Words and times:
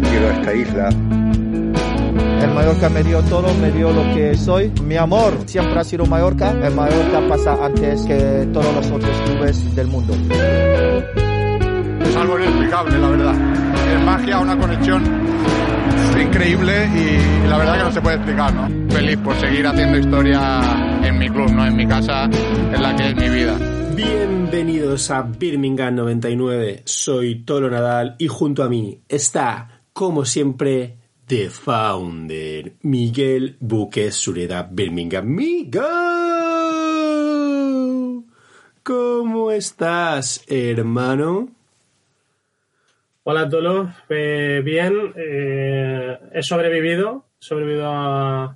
que 0.00 0.08
quiero 0.08 0.28
a 0.28 0.32
esta 0.32 0.54
isla. 0.54 0.88
El 2.42 2.54
Mallorca 2.54 2.88
me 2.90 3.02
dio 3.02 3.22
todo, 3.22 3.52
me 3.54 3.70
dio 3.70 3.90
lo 3.90 4.02
que 4.14 4.36
soy. 4.36 4.70
Mi 4.82 4.96
amor 4.96 5.32
siempre 5.46 5.78
ha 5.78 5.84
sido 5.84 6.04
Mallorca. 6.06 6.50
El 6.50 6.74
Mallorca 6.74 7.26
pasa 7.28 7.64
antes 7.64 8.02
que 8.04 8.48
todos 8.52 8.74
los 8.74 8.90
otros 8.90 9.16
clubes 9.24 9.74
del 9.74 9.86
mundo. 9.86 10.14
Es 12.02 12.16
algo 12.16 12.38
inexplicable, 12.38 12.98
la 12.98 13.08
verdad. 13.08 13.34
Es 13.94 14.04
magia, 14.04 14.38
una 14.38 14.58
conexión 14.58 15.02
increíble 16.20 16.88
y 16.94 17.48
la 17.48 17.58
verdad 17.58 17.78
que 17.78 17.82
no 17.84 17.92
se 17.92 18.00
puede 18.00 18.16
explicar, 18.16 18.54
¿no? 18.54 18.94
Feliz 18.94 19.16
por 19.18 19.36
seguir 19.36 19.66
haciendo 19.66 19.98
historia 19.98 21.00
en 21.02 21.18
mi 21.18 21.28
club, 21.28 21.50
¿no? 21.52 21.66
En 21.66 21.76
mi 21.76 21.86
casa, 21.86 22.24
en 22.24 22.82
la 22.82 22.94
que 22.96 23.08
es 23.08 23.16
mi 23.16 23.28
vida. 23.28 23.56
Bienvenidos 23.94 25.10
a 25.10 25.22
Birmingham 25.22 25.94
99. 25.94 26.82
Soy 26.84 27.44
Tolo 27.44 27.70
Nadal 27.70 28.14
y 28.18 28.28
junto 28.28 28.62
a 28.62 28.68
mí 28.68 29.00
está, 29.08 29.75
como 29.96 30.26
siempre, 30.26 30.98
The 31.26 31.48
Founder, 31.48 32.74
Miguel 32.82 33.56
Buques 33.60 34.14
Sureda 34.14 34.68
Birmingham. 34.70 35.24
Miguel, 35.24 35.82
¿cómo 38.82 39.50
estás, 39.50 40.44
hermano? 40.48 41.48
Hola 43.22 43.48
Tolo, 43.48 43.90
Eh, 44.10 44.60
bien, 44.62 45.14
eh, 45.16 46.18
he 46.30 46.42
sobrevivido, 46.42 47.24
he 47.40 47.44
sobrevivido 47.46 47.86
a, 47.86 48.54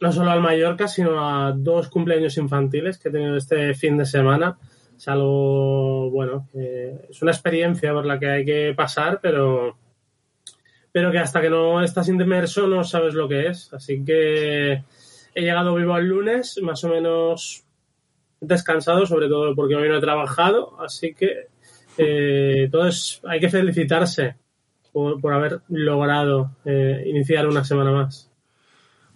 no 0.00 0.12
solo 0.12 0.30
al 0.32 0.40
Mallorca, 0.40 0.88
sino 0.88 1.24
a 1.24 1.52
dos 1.52 1.88
cumpleaños 1.88 2.36
infantiles 2.36 2.98
que 2.98 3.10
he 3.10 3.12
tenido 3.12 3.36
este 3.36 3.74
fin 3.74 3.96
de 3.96 4.06
semana. 4.06 4.58
Es 4.96 5.06
algo, 5.06 6.10
bueno, 6.10 6.48
es 6.52 7.22
una 7.22 7.30
experiencia 7.30 7.92
por 7.92 8.04
la 8.04 8.18
que 8.18 8.28
hay 8.28 8.44
que 8.44 8.74
pasar, 8.76 9.20
pero, 9.22 9.78
pero 10.92 11.10
que 11.10 11.18
hasta 11.18 11.40
que 11.40 11.50
no 11.50 11.82
estás 11.82 12.08
inmerso 12.08 12.66
no 12.66 12.84
sabes 12.84 13.14
lo 13.14 13.28
que 13.28 13.48
es. 13.48 13.72
Así 13.72 14.04
que 14.04 14.82
he 15.34 15.40
llegado 15.40 15.74
vivo 15.74 15.96
el 15.96 16.06
lunes, 16.06 16.58
más 16.62 16.82
o 16.84 16.88
menos 16.88 17.64
descansado, 18.40 19.06
sobre 19.06 19.28
todo 19.28 19.54
porque 19.54 19.74
hoy 19.74 19.88
no 19.88 19.98
he 19.98 20.00
trabajado, 20.00 20.80
así 20.80 21.14
que 21.14 21.48
eh, 21.96 22.64
entonces 22.64 23.20
hay 23.24 23.40
que 23.40 23.48
felicitarse 23.48 24.36
por, 24.92 25.20
por 25.20 25.32
haber 25.32 25.60
logrado 25.68 26.52
eh, 26.64 27.02
iniciar 27.06 27.48
una 27.48 27.64
semana 27.64 27.90
más. 27.90 28.30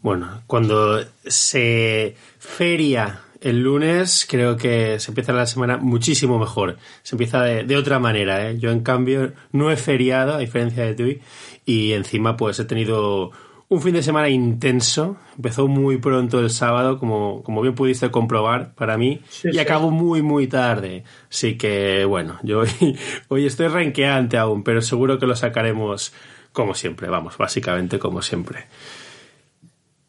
Bueno, 0.01 0.43
cuando 0.49 1.01
se 1.25 2.17
feria 2.39 3.21
el 3.43 3.63
lunes, 3.63 4.27
creo 4.29 4.57
que 4.57 4.99
se 5.01 5.11
empieza 5.11 5.33
la 5.33 5.47
semana 5.47 5.77
muchísimo 5.77 6.39
mejor. 6.39 6.79
Se 7.03 7.15
empieza 7.15 7.43
de, 7.43 7.77
otra 7.77 7.99
manera. 7.99 8.49
¿eh? 8.49 8.59
Yo, 8.59 8.71
en 8.71 8.81
cambio, 8.81 9.33
no 9.51 9.71
he 9.71 9.77
feriado, 9.77 10.35
a 10.35 10.39
diferencia 10.39 10.85
de 10.85 10.95
ti, 10.95 11.21
y 11.65 11.93
encima, 11.93 12.37
pues 12.37 12.59
he 12.61 12.65
tenido 12.65 13.31
un 13.69 13.81
fin 13.81 13.95
de 13.95 14.03
semana 14.03 14.29
intenso. 14.29 15.17
Empezó 15.37 15.67
muy 15.69 15.97
pronto 15.99 16.41
el 16.41 16.51
sábado, 16.51 16.99
como, 16.99 17.43
como 17.43 17.63
bien 17.63 17.75
pudiste 17.75 18.11
comprobar 18.11 18.75
para 18.75 18.99
mí, 18.99 19.21
Sí, 19.29 19.49
y 19.49 19.53
sí. 19.55 19.59
acabó 19.59 19.91
muy, 19.91 20.21
muy 20.23 20.47
tarde. 20.47 21.05
Así 21.31 21.57
que, 21.57 22.05
bueno, 22.05 22.39
yo 22.43 22.61
hoy, 22.61 22.69
hoy 23.29 23.47
estoy 23.47 23.69
renqueante 23.69 24.37
aún, 24.39 24.63
pero 24.63 24.83
seguro 24.83 25.19
que 25.19 25.27
lo 25.27 25.37
sacaremos 25.37 26.13
como 26.53 26.75
siempre, 26.75 27.09
vamos, 27.09 27.39
básicamente 27.39 27.99
como 27.99 28.21
siempre. 28.21 28.67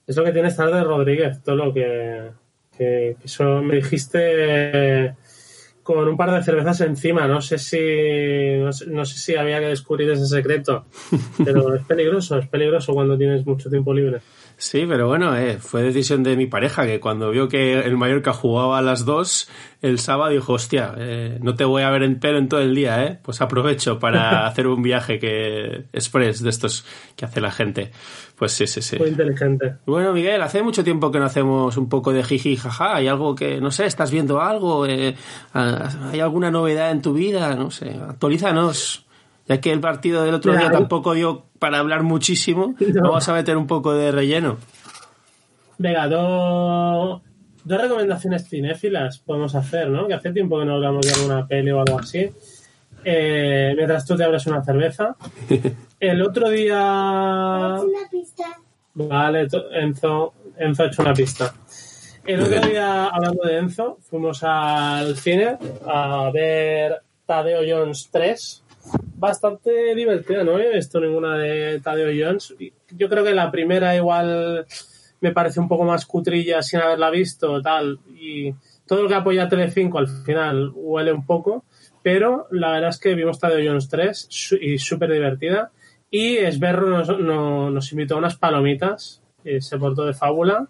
Es 0.05 0.17
lo 0.17 0.25
que 0.25 0.31
tienes 0.33 0.57
tarde, 0.57 0.83
Rodríguez, 0.83 1.41
todo 1.43 1.55
lo 1.55 1.73
que, 1.73 2.31
que- 2.77 3.15
que 3.19 3.25
eso 3.25 3.61
me 3.61 3.75
dijiste 3.75 5.15
con 5.83 6.07
un 6.07 6.17
par 6.17 6.31
de 6.31 6.41
cervezas 6.41 6.81
encima. 6.81 7.27
No 7.27 7.41
sé 7.41 7.57
si 7.57 8.57
no 8.87 9.05
sé, 9.05 9.17
si 9.19 9.35
había 9.35 9.59
que 9.59 9.67
descubrir 9.67 10.09
ese 10.09 10.25
secreto, 10.25 10.85
pero 11.43 11.75
es 11.75 11.85
peligroso, 11.85 12.37
es 12.37 12.47
peligroso 12.47 12.93
cuando 12.93 13.17
tienes 13.17 13.45
mucho 13.45 13.69
tiempo 13.69 13.93
libre. 13.93 14.21
Sí, 14.57 14.85
pero 14.87 15.07
bueno, 15.07 15.35
eh, 15.35 15.57
fue 15.57 15.83
decisión 15.83 16.23
de 16.23 16.37
mi 16.37 16.45
pareja 16.45 16.85
que 16.85 16.99
cuando 16.99 17.31
vio 17.31 17.47
que 17.47 17.79
el 17.79 17.97
Mallorca 17.97 18.33
jugaba 18.33 18.77
a 18.77 18.81
las 18.81 19.05
dos 19.05 19.49
el 19.83 19.99
sábado 19.99 20.31
dijo, 20.31 20.53
hostia, 20.53 20.95
eh, 20.97 21.37
no 21.41 21.55
te 21.55 21.65
voy 21.65 21.83
a 21.83 21.89
ver 21.89 22.03
en 22.03 22.17
pelo 22.17 22.37
en 22.37 22.47
todo 22.47 22.61
el 22.61 22.73
día, 22.73 23.03
¿eh? 23.03 23.19
Pues 23.21 23.41
aprovecho 23.41 23.99
para 23.99 24.47
hacer 24.47 24.65
un 24.65 24.81
viaje 24.81 25.19
que 25.19 25.83
express 25.91 26.41
de 26.41 26.49
estos 26.49 26.85
que 27.17 27.25
hace 27.25 27.41
la 27.41 27.51
gente. 27.51 27.91
Pues 28.37 28.53
sí, 28.53 28.65
sí, 28.65 28.81
sí. 28.81 28.97
Muy 28.97 29.09
inteligente. 29.09 29.75
Bueno, 29.85 30.13
Miguel, 30.13 30.41
hace 30.41 30.63
mucho 30.63 30.85
tiempo 30.85 31.11
que 31.11 31.19
no 31.19 31.25
hacemos 31.25 31.75
un 31.75 31.89
poco 31.89 32.13
de 32.13 32.23
jiji 32.23 32.55
jaja. 32.55 32.95
¿Hay 32.95 33.09
algo 33.09 33.35
que, 33.35 33.59
no 33.59 33.71
sé, 33.71 33.85
estás 33.85 34.09
viendo 34.09 34.39
algo? 34.39 34.85
Eh, 34.85 35.15
¿Hay 35.51 36.21
alguna 36.21 36.49
novedad 36.49 36.91
en 36.91 37.01
tu 37.01 37.11
vida? 37.11 37.53
No 37.55 37.69
sé, 37.69 37.99
actualízanos. 38.07 39.05
Ya 39.47 39.59
que 39.59 39.71
el 39.71 39.79
partido 39.81 40.23
del 40.23 40.33
otro 40.35 40.55
día 40.55 40.71
tampoco 40.71 41.13
dio 41.13 41.45
para 41.59 41.79
hablar 41.79 42.03
muchísimo, 42.03 42.75
No. 42.79 43.01
vamos 43.03 43.27
a 43.29 43.33
meter 43.33 43.57
un 43.57 43.67
poco 43.67 43.93
de 43.93 44.11
relleno. 44.11 44.57
Venga, 45.77 46.07
dos, 46.07 47.21
dos 47.63 47.81
recomendaciones 47.81 48.47
cinéfilas 48.47 49.19
podemos 49.19 49.53
hacer, 49.55 49.89
¿no? 49.89 50.07
Que 50.07 50.13
hace 50.13 50.31
tiempo 50.31 50.59
que 50.59 50.65
no 50.65 50.75
hablamos 50.75 51.05
de 51.05 51.13
alguna 51.13 51.45
peli 51.47 51.71
o 51.71 51.79
algo 51.81 51.99
así. 51.99 52.29
Eh, 53.05 53.73
mientras 53.75 54.05
tú 54.05 54.15
te 54.15 54.23
abres 54.23 54.45
una 54.47 54.63
cerveza. 54.63 55.15
El 55.99 56.21
otro 56.21 56.49
día 56.49 56.79
Una 57.81 58.09
pista. 58.09 58.43
Vale, 58.93 59.47
to- 59.47 59.71
Enzo, 59.71 60.33
Enzo 60.57 60.83
ha 60.83 60.85
hecho 60.87 61.01
una 61.01 61.13
pista. 61.13 61.53
El 62.25 62.41
otro 62.43 62.61
día, 62.61 63.07
hablando 63.07 63.43
de 63.43 63.57
Enzo, 63.57 63.97
fuimos 64.09 64.43
al 64.43 65.17
cine 65.17 65.57
a 65.85 66.29
ver 66.33 67.01
Tadeo 67.25 67.61
Jones 67.67 68.07
3. 68.11 68.62
Bastante 69.15 69.95
divertida, 69.95 70.43
no 70.43 70.59
he 70.59 70.73
visto 70.75 70.99
ninguna 70.99 71.37
de 71.37 71.79
Tadeo 71.79 72.11
Jones. 72.27 72.53
Yo 72.91 73.09
creo 73.09 73.23
que 73.23 73.33
la 73.33 73.51
primera 73.51 73.95
igual 73.95 74.65
me 75.21 75.31
parece 75.31 75.59
un 75.59 75.67
poco 75.69 75.85
más 75.85 76.05
cutrilla 76.05 76.61
sin 76.61 76.81
haberla 76.81 77.09
visto, 77.09 77.61
tal. 77.61 77.99
Y 78.19 78.53
todo 78.85 79.03
lo 79.03 79.07
que 79.07 79.15
apoya 79.15 79.47
Telecinco 79.47 79.97
al 79.99 80.07
final 80.07 80.71
huele 80.75 81.13
un 81.13 81.25
poco. 81.25 81.63
Pero 82.01 82.47
la 82.51 82.71
verdad 82.73 82.89
es 82.89 82.99
que 82.99 83.15
vimos 83.15 83.39
Tadeo 83.39 83.65
Jones 83.65 83.87
3 83.87 84.27
su- 84.29 84.57
y 84.57 84.77
súper 84.77 85.11
divertida. 85.11 85.71
Y 86.11 86.35
Esberro 86.35 86.89
nos, 86.89 87.17
no- 87.19 87.69
nos 87.71 87.91
invitó 87.93 88.15
a 88.15 88.17
unas 88.17 88.35
palomitas, 88.35 89.21
y 89.45 89.61
se 89.61 89.77
portó 89.77 90.05
de 90.05 90.13
fábula. 90.13 90.67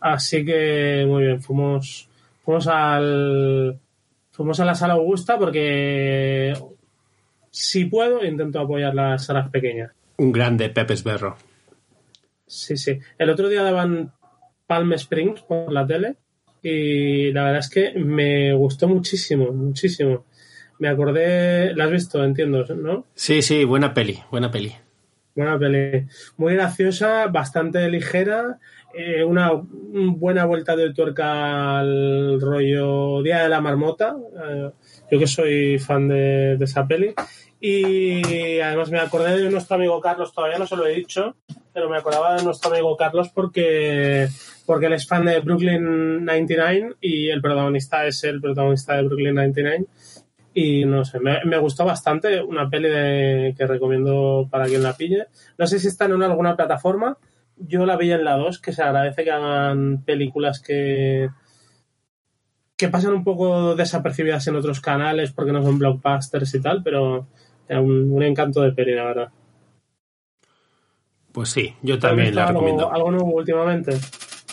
Así 0.00 0.44
que 0.44 1.04
muy 1.08 1.24
bien, 1.24 1.42
fuimos, 1.42 2.08
fuimos 2.44 2.68
al 2.68 3.80
fuimos 4.30 4.60
a 4.60 4.64
la 4.66 4.74
sala 4.74 4.94
Augusta 4.94 5.38
porque 5.38 6.52
si 7.56 7.86
puedo 7.86 8.22
intento 8.22 8.60
apoyar 8.60 8.94
las 8.94 9.24
salas 9.24 9.48
pequeñas. 9.48 9.90
Un 10.18 10.30
grande 10.30 10.68
Pepe 10.68 10.92
Esberro. 10.92 11.38
Sí, 12.46 12.76
sí. 12.76 12.98
El 13.18 13.30
otro 13.30 13.48
día 13.48 13.62
daban 13.62 14.12
Palm 14.66 14.92
Springs 14.92 15.40
por 15.40 15.72
la 15.72 15.86
tele 15.86 16.16
y 16.62 17.32
la 17.32 17.44
verdad 17.44 17.60
es 17.60 17.70
que 17.70 17.98
me 17.98 18.52
gustó 18.52 18.88
muchísimo, 18.88 19.52
muchísimo. 19.52 20.26
Me 20.78 20.88
acordé, 20.88 21.74
la 21.74 21.84
has 21.84 21.90
visto, 21.90 22.22
entiendo, 22.22 22.62
¿no? 22.74 23.06
Sí, 23.14 23.40
sí, 23.40 23.64
buena 23.64 23.94
peli, 23.94 24.18
buena 24.30 24.50
peli. 24.50 24.74
Buena 25.36 25.58
peli. 25.58 26.06
Muy 26.38 26.54
graciosa, 26.54 27.26
bastante 27.26 27.88
ligera, 27.90 28.58
eh, 28.94 29.22
una 29.22 29.52
un- 29.52 30.18
buena 30.18 30.46
vuelta 30.46 30.74
de 30.74 30.92
tuerca 30.94 31.78
al 31.78 32.40
rollo 32.40 33.22
Día 33.22 33.42
de 33.42 33.48
la 33.50 33.60
Marmota. 33.60 34.16
eh, 34.48 34.70
yo 35.10 35.18
que 35.18 35.26
soy 35.26 35.78
fan 35.78 36.08
de, 36.08 36.56
de 36.58 36.64
esa 36.64 36.86
peli. 36.86 37.14
Y 37.60 38.60
además 38.60 38.90
me 38.90 38.98
acordé 38.98 39.38
de 39.38 39.50
nuestro 39.50 39.76
amigo 39.76 40.00
Carlos, 40.00 40.32
todavía 40.32 40.58
no 40.58 40.66
se 40.66 40.76
lo 40.76 40.86
he 40.86 40.94
dicho, 40.94 41.36
pero 41.72 41.88
me 41.88 41.96
acordaba 41.96 42.36
de 42.36 42.42
nuestro 42.44 42.70
amigo 42.70 42.96
Carlos 42.96 43.30
porque, 43.34 44.28
porque 44.66 44.86
él 44.86 44.92
es 44.94 45.06
fan 45.06 45.24
de 45.24 45.40
Brooklyn 45.40 46.24
99 46.24 46.96
y 47.00 47.28
el 47.28 47.40
protagonista 47.40 48.06
es 48.06 48.24
el 48.24 48.40
protagonista 48.40 48.94
de 48.96 49.02
Brooklyn 49.04 49.34
99. 49.34 49.86
Y 50.58 50.86
no 50.86 51.04
sé, 51.04 51.20
me, 51.20 51.44
me 51.44 51.58
gustó 51.58 51.84
bastante. 51.84 52.40
Una 52.42 52.70
peli 52.70 52.88
de- 52.88 53.54
que 53.58 53.66
recomiendo 53.66 54.48
para 54.50 54.64
quien 54.64 54.82
la 54.82 54.94
pille. 54.96 55.26
No 55.58 55.66
sé 55.66 55.78
si 55.78 55.88
está 55.88 56.06
en 56.06 56.14
una- 56.14 56.24
alguna 56.26 56.56
plataforma. 56.56 57.18
Yo 57.58 57.84
la 57.84 57.96
vi 57.98 58.10
en 58.10 58.24
la 58.24 58.36
2, 58.38 58.58
que 58.58 58.72
se 58.72 58.82
agradece 58.82 59.22
que 59.22 59.30
hagan 59.32 60.02
películas 60.04 60.60
que, 60.62 61.28
que 62.76 62.88
pasan 62.88 63.12
un 63.12 63.22
poco 63.24 63.74
desapercibidas 63.74 64.46
en 64.46 64.56
otros 64.56 64.80
canales 64.80 65.30
porque 65.32 65.52
no 65.52 65.62
son 65.62 65.78
blockbusters 65.78 66.54
y 66.54 66.60
tal, 66.62 66.82
pero 66.82 67.26
un, 67.68 68.10
un 68.12 68.22
encanto 68.22 68.62
de 68.62 68.72
peli, 68.72 68.94
la 68.94 69.04
verdad. 69.04 69.28
Pues 71.32 71.50
sí, 71.50 71.74
yo 71.82 71.96
¿Has 71.96 72.00
también 72.00 72.34
la 72.34 72.46
algo- 72.46 72.60
recomiendo. 72.60 72.92
¿Algo 72.92 73.10
nuevo 73.10 73.34
últimamente? 73.34 73.92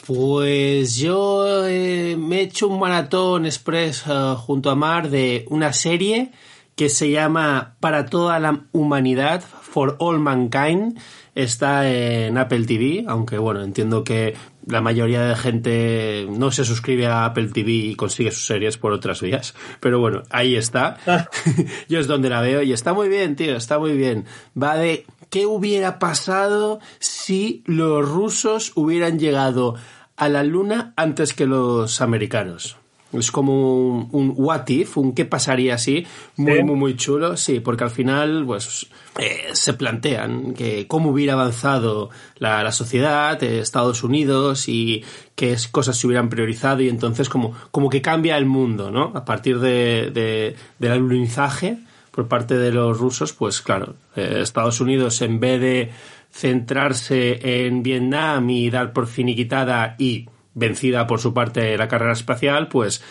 Pues 0.05 0.97
yo 0.97 1.65
eh, 1.65 2.17
me 2.17 2.39
he 2.39 2.41
hecho 2.41 2.67
un 2.67 2.77
maratón 2.77 3.45
express 3.45 4.03
eh, 4.05 4.35
junto 4.37 4.69
a 4.69 4.75
Mar 4.75 5.09
de 5.09 5.45
una 5.49 5.71
serie 5.71 6.31
que 6.75 6.89
se 6.89 7.09
llama 7.09 7.75
Para 7.79 8.07
toda 8.07 8.37
la 8.39 8.65
humanidad, 8.73 9.41
For 9.41 9.95
All 9.99 10.19
Mankind. 10.19 10.99
Está 11.35 11.89
en 11.89 12.37
Apple 12.37 12.65
TV, 12.65 13.05
aunque 13.07 13.37
bueno, 13.37 13.63
entiendo 13.63 14.03
que 14.03 14.35
la 14.67 14.81
mayoría 14.81 15.23
de 15.23 15.35
gente 15.35 16.27
no 16.29 16.51
se 16.51 16.65
suscribe 16.65 17.07
a 17.07 17.23
Apple 17.23 17.47
TV 17.53 17.71
y 17.71 17.95
consigue 17.95 18.31
sus 18.31 18.45
series 18.45 18.77
por 18.77 18.91
otras 18.91 19.21
vías. 19.21 19.55
Pero 19.79 19.99
bueno, 19.99 20.23
ahí 20.31 20.57
está. 20.57 20.97
Yo 21.87 21.99
es 21.99 22.07
donde 22.07 22.29
la 22.29 22.41
veo 22.41 22.61
y 22.61 22.73
está 22.73 22.93
muy 22.93 23.07
bien, 23.07 23.37
tío, 23.37 23.55
está 23.55 23.79
muy 23.79 23.95
bien. 23.95 24.25
Va 24.61 24.75
de 24.75 25.05
¿qué 25.33 25.47
hubiera 25.47 25.97
pasado 25.97 26.79
si 26.99 27.63
los 27.65 28.07
rusos 28.07 28.71
hubieran 28.75 29.17
llegado 29.17 29.73
a 30.15 30.29
la 30.29 30.43
luna 30.43 30.93
antes 30.95 31.33
que 31.33 31.47
los 31.47 32.01
americanos? 32.01 32.77
Es 33.13 33.31
como 33.31 33.77
un, 33.89 34.09
un 34.11 34.33
what 34.35 34.67
if, 34.69 34.97
un 34.97 35.13
qué 35.13 35.25
pasaría 35.25 35.75
así, 35.75 36.05
muy, 36.35 36.57
Sí. 36.57 36.63
muy, 36.63 36.75
muy 36.75 36.95
chulo, 36.95 37.35
sí, 37.37 37.59
porque 37.59 37.83
al 37.83 37.91
final, 37.91 38.43
pues, 38.45 38.87
eh, 39.19 39.49
se 39.53 39.73
plantean 39.73 40.53
que 40.55 40.87
cómo 40.87 41.09
hubiera 41.11 41.33
avanzado 41.33 42.09
la, 42.37 42.63
la 42.63 42.71
sociedad, 42.71 43.41
eh, 43.43 43.59
Estados 43.59 44.03
Unidos 44.03 44.67
y 44.67 45.03
qué 45.35 45.53
es- 45.53 45.67
cosas 45.67 45.97
se 45.97 46.07
hubieran 46.07 46.29
priorizado 46.29 46.81
y 46.81 46.89
entonces 46.89 47.29
como, 47.29 47.53
como 47.71 47.87
que 47.89 48.01
cambia 48.01 48.35
el 48.37 48.45
mundo, 48.47 48.89
¿no? 48.91 49.11
A 49.15 49.25
partir 49.25 49.59
de, 49.59 50.09
de- 50.11 50.55
del 50.79 50.91
alunizaje 50.91 51.77
por 52.13 52.27
parte 52.27 52.57
de 52.57 52.71
los 52.71 52.99
rusos, 52.99 53.33
pues 53.33 53.61
claro, 53.61 53.95
eh, 54.15 54.39
Estados 54.41 54.79
Unidos 54.79 55.21
en 55.23 55.39
vez 55.39 55.59
de 55.59 55.91
centrarse 56.31 57.65
en 57.65 57.81
Vietnam 57.81 58.49
y 58.51 58.69
dar 58.69 58.93
por 58.93 59.07
finiquitada 59.07 59.95
y 59.97 60.29
vencida 60.53 61.07
por 61.07 61.19
su 61.19 61.33
parte 61.33 61.75
la 61.75 61.87
carrera 61.87 62.13
espacial, 62.13 62.67
pues 62.67 63.03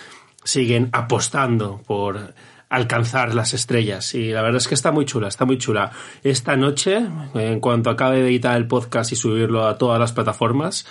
siguen 0.44 0.88
apostando 0.92 1.82
por 1.84 2.34
alcanzar 2.68 3.34
las 3.34 3.54
estrellas 3.54 4.14
y 4.14 4.30
la 4.30 4.40
verdad 4.40 4.58
es 4.58 4.68
que 4.68 4.74
está 4.74 4.92
muy 4.92 5.04
chula, 5.04 5.28
está 5.28 5.44
muy 5.44 5.58
chula. 5.58 5.90
Esta 6.22 6.56
noche, 6.56 7.04
en 7.34 7.58
cuanto 7.58 7.90
acabe 7.90 8.22
de 8.22 8.28
editar 8.28 8.56
el 8.56 8.68
podcast 8.68 9.10
y 9.10 9.16
subirlo 9.16 9.66
a 9.66 9.78
todas 9.78 9.98
las 9.98 10.12
plataformas 10.12 10.86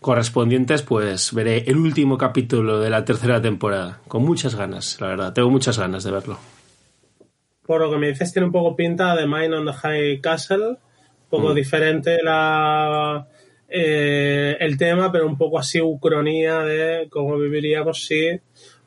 correspondientes, 0.00 0.82
pues 0.82 1.34
veré 1.34 1.64
el 1.66 1.78
último 1.78 2.16
capítulo 2.16 2.78
de 2.78 2.90
la 2.90 3.04
tercera 3.04 3.42
temporada, 3.42 4.00
con 4.06 4.22
muchas 4.22 4.54
ganas, 4.54 5.00
la 5.00 5.08
verdad, 5.08 5.32
tengo 5.32 5.50
muchas 5.50 5.78
ganas 5.78 6.04
de 6.04 6.12
verlo. 6.12 6.55
Por 7.66 7.80
lo 7.80 7.90
que 7.90 7.98
me 7.98 8.08
dices, 8.08 8.32
tiene 8.32 8.46
un 8.46 8.52
poco 8.52 8.76
pinta 8.76 9.14
de 9.16 9.26
Mine 9.26 9.56
on 9.56 9.66
the 9.66 9.72
High 9.72 10.20
Castle. 10.20 10.66
Un 10.68 11.30
poco 11.30 11.54
diferente 11.54 12.22
la, 12.22 13.26
eh, 13.68 14.56
el 14.60 14.78
tema, 14.78 15.10
pero 15.10 15.26
un 15.26 15.36
poco 15.36 15.58
así 15.58 15.80
ucronía 15.80 16.60
de 16.60 17.08
cómo 17.10 17.36
viviríamos 17.36 18.06
si 18.06 18.40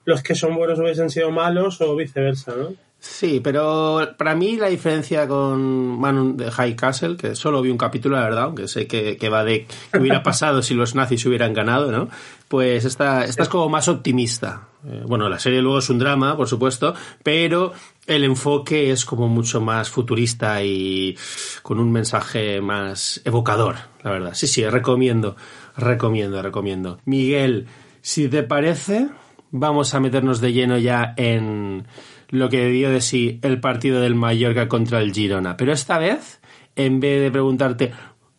los 0.06 0.24
que 0.24 0.36
son 0.36 0.56
buenos 0.56 0.80
hubiesen 0.80 1.10
sido 1.10 1.32
malos 1.32 1.82
o 1.82 1.96
viceversa, 1.96 2.56
¿no? 2.56 2.74
Sí, 3.02 3.40
pero 3.42 4.14
para 4.18 4.36
mí 4.36 4.58
la 4.58 4.68
diferencia 4.68 5.26
con 5.26 6.00
Man 6.00 6.36
de 6.36 6.52
High 6.52 6.76
Castle, 6.76 7.16
que 7.16 7.34
solo 7.34 7.62
vi 7.62 7.70
un 7.70 7.78
capítulo, 7.78 8.18
la 8.18 8.24
verdad, 8.24 8.44
aunque 8.44 8.68
sé 8.68 8.88
que, 8.88 9.16
que 9.16 9.30
va 9.30 9.46
de 9.46 9.68
qué 9.92 10.00
hubiera 10.00 10.22
pasado 10.24 10.62
si 10.62 10.74
los 10.74 10.96
nazis 10.96 11.26
hubieran 11.26 11.54
ganado, 11.54 11.94
¿no? 11.94 12.10
Pues 12.50 12.84
esta, 12.84 13.24
esta 13.24 13.44
es 13.44 13.50
como 13.50 13.70
más 13.70 13.88
optimista. 13.88 14.68
Eh, 14.86 15.04
bueno, 15.06 15.30
la 15.30 15.40
serie 15.40 15.62
luego 15.62 15.80
es 15.80 15.90
un 15.90 16.00
drama, 16.00 16.36
por 16.36 16.50
supuesto, 16.50 16.94
pero 17.24 17.72
el 18.06 18.26
enfoque 18.26 18.92
es 18.92 19.06
como 19.06 19.30
mucho 19.30 19.62
más 19.62 19.90
futurista 19.90 20.62
y 20.62 21.18
con 21.62 21.80
un 21.80 21.92
mensaje 21.94 22.60
más 22.60 23.22
evocador, 23.24 23.76
la 24.04 24.12
verdad. 24.12 24.34
Sí, 24.34 24.48
sí, 24.48 24.68
recomiendo, 24.68 25.38
recomiendo, 25.78 26.42
recomiendo. 26.42 27.00
Miguel, 27.06 27.68
si 28.02 28.28
te 28.28 28.44
parece, 28.44 29.08
vamos 29.52 29.94
a 29.94 30.02
meternos 30.02 30.42
de 30.42 30.52
lleno 30.52 30.78
ya 30.78 31.14
en 31.16 31.86
lo 32.30 32.50
que 32.50 32.68
dio 32.68 32.90
de 32.90 33.02
sí 33.02 33.40
el 33.42 33.60
partido 33.60 34.02
del 34.02 34.16
Mallorca 34.16 34.68
contra 34.68 35.02
el 35.02 35.14
Girona. 35.14 35.58
Pero 35.58 35.74
esta 35.74 35.98
vez, 35.98 36.40
en 36.76 37.00
vez 37.00 37.22
de 37.22 37.32
preguntarte 37.32 37.92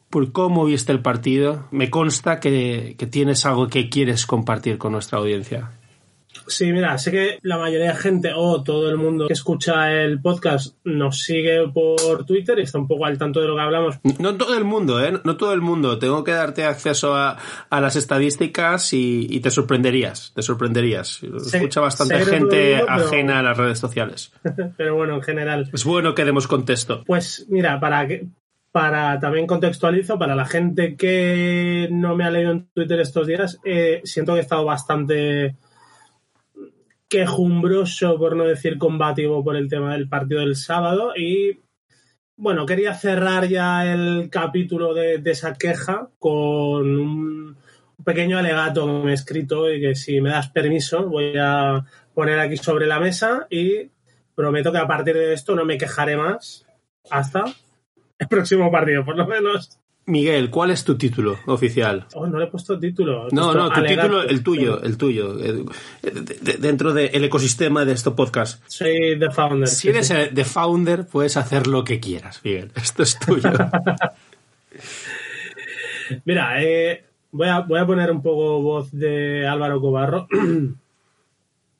por 0.08 0.32
cómo 0.32 0.64
viste 0.64 0.92
el 0.92 1.00
partido, 1.00 1.68
me 1.70 1.90
consta 1.90 2.40
que, 2.40 2.96
que 2.98 3.06
tienes 3.06 3.46
algo 3.46 3.68
que 3.68 3.88
quieres 3.88 4.26
compartir 4.26 4.78
con 4.78 4.92
nuestra 4.92 5.18
audiencia. 5.18 5.70
Sí, 6.50 6.72
mira, 6.72 6.98
sé 6.98 7.10
que 7.10 7.38
la 7.42 7.58
mayoría 7.58 7.92
de 7.92 7.96
gente 7.96 8.32
o 8.34 8.62
todo 8.62 8.90
el 8.90 8.96
mundo 8.96 9.26
que 9.28 9.32
escucha 9.32 9.92
el 9.92 10.20
podcast 10.20 10.76
nos 10.84 11.22
sigue 11.22 11.66
por 11.72 12.24
Twitter 12.26 12.58
y 12.58 12.62
está 12.62 12.78
un 12.78 12.88
poco 12.88 13.06
al 13.06 13.16
tanto 13.18 13.40
de 13.40 13.46
lo 13.48 13.54
que 13.56 13.62
hablamos. 13.62 13.96
No 14.18 14.36
todo 14.36 14.56
el 14.58 14.64
mundo, 14.64 15.02
¿eh? 15.04 15.20
No 15.24 15.36
todo 15.36 15.52
el 15.52 15.60
mundo. 15.60 15.98
Tengo 15.98 16.24
que 16.24 16.32
darte 16.32 16.64
acceso 16.64 17.14
a, 17.14 17.38
a 17.70 17.80
las 17.80 17.96
estadísticas 17.96 18.92
y, 18.92 19.26
y 19.30 19.40
te 19.40 19.50
sorprenderías, 19.50 20.32
te 20.34 20.42
sorprenderías. 20.42 21.20
Escucha 21.22 21.80
bastante 21.80 22.18
gente 22.24 22.78
pero- 22.80 22.90
ajena 22.90 23.38
a 23.38 23.42
las 23.42 23.56
redes 23.56 23.78
sociales. 23.78 24.32
Pero 24.76 24.96
bueno, 24.96 25.14
en 25.16 25.22
general. 25.22 25.70
Es 25.72 25.84
bueno 25.84 26.14
que 26.14 26.24
demos 26.24 26.46
contexto. 26.48 27.04
Pues 27.06 27.46
mira, 27.48 27.78
para 27.80 28.06
que 28.08 28.26
para 28.72 29.18
también 29.18 29.46
contextualizo, 29.48 30.18
para 30.18 30.34
la 30.36 30.44
gente 30.46 30.94
que 30.96 31.88
no 31.90 32.14
me 32.16 32.24
ha 32.24 32.30
leído 32.30 32.52
en 32.52 32.68
Twitter 32.72 33.00
estos 33.00 33.26
días, 33.26 33.58
eh, 33.64 34.00
siento 34.04 34.32
que 34.34 34.38
he 34.38 34.42
estado 34.42 34.64
bastante 34.64 35.56
quejumbroso, 37.10 38.16
por 38.16 38.36
no 38.36 38.44
decir 38.44 38.78
combativo, 38.78 39.44
por 39.44 39.56
el 39.56 39.68
tema 39.68 39.92
del 39.92 40.08
partido 40.08 40.40
del 40.40 40.54
sábado 40.54 41.12
y 41.16 41.58
bueno, 42.36 42.64
quería 42.64 42.94
cerrar 42.94 43.48
ya 43.48 43.92
el 43.92 44.30
capítulo 44.30 44.94
de, 44.94 45.20
esa 45.26 45.52
queja 45.52 46.08
con 46.18 46.98
un 46.98 47.56
pequeño 48.02 48.38
alegato 48.38 48.86
que 48.86 48.92
me 49.04 49.10
he 49.10 49.14
escrito 49.14 49.70
y 49.70 49.78
que 49.78 49.94
si 49.94 50.22
me 50.22 50.30
das 50.30 50.48
permiso 50.48 51.06
voy 51.06 51.34
a 51.38 51.84
poner 52.14 52.38
aquí 52.38 52.56
sobre 52.56 52.86
la 52.86 52.98
mesa 52.98 53.46
y 53.50 53.90
prometo 54.34 54.72
que 54.72 54.78
a 54.78 54.86
partir 54.86 55.16
de 55.16 55.34
esto 55.34 55.54
no 55.54 55.66
me 55.66 55.76
quejaré 55.76 56.16
más 56.16 56.64
hasta 57.10 57.44
el 58.18 58.28
próximo 58.28 58.70
partido, 58.70 59.04
por 59.04 59.16
lo 59.16 59.26
menos. 59.26 59.79
Miguel, 60.10 60.50
¿cuál 60.50 60.70
es 60.70 60.84
tu 60.84 60.96
título 60.98 61.38
oficial? 61.46 62.06
Oh, 62.14 62.26
no 62.26 62.38
le 62.38 62.44
he 62.44 62.48
puesto 62.48 62.78
título. 62.78 63.28
He 63.28 63.34
No, 63.34 63.52
puesto 63.52 63.58
no, 63.58 63.70
tu 63.72 63.82
título, 63.84 64.22
el 64.22 64.42
tuyo, 64.42 64.82
el 64.82 64.96
tuyo. 64.98 65.34
de- 65.34 65.64
de- 66.02 66.56
dentro 66.58 66.92
del 66.92 67.24
ecosistema 67.24 67.84
de 67.84 67.92
este 67.92 68.10
podcast. 68.10 68.62
Soy 68.66 69.18
The 69.18 69.30
Founder. 69.30 69.68
Si 69.68 69.88
eres 69.88 70.08
sí. 70.08 70.14
the 70.34 70.44
founder, 70.44 71.06
puedes 71.06 71.36
hacer 71.36 71.66
lo 71.66 71.84
que 71.84 72.00
quieras, 72.00 72.40
Miguel. 72.44 72.70
Esto 72.74 73.02
es 73.02 73.18
tuyo. 73.18 73.50
Mira, 76.24 76.62
eh, 76.62 77.04
voy, 77.32 77.48
a, 77.48 77.60
voy 77.60 77.78
a 77.80 77.86
poner 77.86 78.10
un 78.10 78.22
poco 78.22 78.60
voz 78.60 78.90
de 78.92 79.46
Álvaro 79.46 79.80
Cobarro. 79.80 80.26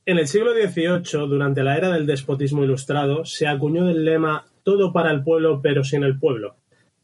En 0.07 0.19
el 0.19 0.27
siglo 0.27 0.53
XVIII, 0.55 1.29
durante 1.29 1.63
la 1.63 1.77
era 1.77 1.91
del 1.91 2.07
despotismo 2.07 2.65
ilustrado, 2.65 3.25
se 3.27 3.47
acuñó 3.47 3.89
el 3.89 4.05
lema 4.05 4.45
todo 4.65 4.93
para 4.93 5.13
el 5.13 5.23
pueblo 5.23 5.61
pero 5.63 5.85
sin 5.85 6.03
el 6.03 6.19
pueblo. 6.19 6.57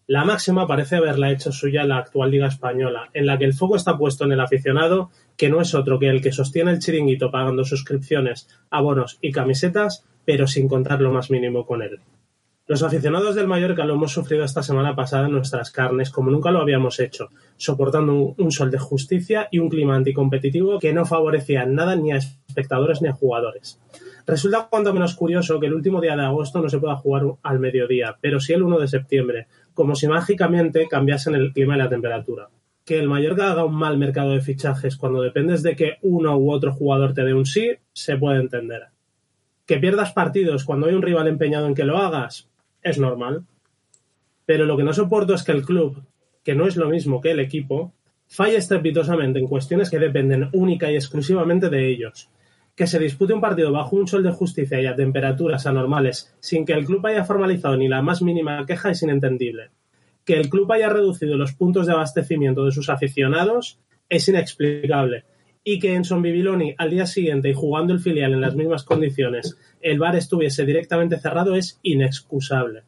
La 0.09 0.25
máxima 0.25 0.69
parece 0.69 0.95
haberla 0.95 1.33
hecho 1.33 1.51
suya 1.51 1.83
la 1.83 1.97
actual 1.97 2.31
Liga 2.31 2.47
Española, 2.47 3.11
en 3.13 3.27
la 3.27 3.39
que 3.39 3.45
el 3.45 3.55
foco 3.55 3.75
está 3.75 3.99
puesto 3.99 4.25
en 4.25 4.31
el 4.31 4.41
aficionado, 4.41 5.11
que 5.37 5.49
no 5.49 5.61
es 5.61 5.75
otro 5.75 5.99
que 5.99 6.09
el 6.09 6.23
que 6.23 6.31
sostiene 6.31 6.71
el 6.71 6.79
chiringuito 6.79 7.33
pagando 7.33 7.65
suscripciones, 7.65 8.49
abonos 8.71 9.19
y 9.21 9.33
camisetas, 9.33 10.05
pero 10.25 10.47
sin 10.47 10.69
contar 10.69 11.01
lo 11.01 11.11
más 11.11 11.29
mínimo 11.29 11.67
con 11.67 11.83
él. 11.83 11.99
Los 12.69 12.85
aficionados 12.85 13.35
del 13.35 13.49
Mallorca 13.49 13.85
lo 13.85 13.95
hemos 13.95 14.13
sufrido 14.13 14.45
esta 14.45 14.63
semana 14.63 14.95
pasada 14.95 15.27
en 15.27 15.33
nuestras 15.33 15.73
carnes 15.73 16.11
como 16.11 16.31
nunca 16.31 16.53
lo 16.53 16.61
habíamos 16.61 17.01
hecho, 17.01 17.31
soportando 17.57 18.35
un, 18.37 18.53
sol 18.53 18.71
de 18.71 18.79
justicia 18.79 19.49
y 19.51 19.59
un 19.59 19.69
clima 19.69 19.97
anticompetitivo 19.97 20.79
que 20.79 20.93
no 20.93 21.05
favorecía 21.05 21.65
nada 21.65 21.97
ni 21.97 22.13
a 22.13 22.17
espectadores 22.17 23.03
ni 23.03 23.09
a 23.09 23.13
jugadores. 23.13 23.81
Resulta 24.27 24.67
cuanto 24.69 24.93
menos 24.93 25.15
curioso 25.15 25.61
que 25.61 25.67
el 25.67 25.75
último 25.75 26.01
día 26.01 26.17
de 26.17 26.25
agosto 26.25 26.61
no 26.61 26.69
se 26.69 26.81
pueda 26.81 26.97
jugar 26.97 27.23
al 27.45 27.61
mediodía, 27.61 28.17
pero 28.21 28.41
sí 28.41 28.53
el 28.53 28.65
1 28.65 28.81
de 28.81 28.89
septiembre, 28.89 29.47
como 29.77 29.95
si 29.95 30.09
mágicamente 30.09 30.89
cambiasen 30.89 31.35
el 31.35 31.53
clima 31.53 31.77
y 31.77 31.79
la 31.79 31.91
temperatura. 31.91 32.49
Que 32.87 32.99
el 32.99 33.09
Mallorca 33.09 33.53
haga 33.53 33.67
un 33.67 33.77
mal 33.77 33.99
mercado 33.99 34.31
de 34.31 34.41
fichajes 34.41 34.97
cuando 34.97 35.21
dependes 35.21 35.63
de 35.63 35.77
que 35.77 35.99
uno 36.01 36.35
u 36.39 36.51
otro 36.51 36.73
jugador 36.73 37.13
te 37.13 37.25
dé 37.25 37.35
un 37.35 37.45
sí, 37.45 37.73
se 37.93 38.17
puede 38.17 38.41
entender. 38.41 38.85
Que 39.67 39.77
pierdas 39.77 40.13
partidos 40.15 40.65
cuando 40.65 40.87
hay 40.87 40.95
un 40.95 41.03
rival 41.03 41.29
empeñado 41.29 41.67
en 41.67 41.75
que 41.75 41.85
lo 41.85 41.99
hagas, 41.99 42.49
es 42.83 42.99
normal. 42.99 43.45
Pero 44.47 44.65
lo 44.65 44.79
que 44.79 44.83
no 44.83 44.95
soporto 44.95 45.35
es 45.35 45.43
que 45.43 45.53
el 45.53 45.63
club, 45.63 46.03
que 46.43 46.55
no 46.55 46.67
es 46.67 46.77
lo 46.77 46.89
mismo 46.89 47.21
que 47.21 47.33
el 47.33 47.41
equipo, 47.41 47.93
falle 48.27 48.57
estrepitosamente 48.57 49.39
en 49.39 49.47
cuestiones 49.47 49.91
que 49.91 49.99
dependen 49.99 50.49
única 50.55 50.91
y 50.91 50.95
exclusivamente 50.95 51.69
de 51.69 51.87
ellos. 51.87 52.31
Que 52.77 52.87
se 52.87 53.01
dispute 53.01 53.33
un 53.33 53.41
partido 53.41 53.73
bajo 53.73 53.97
un 53.97 54.07
sol 54.07 54.23
de 54.23 54.31
justicia 54.31 54.81
y 54.81 54.87
a 54.87 54.95
temperaturas 54.95 55.67
anormales 55.67 56.33
sin 56.39 56.65
que 56.65 56.75
el 56.75 56.85
club 56.85 57.05
haya 57.07 57.25
formalizado 57.25 57.77
ni 57.77 57.89
la 57.89 58.03
más 58.03 58.23
mínima 58.23 58.65
queja 58.67 58.91
es 58.91 59.03
inentendible. 59.03 59.71
Que 60.25 60.35
el 60.35 60.49
club 60.49 60.71
haya 60.71 60.89
reducido 60.89 61.37
los 61.37 61.55
puntos 61.55 61.87
de 61.87 61.95
abastecimiento 61.95 62.65
de 62.65 62.73
sus 62.73 62.89
aficionados 62.91 63.81
es 64.09 64.29
inexplicable. 64.29 65.25
Y 65.65 65.81
que 65.81 65.95
en 65.95 66.05
Son 66.05 66.23
Bibiloni 66.23 66.77
al 66.79 66.91
día 66.91 67.07
siguiente 67.07 67.49
y 67.49 67.55
jugando 67.55 67.93
el 67.93 67.99
filial 67.99 68.35
en 68.35 68.41
las 68.41 68.55
mismas 68.55 68.85
condiciones 68.85 69.57
el 69.81 69.99
bar 69.99 70.15
estuviese 70.15 70.65
directamente 70.65 71.19
cerrado 71.19 71.57
es 71.57 71.81
inexcusable. 71.83 72.83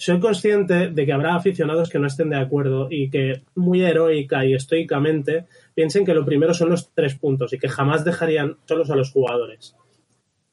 Soy 0.00 0.18
consciente 0.18 0.88
de 0.88 1.04
que 1.04 1.12
habrá 1.12 1.34
aficionados 1.34 1.90
que 1.90 1.98
no 1.98 2.06
estén 2.06 2.30
de 2.30 2.38
acuerdo 2.38 2.88
y 2.90 3.10
que 3.10 3.42
muy 3.54 3.82
heroica 3.82 4.46
y 4.46 4.54
estoicamente 4.54 5.44
piensen 5.74 6.06
que 6.06 6.14
lo 6.14 6.24
primero 6.24 6.54
son 6.54 6.70
los 6.70 6.90
tres 6.94 7.16
puntos 7.16 7.52
y 7.52 7.58
que 7.58 7.68
jamás 7.68 8.02
dejarían 8.02 8.56
solos 8.64 8.90
a 8.90 8.96
los 8.96 9.12
jugadores. 9.12 9.76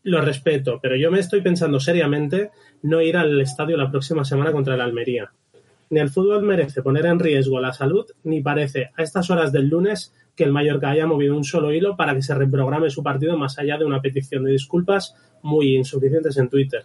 Lo 0.03 0.19
respeto, 0.19 0.79
pero 0.81 0.97
yo 0.97 1.11
me 1.11 1.19
estoy 1.19 1.39
pensando 1.39 1.79
seriamente 1.79 2.51
no 2.81 3.01
ir 3.01 3.15
al 3.15 3.39
estadio 3.39 3.77
la 3.77 3.89
próxima 3.89 4.25
semana 4.25 4.51
contra 4.51 4.75
el 4.75 4.81
Almería. 4.81 5.31
Ni 5.91 6.01
el 6.01 6.09
fútbol 6.09 6.43
merece 6.43 6.81
poner 6.81 7.05
en 7.05 7.17
riesgo 7.17 7.61
la 7.61 7.71
salud, 7.71 8.05
ni 8.25 8.41
parece 8.41 8.89
a 8.97 9.01
estas 9.01 9.29
horas 9.29 9.53
del 9.53 9.69
lunes 9.69 10.13
que 10.35 10.43
el 10.43 10.51
Mallorca 10.51 10.89
haya 10.89 11.07
movido 11.07 11.37
un 11.37 11.45
solo 11.45 11.71
hilo 11.71 11.95
para 11.95 12.13
que 12.13 12.21
se 12.21 12.35
reprograme 12.35 12.89
su 12.89 13.01
partido 13.01 13.37
más 13.37 13.57
allá 13.57 13.77
de 13.77 13.85
una 13.85 14.01
petición 14.01 14.43
de 14.43 14.51
disculpas 14.51 15.15
muy 15.41 15.77
insuficientes 15.77 16.35
en 16.35 16.49
Twitter. 16.49 16.83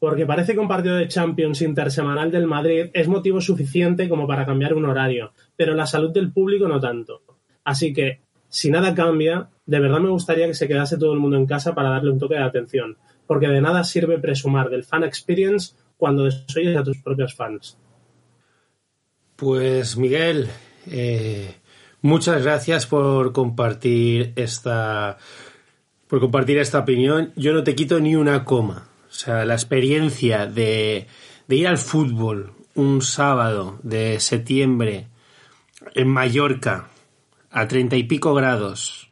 Porque 0.00 0.24
parece 0.24 0.54
que 0.54 0.58
un 0.58 0.66
partido 0.66 0.96
de 0.96 1.08
Champions 1.08 1.60
intersemanal 1.60 2.30
del 2.30 2.46
Madrid 2.46 2.86
es 2.94 3.06
motivo 3.06 3.40
suficiente 3.40 4.08
como 4.08 4.26
para 4.26 4.46
cambiar 4.46 4.74
un 4.74 4.86
horario, 4.86 5.32
pero 5.54 5.74
la 5.74 5.86
salud 5.86 6.10
del 6.10 6.32
público 6.32 6.66
no 6.66 6.80
tanto. 6.80 7.22
Así 7.64 7.92
que, 7.92 8.22
si 8.48 8.70
nada 8.70 8.94
cambia, 8.94 9.50
de 9.66 9.78
verdad 9.78 10.00
me 10.00 10.08
gustaría 10.08 10.46
que 10.46 10.54
se 10.54 10.66
quedase 10.66 10.96
todo 10.96 11.12
el 11.12 11.20
mundo 11.20 11.36
en 11.36 11.46
casa 11.46 11.74
para 11.74 11.90
darle 11.90 12.10
un 12.10 12.18
toque 12.18 12.34
de 12.34 12.42
atención, 12.42 12.96
porque 13.26 13.46
de 13.46 13.60
nada 13.60 13.84
sirve 13.84 14.18
presumar 14.18 14.70
del 14.70 14.84
fan 14.84 15.04
experience 15.04 15.74
cuando 15.98 16.24
desoyes 16.24 16.76
a 16.78 16.82
tus 16.82 16.96
propios 17.02 17.34
fans. 17.34 17.76
Pues 19.36 19.98
Miguel, 19.98 20.48
eh, 20.90 21.56
muchas 22.00 22.42
gracias 22.42 22.86
por 22.86 23.32
compartir 23.32 24.32
esta 24.36 25.18
por 26.08 26.20
compartir 26.20 26.58
esta 26.58 26.78
opinión. 26.78 27.32
Yo 27.36 27.52
no 27.52 27.62
te 27.62 27.74
quito 27.74 28.00
ni 28.00 28.16
una 28.16 28.44
coma. 28.44 28.89
O 29.10 29.12
sea, 29.12 29.44
la 29.44 29.54
experiencia 29.54 30.46
de, 30.46 31.08
ir 31.48 31.66
al 31.66 31.78
fútbol 31.78 32.52
un 32.76 33.02
sábado 33.02 33.80
de 33.82 34.20
septiembre 34.20 35.08
en 35.94 36.08
Mallorca 36.08 36.88
a 37.50 37.66
treinta 37.66 37.96
y 37.96 38.04
pico 38.04 38.34
grados 38.34 39.10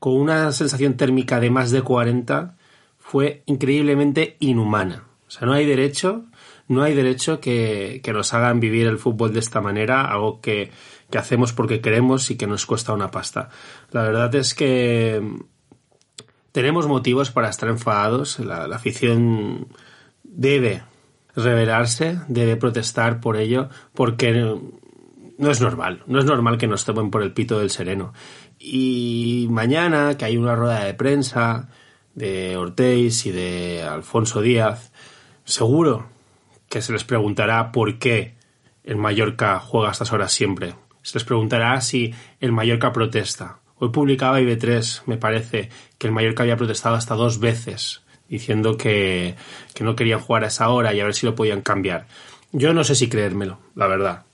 con 0.00 0.14
una 0.14 0.50
sensación 0.50 0.96
térmica 0.96 1.38
de 1.38 1.50
más 1.50 1.70
de 1.70 1.82
40 1.82 2.56
fue 2.98 3.44
increíblemente 3.46 4.36
inhumana. 4.40 5.04
O 5.28 5.30
sea, 5.30 5.46
no 5.46 5.52
hay 5.52 5.64
derecho, 5.64 6.24
no 6.66 6.82
hay 6.82 6.94
derecho 6.94 7.40
que, 7.40 8.02
nos 8.12 8.34
hagan 8.34 8.58
vivir 8.58 8.88
el 8.88 8.98
fútbol 8.98 9.32
de 9.32 9.38
esta 9.38 9.60
manera, 9.60 10.10
algo 10.10 10.40
que 10.40 10.72
hacemos 11.16 11.52
porque 11.52 11.80
queremos 11.80 12.32
y 12.32 12.36
que 12.36 12.48
nos 12.48 12.66
cuesta 12.66 12.92
una 12.92 13.12
pasta. 13.12 13.48
La 13.92 14.02
verdad 14.02 14.34
es 14.34 14.54
que 14.54 15.22
tenemos 16.56 16.86
motivos 16.86 17.30
para 17.30 17.50
estar 17.50 17.68
enfadados. 17.68 18.38
La, 18.38 18.64
afición 18.74 19.68
debe 20.24 20.84
rebelarse, 21.34 22.18
debe 22.28 22.56
protestar 22.56 23.20
por 23.20 23.36
ello, 23.36 23.68
porque 23.92 24.32
no 25.36 25.50
es 25.50 25.60
normal, 25.60 26.02
no 26.06 26.18
es 26.18 26.24
normal 26.24 26.56
que 26.56 26.66
nos 26.66 26.86
tomen 26.86 27.10
por 27.10 27.22
el 27.22 27.34
pito 27.34 27.58
del 27.58 27.68
sereno. 27.68 28.14
Y 28.58 29.48
mañana, 29.50 30.16
que 30.16 30.24
hay 30.24 30.38
una 30.38 30.56
rueda 30.56 30.82
de 30.82 30.94
prensa 30.94 31.68
de 32.14 32.56
Ortiz 32.56 33.26
y 33.26 33.32
de 33.32 33.82
Alfonso 33.82 34.40
Díaz, 34.40 34.92
seguro 35.44 36.06
que 36.70 36.80
se 36.80 36.94
les 36.94 37.04
preguntará 37.04 37.70
por 37.70 37.98
qué 37.98 38.34
el 38.82 38.96
Mallorca 38.96 39.60
juega 39.60 39.88
a 39.88 39.92
estas 39.92 40.10
horas 40.10 40.32
siempre. 40.32 40.74
Se 41.02 41.18
les 41.18 41.24
preguntará 41.24 41.78
si 41.82 42.14
el 42.40 42.52
Mallorca 42.52 42.94
protesta 42.94 43.58
Hoy 43.78 43.90
publicaba 43.90 44.40
IB3, 44.40 45.02
me 45.06 45.18
parece, 45.18 45.68
que 45.98 46.06
el 46.06 46.12
Mallorca 46.12 46.42
había 46.42 46.56
protestado 46.56 46.94
hasta 46.94 47.14
dos 47.14 47.40
veces, 47.40 48.02
diciendo 48.28 48.76
que, 48.76 49.34
que 49.74 49.84
no 49.84 49.96
querían 49.96 50.20
jugar 50.20 50.44
a 50.44 50.48
esa 50.48 50.70
hora 50.70 50.94
y 50.94 51.00
a 51.00 51.04
ver 51.04 51.14
si 51.14 51.26
lo 51.26 51.34
podían 51.34 51.60
cambiar. 51.60 52.06
Yo 52.52 52.72
no 52.72 52.84
sé 52.84 52.94
si 52.94 53.08
creérmelo, 53.08 53.58
la 53.74 53.86
verdad. 53.86 54.24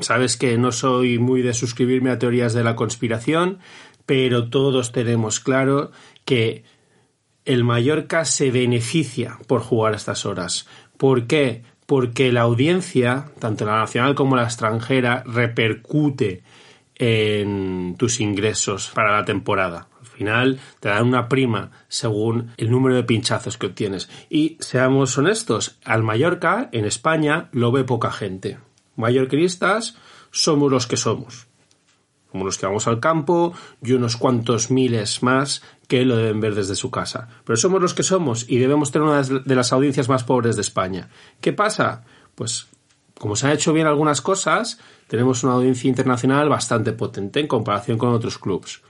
Sabes 0.00 0.36
que 0.36 0.58
no 0.58 0.70
soy 0.70 1.18
muy 1.18 1.40
de 1.40 1.54
suscribirme 1.54 2.10
a 2.10 2.18
teorías 2.18 2.52
de 2.52 2.62
la 2.62 2.76
conspiración, 2.76 3.58
pero 4.04 4.50
todos 4.50 4.92
tenemos 4.92 5.40
claro 5.40 5.90
que 6.26 6.64
el 7.46 7.64
Mallorca 7.64 8.26
se 8.26 8.50
beneficia 8.50 9.38
por 9.46 9.62
jugar 9.62 9.94
a 9.94 9.96
estas 9.96 10.26
horas. 10.26 10.66
¿Por 10.98 11.26
qué? 11.26 11.62
Porque 11.86 12.32
la 12.32 12.42
audiencia, 12.42 13.30
tanto 13.38 13.64
la 13.64 13.78
nacional 13.78 14.14
como 14.14 14.36
la 14.36 14.44
extranjera, 14.44 15.24
repercute 15.26 16.42
en 16.98 17.94
tus 17.96 18.20
ingresos 18.20 18.90
para 18.94 19.16
la 19.16 19.24
temporada. 19.24 19.88
Al 20.00 20.06
final 20.06 20.60
te 20.80 20.88
dan 20.88 21.06
una 21.06 21.28
prima 21.28 21.70
según 21.88 22.52
el 22.56 22.70
número 22.70 22.96
de 22.96 23.04
pinchazos 23.04 23.56
que 23.56 23.66
obtienes. 23.66 24.08
Y 24.28 24.56
seamos 24.60 25.16
honestos, 25.16 25.78
al 25.84 26.02
Mallorca 26.02 26.68
en 26.72 26.84
España 26.84 27.48
lo 27.52 27.72
ve 27.72 27.84
poca 27.84 28.10
gente. 28.10 28.58
Mallorquinistas 28.96 29.96
somos 30.30 30.70
los 30.72 30.86
que 30.86 30.96
somos. 30.96 31.46
Somos 32.32 32.44
los 32.44 32.58
que 32.58 32.66
vamos 32.66 32.86
al 32.86 33.00
campo 33.00 33.54
y 33.82 33.92
unos 33.92 34.16
cuantos 34.16 34.70
miles 34.70 35.22
más 35.22 35.62
que 35.86 36.04
lo 36.04 36.16
deben 36.16 36.40
ver 36.40 36.54
desde 36.54 36.74
su 36.74 36.90
casa. 36.90 37.28
Pero 37.44 37.56
somos 37.56 37.80
los 37.80 37.94
que 37.94 38.02
somos 38.02 38.44
y 38.48 38.58
debemos 38.58 38.90
tener 38.90 39.08
una 39.08 39.22
de 39.22 39.54
las 39.54 39.72
audiencias 39.72 40.08
más 40.08 40.24
pobres 40.24 40.56
de 40.56 40.62
España. 40.62 41.08
¿Qué 41.40 41.52
pasa? 41.54 42.04
Pues 42.34 42.66
como 43.18 43.34
se 43.34 43.46
han 43.46 43.52
hecho 43.52 43.72
bien 43.72 43.86
algunas 43.86 44.20
cosas, 44.20 44.78
tenemos 45.08 45.42
una 45.42 45.54
audiencia 45.54 45.88
internacional 45.88 46.48
bastante 46.48 46.92
potente 46.92 47.40
en 47.40 47.48
comparación 47.48 47.98
con 47.98 48.10
otros 48.10 48.38
clubes. 48.38 48.82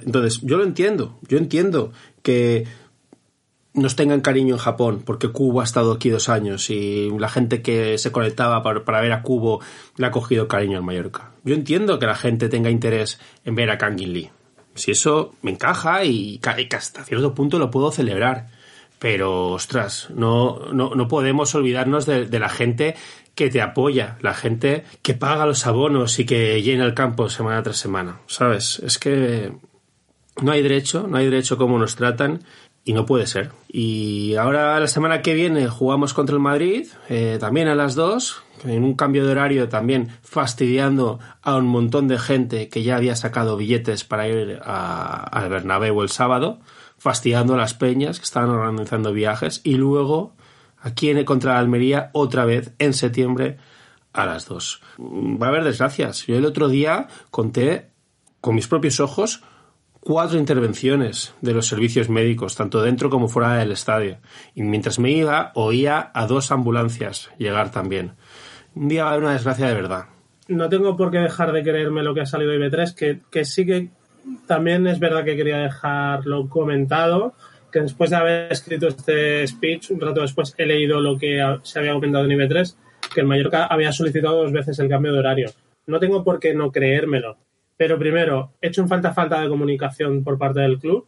Entonces, 0.00 0.40
yo 0.42 0.56
lo 0.56 0.64
entiendo, 0.64 1.18
yo 1.28 1.38
entiendo 1.38 1.92
que 2.22 2.66
nos 3.72 3.94
tengan 3.94 4.20
cariño 4.20 4.54
en 4.54 4.60
Japón, 4.60 5.02
porque 5.04 5.28
Cubo 5.28 5.60
ha 5.60 5.64
estado 5.64 5.92
aquí 5.92 6.08
dos 6.08 6.28
años 6.28 6.70
y 6.70 7.10
la 7.18 7.28
gente 7.28 7.62
que 7.62 7.98
se 7.98 8.10
conectaba 8.10 8.62
para, 8.62 9.00
ver 9.00 9.12
a 9.12 9.22
Cubo 9.22 9.60
le 9.96 10.06
ha 10.06 10.10
cogido 10.10 10.48
cariño 10.48 10.78
al 10.78 10.84
Mallorca. 10.84 11.32
Yo 11.44 11.54
entiendo 11.54 11.98
que 11.98 12.06
la 12.06 12.16
gente 12.16 12.48
tenga 12.48 12.70
interés 12.70 13.20
en 13.44 13.54
ver 13.54 13.70
a 13.70 13.78
Kangin 13.78 14.12
Lee. 14.12 14.30
Si 14.74 14.90
eso 14.90 15.34
me 15.42 15.52
encaja 15.52 16.04
y, 16.04 16.38
que 16.38 16.76
hasta 16.76 17.04
cierto 17.04 17.34
punto 17.34 17.58
lo 17.58 17.70
puedo 17.70 17.92
celebrar. 17.92 18.48
Pero, 18.98 19.52
ostras, 19.52 20.08
no, 20.14 20.72
no, 20.74 21.08
podemos 21.08 21.54
olvidarnos 21.54 22.04
de 22.04 22.38
la 22.38 22.50
gente 22.50 22.96
que 23.40 23.48
te 23.48 23.62
apoya, 23.62 24.18
la 24.20 24.34
gente 24.34 24.84
que 25.00 25.14
paga 25.14 25.46
los 25.46 25.66
abonos 25.66 26.18
y 26.18 26.26
que 26.26 26.60
llena 26.60 26.84
el 26.84 26.92
campo 26.92 27.30
semana 27.30 27.62
tras 27.62 27.78
semana, 27.78 28.20
¿sabes? 28.26 28.82
Es 28.84 28.98
que 28.98 29.50
no 30.42 30.52
hay 30.52 30.62
derecho, 30.62 31.06
no 31.08 31.16
hay 31.16 31.24
derecho 31.24 31.56
como 31.56 31.78
nos 31.78 31.96
tratan 31.96 32.44
y 32.84 32.92
no 32.92 33.06
puede 33.06 33.26
ser. 33.26 33.52
Y 33.66 34.34
ahora 34.34 34.78
la 34.78 34.86
semana 34.88 35.22
que 35.22 35.32
viene 35.32 35.68
jugamos 35.68 36.12
contra 36.12 36.34
el 36.34 36.42
Madrid, 36.42 36.88
eh, 37.08 37.38
también 37.40 37.68
a 37.68 37.74
las 37.74 37.94
dos, 37.94 38.42
en 38.62 38.84
un 38.84 38.92
cambio 38.92 39.24
de 39.24 39.32
horario 39.32 39.70
también 39.70 40.10
fastidiando 40.22 41.18
a 41.40 41.56
un 41.56 41.66
montón 41.66 42.08
de 42.08 42.18
gente 42.18 42.68
que 42.68 42.82
ya 42.82 42.96
había 42.96 43.16
sacado 43.16 43.56
billetes 43.56 44.04
para 44.04 44.28
ir 44.28 44.60
al 44.62 45.48
Bernabéu 45.48 46.02
el 46.02 46.10
sábado, 46.10 46.60
fastidiando 46.98 47.54
a 47.54 47.56
las 47.56 47.72
peñas 47.72 48.18
que 48.18 48.24
estaban 48.24 48.50
organizando 48.50 49.14
viajes 49.14 49.62
y 49.64 49.76
luego 49.76 50.34
aquí 50.80 51.10
en 51.10 51.24
contra 51.24 51.58
Almería 51.58 52.10
otra 52.12 52.44
vez 52.44 52.72
en 52.78 52.94
septiembre 52.94 53.58
a 54.12 54.26
las 54.26 54.46
2. 54.46 54.82
Va 54.98 55.46
a 55.46 55.48
haber 55.50 55.64
desgracias. 55.64 56.26
Yo 56.26 56.36
el 56.36 56.44
otro 56.44 56.68
día 56.68 57.08
conté 57.30 57.90
con 58.40 58.54
mis 58.54 58.68
propios 58.68 59.00
ojos 59.00 59.42
cuatro 60.00 60.38
intervenciones 60.38 61.34
de 61.40 61.52
los 61.52 61.66
servicios 61.66 62.08
médicos, 62.08 62.56
tanto 62.56 62.82
dentro 62.82 63.10
como 63.10 63.28
fuera 63.28 63.56
del 63.56 63.72
estadio. 63.72 64.18
Y 64.54 64.62
mientras 64.62 64.98
me 64.98 65.10
iba, 65.10 65.52
oía 65.54 66.10
a 66.14 66.26
dos 66.26 66.50
ambulancias 66.50 67.30
llegar 67.38 67.70
también. 67.70 68.12
Un 68.74 68.88
día 68.88 69.04
va 69.04 69.10
a 69.10 69.12
haber 69.12 69.24
una 69.24 69.34
desgracia 69.34 69.68
de 69.68 69.74
verdad. 69.74 70.06
No 70.48 70.68
tengo 70.68 70.96
por 70.96 71.10
qué 71.10 71.18
dejar 71.18 71.52
de 71.52 71.62
creerme 71.62 72.02
lo 72.02 72.14
que 72.14 72.22
ha 72.22 72.26
salido 72.26 72.50
de 72.50 72.58
IB3, 72.58 72.94
que, 72.94 73.20
que 73.30 73.44
sí 73.44 73.66
que 73.66 73.90
también 74.46 74.86
es 74.86 74.98
verdad 74.98 75.24
que 75.24 75.36
quería 75.36 75.58
dejarlo 75.58 76.48
comentado, 76.48 77.34
que 77.70 77.80
después 77.80 78.10
de 78.10 78.16
haber 78.16 78.52
escrito 78.52 78.88
este 78.88 79.46
speech, 79.46 79.90
un 79.90 80.00
rato 80.00 80.20
después 80.20 80.54
he 80.58 80.66
leído 80.66 81.00
lo 81.00 81.18
que 81.18 81.40
se 81.62 81.78
había 81.78 81.92
comentado 81.92 82.24
en 82.24 82.30
IB3, 82.30 82.76
que 83.14 83.20
el 83.20 83.26
Mallorca 83.26 83.66
había 83.66 83.92
solicitado 83.92 84.42
dos 84.42 84.52
veces 84.52 84.78
el 84.78 84.88
cambio 84.88 85.12
de 85.12 85.18
horario. 85.18 85.50
No 85.86 85.98
tengo 85.98 86.22
por 86.24 86.38
qué 86.38 86.54
no 86.54 86.70
creérmelo. 86.70 87.36
Pero 87.76 87.98
primero, 87.98 88.52
he 88.60 88.68
hecho 88.68 88.82
un 88.82 88.88
falta 88.88 89.12
falta 89.12 89.40
de 89.40 89.48
comunicación 89.48 90.22
por 90.22 90.38
parte 90.38 90.60
del 90.60 90.78
club, 90.78 91.06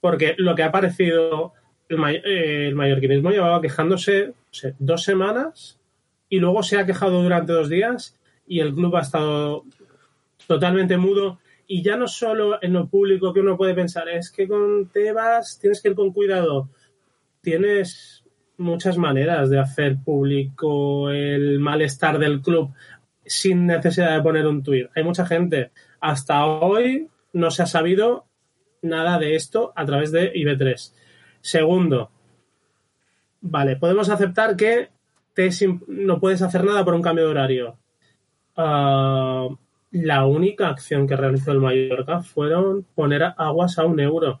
porque 0.00 0.34
lo 0.38 0.54
que 0.54 0.62
ha 0.62 0.70
parecido 0.70 1.52
el, 1.88 1.98
eh, 2.24 2.68
el 2.68 2.74
mallorquinismo 2.74 3.30
llevaba 3.30 3.60
quejándose 3.60 4.32
dos 4.78 5.02
semanas 5.02 5.78
y 6.28 6.38
luego 6.38 6.62
se 6.62 6.78
ha 6.78 6.86
quejado 6.86 7.22
durante 7.22 7.52
dos 7.52 7.68
días 7.68 8.16
y 8.46 8.60
el 8.60 8.74
club 8.74 8.96
ha 8.96 9.00
estado 9.00 9.64
totalmente 10.46 10.96
mudo 10.96 11.38
y 11.72 11.82
ya 11.84 11.96
no 11.96 12.08
solo 12.08 12.58
en 12.60 12.72
lo 12.72 12.88
público 12.88 13.32
que 13.32 13.38
uno 13.38 13.56
puede 13.56 13.74
pensar, 13.74 14.08
es 14.08 14.32
que 14.32 14.48
con 14.48 14.88
Tebas 14.88 15.56
tienes 15.60 15.80
que 15.80 15.90
ir 15.90 15.94
con 15.94 16.12
cuidado. 16.12 16.68
Tienes 17.42 18.24
muchas 18.56 18.98
maneras 18.98 19.50
de 19.50 19.60
hacer 19.60 19.98
público 20.04 21.10
el 21.10 21.60
malestar 21.60 22.18
del 22.18 22.42
club 22.42 22.72
sin 23.24 23.66
necesidad 23.66 24.16
de 24.16 24.20
poner 24.20 24.48
un 24.48 24.64
tuit. 24.64 24.88
Hay 24.96 25.04
mucha 25.04 25.24
gente. 25.24 25.70
Hasta 26.00 26.44
hoy 26.44 27.06
no 27.34 27.52
se 27.52 27.62
ha 27.62 27.66
sabido 27.66 28.24
nada 28.82 29.20
de 29.20 29.36
esto 29.36 29.72
a 29.76 29.86
través 29.86 30.10
de 30.10 30.32
IB3. 30.32 30.92
Segundo, 31.40 32.10
vale, 33.42 33.76
podemos 33.76 34.08
aceptar 34.08 34.56
que 34.56 34.88
te 35.34 35.50
no 35.86 36.18
puedes 36.18 36.42
hacer 36.42 36.64
nada 36.64 36.84
por 36.84 36.94
un 36.94 37.02
cambio 37.02 37.26
de 37.26 37.30
horario. 37.30 37.78
Ah, 38.56 39.46
la 39.90 40.24
única 40.24 40.68
acción 40.68 41.06
que 41.06 41.16
realizó 41.16 41.52
el 41.52 41.60
Mallorca 41.60 42.22
fueron 42.22 42.84
poner 42.94 43.22
aguas 43.36 43.78
a 43.78 43.84
un 43.84 44.00
euro. 44.00 44.40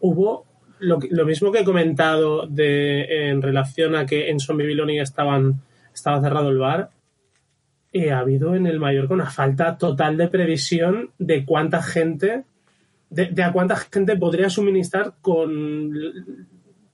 hubo 0.00 0.46
lo, 0.80 1.24
mismo 1.24 1.52
que 1.52 1.60
he 1.60 1.64
comentado 1.64 2.46
de, 2.46 3.28
en 3.28 3.42
relación 3.42 3.94
a 3.96 4.06
que 4.06 4.30
en 4.30 4.40
Son 4.40 4.58
Babilonia 4.58 5.02
estaban, 5.02 5.62
estaba 5.94 6.20
cerrado 6.20 6.50
el 6.50 6.58
bar. 6.58 6.90
Eh, 7.92 8.10
ha 8.10 8.18
habido 8.18 8.54
en 8.54 8.66
el 8.66 8.80
Mallorca 8.80 9.14
una 9.14 9.30
falta 9.30 9.78
total 9.78 10.16
de 10.16 10.28
previsión 10.28 11.10
de 11.18 11.44
cuánta 11.44 11.82
gente, 11.82 12.44
de, 13.08 13.42
a 13.42 13.52
cuánta 13.52 13.76
gente 13.76 14.16
podría 14.16 14.50
suministrar 14.50 15.14
con 15.20 15.92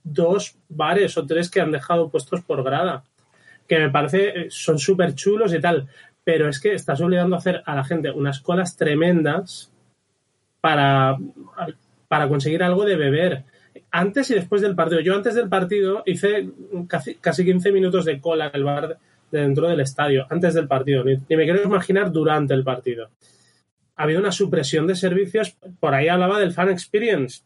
dos 0.03 0.55
bares 0.69 1.17
o 1.17 1.25
tres 1.25 1.49
que 1.49 1.61
han 1.61 1.71
dejado 1.71 2.09
puestos 2.09 2.41
por 2.41 2.63
grada, 2.63 3.03
que 3.67 3.79
me 3.79 3.89
parece 3.89 4.27
eh, 4.27 4.47
son 4.49 4.77
súper 4.77 5.15
chulos 5.15 5.53
y 5.53 5.59
tal, 5.59 5.87
pero 6.23 6.47
es 6.47 6.59
que 6.59 6.73
estás 6.73 7.01
obligando 7.01 7.35
a 7.35 7.39
hacer 7.39 7.63
a 7.65 7.75
la 7.75 7.83
gente 7.83 8.11
unas 8.11 8.41
colas 8.41 8.75
tremendas 8.77 9.71
para, 10.59 11.17
para 12.07 12.27
conseguir 12.27 12.63
algo 12.63 12.85
de 12.85 12.95
beber. 12.95 13.43
Antes 13.89 14.29
y 14.31 14.35
después 14.35 14.61
del 14.61 14.75
partido. 14.75 15.01
Yo 15.01 15.15
antes 15.15 15.35
del 15.35 15.49
partido 15.49 16.03
hice 16.05 16.49
casi, 16.87 17.15
casi 17.15 17.43
15 17.43 17.71
minutos 17.71 18.05
de 18.05 18.21
cola 18.21 18.47
en 18.47 18.51
el 18.53 18.63
bar 18.63 18.97
dentro 19.31 19.67
del 19.67 19.79
estadio, 19.79 20.27
antes 20.29 20.53
del 20.53 20.67
partido. 20.67 21.03
Ni, 21.03 21.15
me 21.15 21.43
quiero 21.43 21.63
imaginar 21.63 22.11
durante 22.11 22.53
el 22.53 22.63
partido. 22.63 23.09
Ha 23.95 24.03
habido 24.03 24.19
una 24.19 24.31
supresión 24.31 24.87
de 24.87 24.95
servicios. 24.95 25.57
Por 25.79 25.93
ahí 25.93 26.07
hablaba 26.07 26.39
del 26.39 26.53
fan 26.53 26.69
experience. 26.69 27.43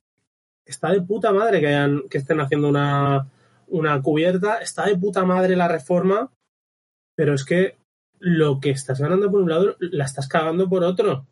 Está 0.66 0.92
de 0.92 1.02
puta 1.02 1.32
madre 1.32 1.60
que, 1.60 1.68
hayan, 1.68 2.04
que 2.10 2.18
estén 2.18 2.40
haciendo 2.40 2.68
una, 2.68 3.28
una 3.68 4.02
cubierta. 4.02 4.58
Está 4.58 4.86
de 4.86 4.98
puta 4.98 5.24
madre 5.26 5.56
la 5.56 5.68
reforma. 5.68 6.32
Pero 7.16 7.34
es 7.34 7.46
que 7.46 7.76
lo 8.20 8.60
que 8.60 8.72
estás 8.72 9.00
ganando 9.00 9.32
por 9.32 9.42
un 9.42 9.50
lado 9.50 9.76
la 9.80 10.06
estás 10.06 10.28
cagando 10.28 10.70
por 10.70 10.84
otro. 10.84 11.28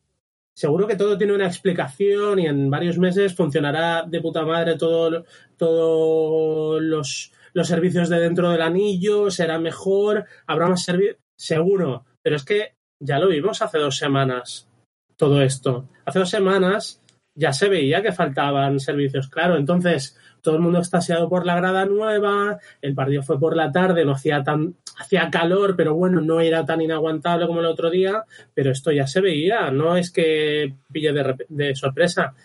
Seguro 0.56 0.88
que 0.88 0.96
todo 0.96 1.18
tiene 1.18 1.34
una 1.34 1.48
explicación 1.48 2.40
y 2.40 2.46
en 2.46 2.70
varios 2.70 3.00
meses 3.00 3.36
funcionará 3.36 4.04
de 4.04 4.22
puta 4.22 4.46
madre 4.46 4.78
todo, 4.78 5.25
todos 5.58 6.82
los, 6.82 7.32
los 7.54 7.68
servicios 7.68 8.10
de 8.10 8.20
dentro 8.20 8.52
del 8.52 8.62
anillo, 8.62 9.32
será 9.32 9.58
mejor, 9.58 10.25
habrá 10.46 10.68
más 10.68 10.84
servicios. 10.84 11.18
Seguro, 11.36 12.06
pero 12.22 12.36
es 12.36 12.46
que 12.46 12.75
ya 13.00 13.18
lo 13.18 13.28
vimos 13.28 13.62
hace 13.62 13.80
dos 13.80 13.98
semanas 13.98 14.70
todo 15.18 15.42
esto. 15.42 15.90
Hace 16.06 16.20
dos 16.20 16.30
semanas 16.30 17.02
ya 17.36 17.54
se 17.54 17.70
veía 17.70 18.02
que 18.02 18.12
faltaban 18.12 18.80
servicios, 18.80 19.28
claro. 19.30 19.58
Entonces, 19.58 20.18
todo 20.44 20.56
el 20.56 20.62
mundo 20.62 20.80
extasiado 20.80 21.30
por 21.30 21.46
la 21.46 21.56
grada 21.56 21.86
nueva, 21.86 22.60
el 22.82 22.94
partido 22.94 23.24
fue 23.24 23.40
por 23.40 23.56
la 23.56 23.72
tarde, 23.72 24.06
no 24.06 24.12
hacía 24.12 24.44
tan, 24.44 24.76
hacía 25.00 25.32
calor, 25.32 25.76
pero 25.76 25.96
bueno, 25.96 26.22
no 26.22 26.42
era 26.42 26.66
tan 26.66 26.82
inaguantable 26.82 27.48
como 27.48 27.62
el 27.62 27.66
otro 27.66 27.90
día, 27.90 28.26
pero 28.54 28.72
esto 28.72 28.92
ya 28.92 29.08
se 29.08 29.22
veía, 29.22 29.72
no 29.72 29.98
es 29.98 30.12
que 30.12 30.76
pille 30.92 31.14
de, 31.48 31.76
sorpresa. 31.76 32.36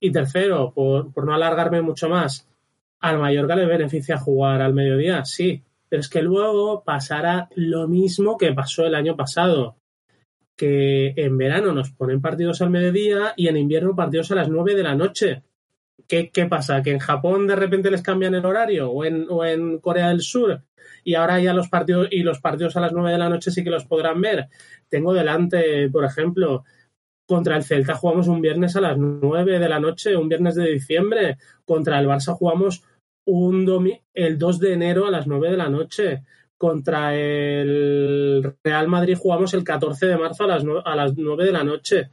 Y 0.00 0.12
tercero, 0.12 0.72
por, 0.72 1.12
por 1.12 1.26
no 1.26 1.34
alargarme 1.34 1.82
mucho 1.82 2.08
más, 2.08 2.48
al 3.00 3.18
Mallorca 3.18 3.56
le 3.56 3.66
beneficia 3.66 4.16
jugar 4.16 4.62
al 4.62 4.72
mediodía, 4.72 5.24
sí, 5.24 5.62
pero 5.88 6.00
es 6.00 6.08
que 6.08 6.22
luego 6.22 6.84
pasará 6.84 7.48
lo 7.56 7.88
mismo 7.88 8.38
que 8.38 8.52
pasó 8.52 8.86
el 8.86 8.94
año 8.94 9.16
pasado, 9.16 9.76
que 10.56 11.14
en 11.16 11.36
verano 11.38 11.72
nos 11.72 11.90
ponen 11.90 12.20
partidos 12.20 12.62
al 12.62 12.70
mediodía 12.70 13.32
y 13.36 13.48
en 13.48 13.56
invierno 13.56 13.96
partidos 13.96 14.30
a 14.30 14.36
las 14.36 14.48
9 14.48 14.74
de 14.74 14.82
la 14.82 14.94
noche. 14.94 15.42
¿Qué, 16.08 16.46
pasa? 16.48 16.82
¿Que 16.82 16.92
en 16.92 17.00
Japón 17.00 17.46
de 17.46 17.54
repente 17.54 17.90
les 17.90 18.00
cambian 18.00 18.34
el 18.34 18.46
horario? 18.46 18.90
¿O 18.90 19.04
en, 19.04 19.26
o 19.28 19.44
en 19.44 19.78
Corea 19.78 20.08
del 20.08 20.22
Sur? 20.22 20.62
Y 21.04 21.14
ahora 21.14 21.38
ya 21.38 21.52
los 21.52 21.68
partidos, 21.68 22.08
y 22.10 22.22
los 22.22 22.40
partidos 22.40 22.76
a 22.76 22.80
las 22.80 22.92
9 22.92 23.12
de 23.12 23.18
la 23.18 23.28
noche 23.28 23.50
sí 23.50 23.62
que 23.62 23.70
los 23.70 23.84
podrán 23.84 24.20
ver. 24.22 24.48
Tengo 24.88 25.12
delante, 25.12 25.90
por 25.90 26.06
ejemplo, 26.06 26.64
contra 27.26 27.56
el 27.56 27.64
Celta 27.64 27.94
jugamos 27.94 28.26
un 28.26 28.40
viernes 28.40 28.74
a 28.76 28.80
las 28.80 28.96
9 28.96 29.58
de 29.58 29.68
la 29.68 29.78
noche, 29.78 30.16
un 30.16 30.30
viernes 30.30 30.54
de 30.54 30.72
diciembre. 30.72 31.36
Contra 31.66 31.98
el 32.00 32.06
Barça 32.06 32.34
jugamos 32.34 32.82
un 33.26 33.66
domi 33.66 34.00
el 34.14 34.38
2 34.38 34.58
de 34.60 34.72
enero 34.72 35.06
a 35.06 35.10
las 35.10 35.26
9 35.26 35.50
de 35.50 35.56
la 35.58 35.68
noche. 35.68 36.22
Contra 36.56 37.14
el 37.14 38.56
Real 38.64 38.88
Madrid 38.88 39.18
jugamos 39.18 39.52
el 39.52 39.62
14 39.62 40.06
de 40.06 40.16
marzo 40.16 40.44
a 40.44 40.46
las 40.46 40.64
9, 40.64 40.82
a 40.86 40.96
las 40.96 41.14
9 41.18 41.44
de 41.44 41.52
la 41.52 41.64
noche. 41.64 42.10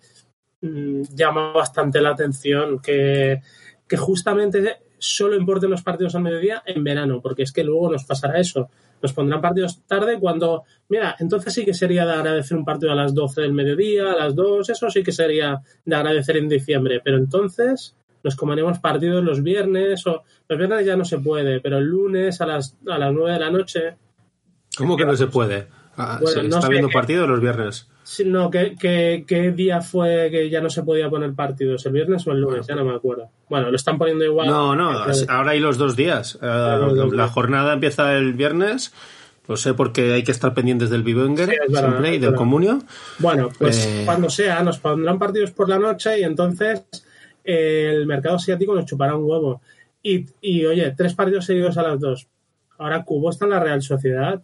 Mm, 0.59 1.03
Llama 1.15 1.53
bastante 1.53 2.01
la 2.01 2.09
atención 2.09 2.79
que, 2.79 3.41
que 3.87 3.97
justamente 3.97 4.77
solo 4.97 5.35
importen 5.35 5.69
los 5.69 5.83
partidos 5.83 6.15
al 6.15 6.23
mediodía 6.23 6.63
en 6.65 6.83
verano, 6.83 7.21
porque 7.21 7.43
es 7.43 7.51
que 7.51 7.63
luego 7.63 7.91
nos 7.91 8.05
pasará 8.05 8.39
eso. 8.39 8.69
Nos 9.01 9.13
pondrán 9.13 9.41
partidos 9.41 9.81
tarde 9.85 10.19
cuando, 10.19 10.63
mira, 10.89 11.15
entonces 11.19 11.53
sí 11.53 11.65
que 11.65 11.73
sería 11.73 12.05
de 12.05 12.13
agradecer 12.13 12.57
un 12.57 12.65
partido 12.65 12.91
a 12.91 12.95
las 12.95 13.13
12 13.13 13.41
del 13.41 13.53
mediodía, 13.53 14.11
a 14.11 14.15
las 14.15 14.35
2, 14.35 14.69
eso 14.69 14.89
sí 14.89 15.03
que 15.03 15.11
sería 15.11 15.61
de 15.83 15.95
agradecer 15.95 16.37
en 16.37 16.49
diciembre, 16.49 17.01
pero 17.03 17.17
entonces 17.17 17.95
nos 18.23 18.35
comeremos 18.35 18.79
partidos 18.79 19.23
los 19.23 19.43
viernes 19.43 20.07
o 20.07 20.23
los 20.47 20.57
viernes 20.57 20.85
ya 20.85 20.95
no 20.95 21.05
se 21.05 21.19
puede, 21.19 21.59
pero 21.59 21.77
el 21.77 21.85
lunes 21.85 22.41
a 22.41 22.47
las, 22.47 22.75
a 22.87 22.97
las 22.97 23.13
9 23.13 23.33
de 23.33 23.39
la 23.39 23.51
noche, 23.51 23.97
¿Cómo 24.77 24.97
que 24.97 25.05
no 25.05 25.15
se 25.15 25.27
puede? 25.27 25.67
Ah, 25.97 26.17
Bueno, 26.21 26.41
se 26.41 26.47
no 26.47 26.55
está 26.57 26.69
viendo 26.69 26.89
partido 26.89 27.25
los 27.27 27.39
viernes. 27.39 27.87
No, 28.25 28.51
¿qué, 28.51 28.75
qué, 28.79 29.23
qué 29.27 29.51
día 29.51 29.81
fue 29.81 30.27
que 30.29 30.49
ya 30.49 30.61
no 30.61 30.69
se 30.69 30.83
podía 30.83 31.09
poner 31.09 31.33
partidos? 31.33 31.85
¿El 31.85 31.93
viernes 31.93 32.27
o 32.27 32.31
el 32.31 32.41
lunes? 32.41 32.67
Ya 32.67 32.75
no 32.75 32.85
me 32.85 32.93
acuerdo. 32.95 33.29
Bueno, 33.49 33.69
lo 33.71 33.75
están 33.75 33.97
poniendo 33.97 34.23
igual. 34.25 34.47
No, 34.47 34.75
no, 34.75 34.89
ahora 35.29 35.51
hay 35.51 35.59
los 35.59 35.77
dos 35.77 35.95
días. 35.95 36.37
Eh, 36.41 36.45
los 36.79 36.95
dos 36.95 37.13
la 37.13 37.23
días. 37.23 37.31
jornada 37.33 37.73
empieza 37.73 38.13
el 38.13 38.33
viernes. 38.33 38.93
Lo 39.47 39.57
sé 39.57 39.73
porque 39.73 40.13
hay 40.13 40.23
que 40.23 40.31
estar 40.31 40.53
pendientes 40.53 40.89
del 40.89 41.03
Vivenger, 41.03 41.47
Sí, 41.49 41.55
es 41.67 41.71
verdad, 41.71 41.89
siempre, 41.91 42.15
y 42.15 42.19
del. 42.19 42.33
Comunio. 42.35 42.79
Bueno, 43.19 43.49
pues 43.57 43.85
Eh. 43.85 44.01
cuando 44.05 44.29
sea, 44.29 44.63
nos 44.63 44.79
pondrán 44.79 45.19
partidos 45.19 45.51
por 45.51 45.69
la 45.69 45.77
noche 45.79 46.19
y 46.19 46.23
entonces 46.23 46.83
eh, 47.43 47.91
el 47.93 48.07
mercado 48.07 48.35
asiático 48.37 48.73
nos 48.75 48.85
chupará 48.85 49.15
un 49.15 49.23
huevo. 49.23 49.61
Y, 50.01 50.25
y 50.41 50.65
oye, 50.65 50.93
tres 50.97 51.13
partidos 51.13 51.45
seguidos 51.45 51.77
a 51.77 51.83
las 51.83 51.99
dos. 51.99 52.27
Ahora 52.77 53.03
Cubo 53.03 53.29
está 53.29 53.45
en 53.45 53.51
la 53.51 53.59
Real 53.59 53.81
Sociedad. 53.81 54.41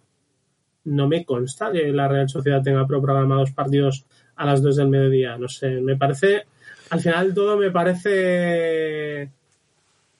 No 0.84 1.08
me 1.08 1.26
consta 1.26 1.72
que 1.72 1.92
la 1.92 2.08
Real 2.08 2.30
Sociedad 2.30 2.64
tenga 2.64 2.88
programados 2.88 3.52
partidos 3.52 4.06
a 4.36 4.46
las 4.46 4.62
dos 4.62 4.76
del 4.76 4.90
mediodía. 4.90 5.38
No 5.38 5.48
sé, 5.48 5.82
me 5.82 5.96
parece. 5.96 6.46
Al 6.90 7.00
final 7.00 7.34
todo 7.34 7.58
me 7.58 7.72
parece. 7.72 9.32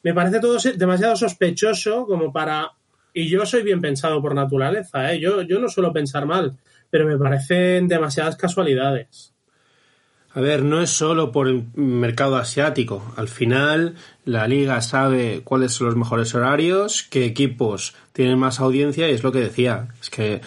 Me 0.04 0.14
parece 0.14 0.40
todo 0.40 0.58
demasiado 0.76 1.16
sospechoso 1.16 2.06
como 2.06 2.32
para. 2.32 2.72
Y 3.14 3.28
yo 3.28 3.46
soy 3.46 3.64
bien 3.64 3.82
pensado 3.82 4.22
por 4.22 4.36
naturaleza, 4.36 5.12
¿eh? 5.12 5.20
Yo, 5.20 5.42
yo 5.42 5.60
no 5.60 5.68
suelo 5.68 5.92
pensar 5.92 6.26
mal, 6.26 6.58
pero 6.90 7.06
me 7.06 7.18
parecen 7.18 7.88
demasiadas 7.88 8.38
casualidades. 8.38 9.31
A 10.34 10.40
ver, 10.40 10.64
no 10.64 10.82
es 10.82 10.90
solo 10.90 11.32
por 11.34 11.50
el 11.50 11.66
mercado 11.76 12.38
asiático. 12.38 13.14
Al 13.18 13.28
final, 13.28 13.96
la 14.24 14.48
liga 14.48 14.82
sabe 14.82 15.42
cuáles 15.44 15.74
son 15.74 15.88
los 15.88 15.98
mejores 15.98 16.34
horarios, 16.34 17.04
qué 17.04 17.26
equipos 17.26 17.96
tienen 18.14 18.40
más 18.40 18.62
audiencia, 18.62 19.10
y 19.10 19.14
es 19.14 19.24
lo 19.24 19.34
que 19.34 19.40
decía. 19.40 19.90
Es 20.02 20.10
que 20.10 20.42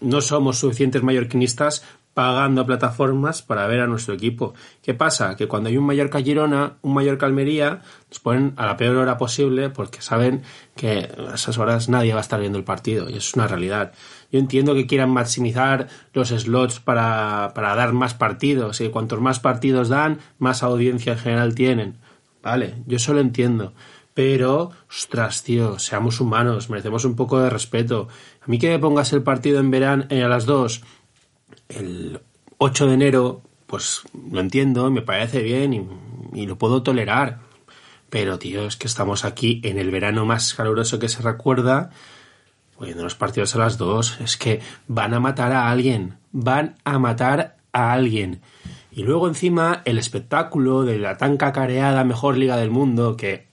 no 0.00 0.22
somos 0.22 0.58
suficientes 0.58 1.02
mallorquinistas 1.02 1.84
pagando 2.14 2.62
a 2.62 2.66
plataformas 2.66 3.42
para 3.42 3.66
ver 3.66 3.80
a 3.80 3.86
nuestro 3.86 4.14
equipo. 4.14 4.54
¿Qué 4.82 4.94
pasa? 4.94 5.36
Que 5.36 5.46
cuando 5.46 5.68
hay 5.68 5.76
un 5.76 5.84
Mallorca 5.84 6.22
Girona, 6.22 6.78
un 6.80 6.94
Mallorca 6.94 7.26
Almería, 7.26 7.82
nos 8.08 8.20
ponen 8.20 8.54
a 8.56 8.64
la 8.64 8.78
peor 8.78 8.96
hora 8.96 9.18
posible 9.18 9.68
porque 9.68 10.00
saben 10.00 10.42
que 10.74 11.10
a 11.30 11.34
esas 11.34 11.58
horas 11.58 11.90
nadie 11.90 12.14
va 12.14 12.20
a 12.20 12.22
estar 12.22 12.40
viendo 12.40 12.56
el 12.56 12.64
partido 12.64 13.10
y 13.10 13.18
es 13.18 13.34
una 13.34 13.46
realidad. 13.46 13.92
Yo 14.36 14.40
entiendo 14.40 14.74
que 14.74 14.86
quieran 14.86 15.08
maximizar 15.08 15.88
los 16.12 16.28
slots 16.28 16.78
para, 16.78 17.52
para 17.54 17.74
dar 17.74 17.94
más 17.94 18.12
partidos 18.12 18.82
y 18.82 18.90
cuantos 18.90 19.18
más 19.18 19.40
partidos 19.40 19.88
dan, 19.88 20.18
más 20.38 20.62
audiencia 20.62 21.14
en 21.14 21.18
general 21.18 21.54
tienen. 21.54 21.96
Vale, 22.42 22.74
yo 22.86 22.98
eso 22.98 23.14
lo 23.14 23.20
entiendo. 23.20 23.72
Pero, 24.12 24.72
ostras, 24.90 25.42
tío, 25.42 25.78
seamos 25.78 26.20
humanos, 26.20 26.68
merecemos 26.68 27.06
un 27.06 27.16
poco 27.16 27.40
de 27.40 27.48
respeto. 27.48 28.08
A 28.42 28.46
mí 28.46 28.58
que 28.58 28.68
me 28.68 28.78
pongas 28.78 29.10
el 29.14 29.22
partido 29.22 29.58
en 29.58 29.70
verano 29.70 30.04
eh, 30.10 30.22
a 30.22 30.28
las 30.28 30.44
2 30.44 30.82
el 31.70 32.20
8 32.58 32.88
de 32.88 32.92
enero, 32.92 33.40
pues 33.66 34.02
lo 34.30 34.40
entiendo, 34.40 34.90
me 34.90 35.00
parece 35.00 35.40
bien 35.40 35.72
y, 35.72 35.88
y 36.34 36.44
lo 36.44 36.58
puedo 36.58 36.82
tolerar. 36.82 37.38
Pero, 38.10 38.38
tío, 38.38 38.66
es 38.66 38.76
que 38.76 38.86
estamos 38.86 39.24
aquí 39.24 39.62
en 39.64 39.78
el 39.78 39.90
verano 39.90 40.26
más 40.26 40.52
caluroso 40.52 40.98
que 40.98 41.08
se 41.08 41.22
recuerda, 41.22 41.88
poniendo 42.78 43.02
los 43.02 43.14
partidos 43.14 43.54
a 43.54 43.58
las 43.58 43.78
2. 43.78 44.20
Es 44.20 44.36
que 44.36 44.60
van 44.88 45.14
a 45.14 45.20
matar 45.20 45.52
a 45.52 45.70
alguien, 45.70 46.18
van 46.32 46.76
a 46.84 46.98
matar 46.98 47.56
a 47.72 47.92
alguien. 47.92 48.40
Y 48.90 49.02
luego 49.02 49.28
encima 49.28 49.82
el 49.84 49.98
espectáculo 49.98 50.84
de 50.84 50.98
la 50.98 51.18
tan 51.18 51.36
cacareada 51.36 52.04
mejor 52.04 52.36
liga 52.38 52.56
del 52.56 52.70
mundo, 52.70 53.16
que 53.16 53.46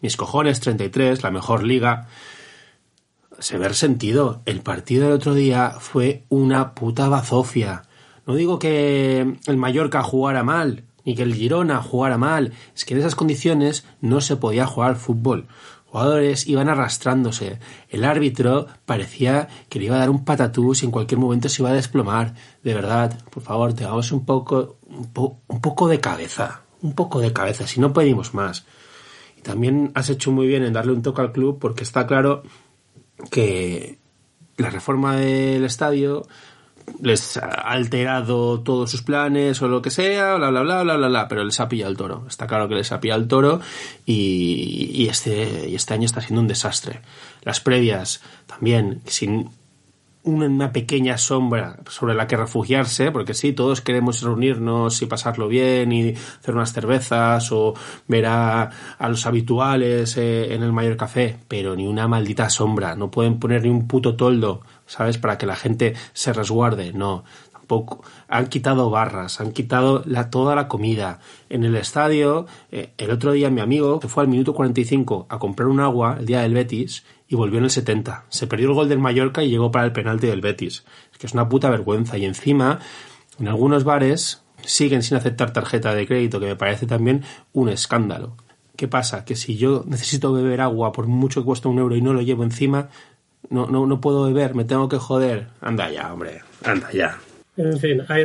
mis 0.00 0.16
cojones 0.16 0.60
33, 0.60 1.22
la 1.22 1.30
mejor 1.30 1.64
liga, 1.64 2.08
se 3.38 3.58
ve 3.58 3.72
sentido. 3.74 4.42
El 4.46 4.60
partido 4.60 5.04
del 5.04 5.12
otro 5.12 5.34
día 5.34 5.74
fue 5.78 6.24
una 6.28 6.74
puta 6.74 7.08
bazofia. 7.08 7.82
No 8.26 8.34
digo 8.34 8.58
que 8.58 9.36
el 9.46 9.56
Mallorca 9.56 10.02
jugara 10.02 10.42
mal, 10.42 10.84
ni 11.04 11.14
que 11.14 11.22
el 11.22 11.34
Girona 11.34 11.82
jugara 11.82 12.18
mal. 12.18 12.52
Es 12.74 12.84
que 12.84 12.94
en 12.94 13.00
esas 13.00 13.14
condiciones 13.14 13.86
no 14.00 14.20
se 14.20 14.36
podía 14.36 14.66
jugar 14.66 14.96
fútbol. 14.96 15.46
Iban 16.46 16.68
arrastrándose. 16.68 17.58
El 17.88 18.04
árbitro 18.04 18.66
parecía 18.84 19.48
que 19.68 19.78
le 19.78 19.86
iba 19.86 19.96
a 19.96 20.00
dar 20.00 20.10
un 20.10 20.24
patatús 20.24 20.82
y 20.82 20.86
en 20.86 20.92
cualquier 20.92 21.20
momento 21.20 21.48
se 21.48 21.62
iba 21.62 21.70
a 21.70 21.74
desplomar. 21.74 22.34
De 22.62 22.74
verdad, 22.74 23.18
por 23.30 23.42
favor, 23.42 23.72
tengamos 23.72 24.12
un 24.12 24.24
poco, 24.24 24.76
un, 24.86 25.10
un 25.46 25.60
poco 25.60 25.88
de 25.88 26.00
cabeza. 26.00 26.62
Un 26.82 26.94
poco 26.94 27.20
de 27.20 27.32
cabeza, 27.32 27.66
si 27.66 27.80
no 27.80 27.92
pedimos 27.92 28.34
más. 28.34 28.66
Y 29.36 29.42
también 29.42 29.92
has 29.94 30.10
hecho 30.10 30.30
muy 30.30 30.46
bien 30.46 30.62
en 30.62 30.72
darle 30.72 30.92
un 30.92 31.02
toque 31.02 31.22
al 31.22 31.32
club 31.32 31.58
porque 31.58 31.84
está 31.84 32.06
claro 32.06 32.42
que 33.30 33.98
la 34.56 34.70
reforma 34.70 35.16
del 35.16 35.64
estadio 35.64 36.26
les 37.00 37.36
ha 37.36 37.46
alterado 37.46 38.60
todos 38.60 38.90
sus 38.90 39.02
planes 39.02 39.60
o 39.62 39.68
lo 39.68 39.82
que 39.82 39.90
sea, 39.90 40.36
bla, 40.36 40.50
bla, 40.50 40.62
bla, 40.62 40.82
bla, 40.82 40.96
bla, 40.96 41.08
bla, 41.08 41.28
pero 41.28 41.44
les 41.44 41.60
ha 41.60 41.68
pillado 41.68 41.90
el 41.90 41.96
toro. 41.96 42.24
Está 42.28 42.46
claro 42.46 42.68
que 42.68 42.74
les 42.74 42.92
ha 42.92 43.00
pillado 43.00 43.20
el 43.20 43.28
toro 43.28 43.60
y, 44.04 45.06
este, 45.08 45.68
y 45.68 45.74
este 45.74 45.94
año 45.94 46.06
está 46.06 46.20
siendo 46.20 46.40
un 46.40 46.48
desastre. 46.48 47.00
Las 47.42 47.60
previas 47.60 48.22
también, 48.46 49.02
sin 49.06 49.50
una 50.26 50.72
pequeña 50.72 51.18
sombra 51.18 51.78
sobre 51.88 52.14
la 52.14 52.26
que 52.26 52.36
refugiarse, 52.36 53.12
porque 53.12 53.32
sí, 53.32 53.52
todos 53.52 53.80
queremos 53.80 54.22
reunirnos 54.22 55.00
y 55.00 55.06
pasarlo 55.06 55.46
bien 55.46 55.92
y 55.92 56.14
hacer 56.14 56.54
unas 56.54 56.72
cervezas 56.72 57.52
o 57.52 57.74
ver 58.08 58.26
a, 58.26 58.70
a 58.98 59.08
los 59.08 59.24
habituales 59.24 60.16
eh, 60.16 60.52
en 60.52 60.64
el 60.64 60.72
mayor 60.72 60.96
café, 60.96 61.38
pero 61.46 61.76
ni 61.76 61.86
una 61.86 62.08
maldita 62.08 62.50
sombra, 62.50 62.96
no 62.96 63.08
pueden 63.08 63.38
poner 63.38 63.62
ni 63.62 63.68
un 63.68 63.86
puto 63.86 64.16
toldo, 64.16 64.62
¿sabes? 64.86 65.18
Para 65.18 65.38
que 65.38 65.46
la 65.46 65.56
gente 65.56 65.94
se 66.12 66.32
resguarde, 66.32 66.92
no. 66.92 67.24
Tampoco. 67.52 68.04
Han 68.28 68.46
quitado 68.46 68.90
barras, 68.90 69.40
han 69.40 69.52
quitado 69.52 70.02
la, 70.06 70.30
toda 70.30 70.54
la 70.54 70.68
comida. 70.68 71.20
En 71.48 71.64
el 71.64 71.74
estadio, 71.76 72.46
eh, 72.70 72.92
el 72.96 73.10
otro 73.10 73.32
día 73.32 73.50
mi 73.50 73.60
amigo 73.60 73.98
se 74.00 74.08
fue 74.08 74.22
al 74.22 74.28
minuto 74.28 74.54
45 74.54 75.26
a 75.28 75.38
comprar 75.38 75.68
un 75.68 75.80
agua, 75.80 76.16
el 76.20 76.26
día 76.26 76.42
del 76.42 76.54
Betis, 76.54 77.04
y 77.28 77.34
volvió 77.34 77.58
en 77.58 77.64
el 77.64 77.70
70. 77.70 78.26
Se 78.28 78.46
perdió 78.46 78.68
el 78.68 78.74
gol 78.74 78.88
del 78.88 79.00
Mallorca 79.00 79.42
y 79.42 79.50
llegó 79.50 79.70
para 79.70 79.84
el 79.84 79.92
penalti 79.92 80.28
del 80.28 80.40
Betis. 80.40 80.84
Es 81.12 81.18
que 81.18 81.26
es 81.26 81.32
una 81.32 81.48
puta 81.48 81.70
vergüenza. 81.70 82.16
Y 82.18 82.24
encima, 82.24 82.78
en 83.40 83.48
algunos 83.48 83.84
bares 83.84 84.42
siguen 84.62 85.02
sin 85.02 85.16
aceptar 85.16 85.52
tarjeta 85.52 85.94
de 85.94 86.06
crédito, 86.06 86.40
que 86.40 86.46
me 86.46 86.56
parece 86.56 86.86
también 86.86 87.24
un 87.52 87.68
escándalo. 87.68 88.36
¿Qué 88.76 88.88
pasa? 88.88 89.24
Que 89.24 89.36
si 89.36 89.56
yo 89.56 89.84
necesito 89.86 90.32
beber 90.32 90.60
agua 90.60 90.92
por 90.92 91.06
mucho 91.06 91.40
que 91.40 91.46
cuesta 91.46 91.68
un 91.68 91.78
euro 91.78 91.96
y 91.96 92.02
no 92.02 92.12
lo 92.12 92.20
llevo 92.20 92.44
encima, 92.44 92.90
no, 93.50 93.66
no, 93.66 93.86
no 93.86 94.00
puedo 94.00 94.26
beber, 94.26 94.54
me 94.54 94.64
tengo 94.64 94.88
que 94.88 94.98
joder. 94.98 95.46
Anda 95.60 95.90
ya, 95.90 96.12
hombre, 96.12 96.40
anda 96.64 96.90
ya. 96.92 97.18
En 97.56 97.78
fin, 97.78 98.02
hay 98.08 98.24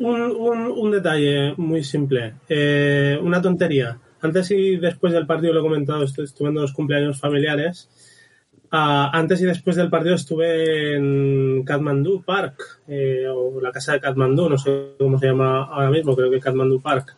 un, 0.00 0.20
un, 0.20 0.66
un, 0.66 0.90
detalle 0.90 1.54
muy 1.56 1.82
simple. 1.82 2.34
Eh, 2.48 3.18
una 3.22 3.40
tontería. 3.40 3.98
Antes 4.20 4.50
y 4.50 4.76
después 4.76 5.14
del 5.14 5.26
partido 5.26 5.54
lo 5.54 5.60
he 5.60 5.62
comentado, 5.62 6.04
estuve 6.04 6.48
en 6.48 6.54
dos 6.54 6.72
cumpleaños 6.72 7.18
familiares 7.18 7.88
Uh, 8.72 9.10
antes 9.12 9.40
y 9.40 9.46
después 9.46 9.74
del 9.74 9.90
partido 9.90 10.14
estuve 10.14 10.94
en 10.94 11.64
Kathmandu 11.64 12.22
Park, 12.22 12.82
eh, 12.86 13.26
o 13.28 13.60
la 13.60 13.72
casa 13.72 13.94
de 13.94 14.00
Kathmandu, 14.00 14.48
no 14.48 14.58
sé 14.58 14.92
cómo 14.96 15.18
se 15.18 15.26
llama 15.26 15.64
ahora 15.64 15.90
mismo, 15.90 16.14
creo 16.14 16.30
que 16.30 16.38
Kathmandu 16.38 16.80
Park. 16.80 17.16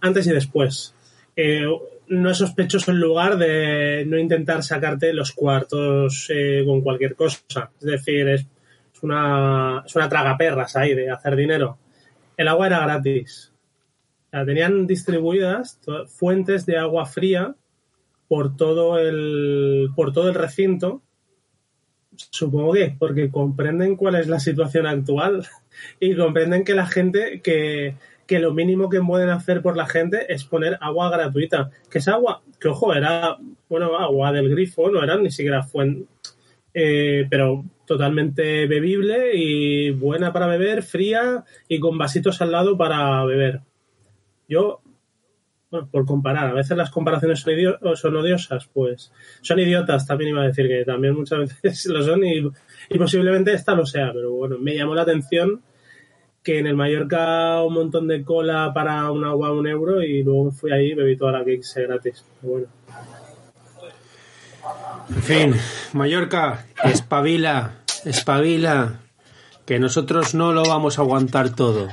Antes 0.00 0.28
y 0.28 0.30
después. 0.30 0.94
Eh, 1.34 1.66
no 2.12 2.30
es 2.30 2.38
sospechoso 2.38 2.90
el 2.90 2.98
lugar 2.98 3.38
de 3.38 4.04
no 4.06 4.18
intentar 4.18 4.62
sacarte 4.62 5.14
los 5.14 5.32
cuartos 5.32 6.28
eh, 6.28 6.62
con 6.66 6.82
cualquier 6.82 7.14
cosa. 7.14 7.40
Es 7.80 7.86
decir, 7.86 8.28
es, 8.28 8.42
es, 8.42 9.02
una, 9.02 9.82
es 9.86 9.96
una 9.96 10.08
tragaperras 10.10 10.76
ahí 10.76 10.94
de 10.94 11.10
hacer 11.10 11.36
dinero. 11.36 11.78
El 12.36 12.48
agua 12.48 12.66
era 12.66 12.80
gratis. 12.80 13.52
O 14.26 14.30
sea, 14.30 14.44
tenían 14.44 14.86
distribuidas 14.86 15.80
fuentes 16.06 16.66
de 16.66 16.76
agua 16.76 17.06
fría 17.06 17.54
por 18.28 18.56
todo 18.56 18.98
el, 18.98 19.88
por 19.96 20.12
todo 20.12 20.28
el 20.28 20.34
recinto. 20.34 21.00
Supongo 22.14 22.74
que 22.74 22.94
porque 22.98 23.30
comprenden 23.30 23.96
cuál 23.96 24.16
es 24.16 24.26
la 24.26 24.38
situación 24.38 24.86
actual 24.86 25.46
y 26.00 26.14
comprenden 26.14 26.64
que 26.64 26.74
la 26.74 26.86
gente, 26.86 27.40
que, 27.40 27.94
que 28.32 28.38
lo 28.38 28.54
mínimo 28.54 28.88
que 28.88 29.02
pueden 29.02 29.28
hacer 29.28 29.60
por 29.60 29.76
la 29.76 29.84
gente 29.84 30.32
es 30.32 30.44
poner 30.44 30.78
agua 30.80 31.10
gratuita. 31.10 31.68
Que 31.90 31.98
es 31.98 32.08
agua, 32.08 32.40
que 32.58 32.68
ojo, 32.68 32.94
era, 32.94 33.36
bueno, 33.68 33.94
agua 33.98 34.32
del 34.32 34.48
grifo, 34.48 34.90
no 34.90 35.04
era 35.04 35.18
ni 35.18 35.30
siquiera 35.30 35.62
fuente, 35.62 36.06
eh, 36.72 37.26
pero 37.28 37.62
totalmente 37.86 38.66
bebible 38.66 39.36
y 39.36 39.90
buena 39.90 40.32
para 40.32 40.46
beber, 40.46 40.82
fría 40.82 41.44
y 41.68 41.78
con 41.78 41.98
vasitos 41.98 42.40
al 42.40 42.52
lado 42.52 42.78
para 42.78 43.22
beber. 43.26 43.60
Yo 44.48 44.80
bueno, 45.70 45.88
por 45.90 46.06
comparar, 46.06 46.48
a 46.48 46.54
veces 46.54 46.74
las 46.74 46.90
comparaciones 46.90 47.40
son, 47.40 47.96
son, 47.96 48.16
odiosas, 48.16 48.66
pues 48.72 49.12
son 49.42 49.58
idiotas, 49.58 50.06
también 50.06 50.30
iba 50.30 50.42
a 50.42 50.46
decir 50.46 50.68
que 50.68 50.86
también 50.86 51.14
muchas 51.14 51.38
veces 51.62 51.84
lo 51.84 52.02
son 52.02 52.24
y, 52.24 52.50
y, 52.88 52.98
posiblemente 52.98 53.52
esta 53.52 53.74
lo 53.74 53.84
sea, 53.84 54.10
pero 54.14 54.32
bueno, 54.32 54.58
me 54.58 54.74
llamó 54.74 54.94
la 54.94 55.02
atención 55.02 55.60
que 56.42 56.58
en 56.58 56.66
el 56.66 56.76
Mallorca 56.76 57.62
un 57.62 57.74
montón 57.74 58.08
de 58.08 58.24
cola 58.24 58.72
para 58.74 59.10
un 59.10 59.24
agua 59.24 59.52
un 59.52 59.66
euro 59.66 60.02
y 60.02 60.22
luego 60.22 60.50
fui 60.50 60.72
ahí 60.72 60.92
y 60.92 60.94
bebí 60.94 61.16
toda 61.16 61.32
la 61.32 61.44
que 61.44 61.60
gratis. 61.74 62.24
Bueno. 62.40 62.66
En 65.08 65.22
fin, 65.22 65.54
Mallorca, 65.92 66.66
espabila, 66.84 67.82
espabila, 68.04 69.00
que 69.66 69.78
nosotros 69.78 70.34
no 70.34 70.52
lo 70.52 70.64
vamos 70.64 70.98
a 70.98 71.02
aguantar 71.02 71.54
todo. 71.54 71.88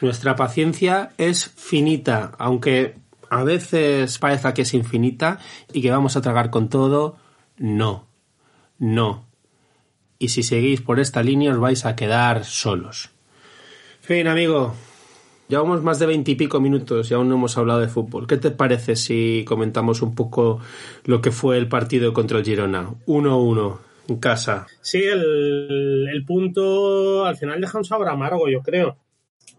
Nuestra 0.00 0.36
paciencia 0.36 1.10
es 1.18 1.46
finita, 1.48 2.32
aunque 2.38 2.94
a 3.30 3.44
veces 3.44 4.18
parece 4.18 4.52
que 4.54 4.62
es 4.62 4.74
infinita 4.74 5.38
y 5.72 5.82
que 5.82 5.90
vamos 5.90 6.16
a 6.16 6.22
tragar 6.22 6.50
con 6.50 6.68
todo, 6.68 7.16
no, 7.56 8.06
no. 8.78 9.26
Y 10.18 10.28
si 10.28 10.42
seguís 10.42 10.80
por 10.80 11.00
esta 11.00 11.22
línea 11.22 11.52
os 11.52 11.58
vais 11.58 11.84
a 11.84 11.94
quedar 11.94 12.44
solos. 12.44 13.10
Fin, 14.08 14.26
amigo. 14.26 14.74
Llevamos 15.48 15.82
más 15.82 15.98
de 15.98 16.06
veintipico 16.06 16.60
minutos 16.60 17.10
y 17.10 17.12
aún 17.12 17.28
no 17.28 17.34
hemos 17.34 17.58
hablado 17.58 17.80
de 17.80 17.88
fútbol. 17.88 18.26
¿Qué 18.26 18.38
te 18.38 18.50
parece 18.50 18.96
si 18.96 19.44
comentamos 19.46 20.00
un 20.00 20.14
poco 20.14 20.62
lo 21.04 21.20
que 21.20 21.30
fue 21.30 21.58
el 21.58 21.68
partido 21.68 22.14
contra 22.14 22.38
el 22.38 22.44
Girona? 22.46 22.88
1-1 23.04 23.78
en 24.08 24.16
casa. 24.18 24.66
Sí, 24.80 25.02
el, 25.02 26.08
el 26.10 26.24
punto 26.24 27.26
al 27.26 27.36
final 27.36 27.60
deja 27.60 27.76
un 27.76 27.84
sabor 27.84 28.08
amargo, 28.08 28.48
yo 28.48 28.62
creo. 28.62 28.96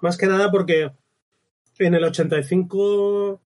Más 0.02 0.18
que 0.18 0.26
nada 0.26 0.50
porque 0.50 0.94
en 1.78 1.94
el 1.94 2.04
85 2.06 3.42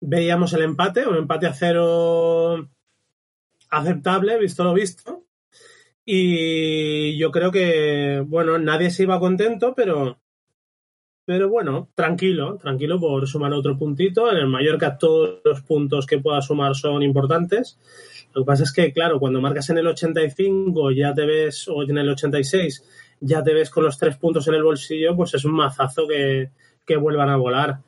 veíamos 0.00 0.52
el 0.52 0.62
empate, 0.62 1.06
un 1.06 1.14
empate 1.14 1.46
a 1.46 1.54
cero 1.54 2.68
aceptable, 3.70 4.36
visto 4.40 4.64
lo 4.64 4.74
visto. 4.74 5.27
Y 6.10 7.18
yo 7.18 7.30
creo 7.30 7.50
que, 7.50 8.24
bueno, 8.26 8.58
nadie 8.58 8.90
se 8.90 9.02
iba 9.02 9.20
contento, 9.20 9.74
pero, 9.74 10.18
pero 11.26 11.50
bueno, 11.50 11.90
tranquilo, 11.94 12.56
tranquilo 12.56 12.98
por 12.98 13.26
sumar 13.26 13.52
otro 13.52 13.76
puntito. 13.76 14.32
En 14.32 14.38
el 14.38 14.46
Mallorca 14.46 14.96
todos 14.96 15.40
los 15.44 15.60
puntos 15.60 16.06
que 16.06 16.18
pueda 16.18 16.40
sumar 16.40 16.74
son 16.74 17.02
importantes. 17.02 17.78
Lo 18.32 18.42
que 18.42 18.46
pasa 18.46 18.62
es 18.62 18.72
que, 18.72 18.92
claro, 18.92 19.20
cuando 19.20 19.42
marcas 19.42 19.68
en 19.68 19.78
el 19.78 19.86
85 19.86 20.92
ya 20.92 21.12
te 21.12 21.26
ves, 21.26 21.68
o 21.68 21.82
en 21.82 21.98
el 21.98 22.08
86, 22.08 22.84
ya 23.20 23.42
te 23.42 23.52
ves 23.52 23.68
con 23.68 23.84
los 23.84 23.98
tres 23.98 24.16
puntos 24.16 24.48
en 24.48 24.54
el 24.54 24.62
bolsillo, 24.62 25.14
pues 25.14 25.34
es 25.34 25.44
un 25.44 25.52
mazazo 25.52 26.08
que, 26.08 26.52
que 26.86 26.96
vuelvan 26.96 27.28
a 27.28 27.36
volar 27.36 27.80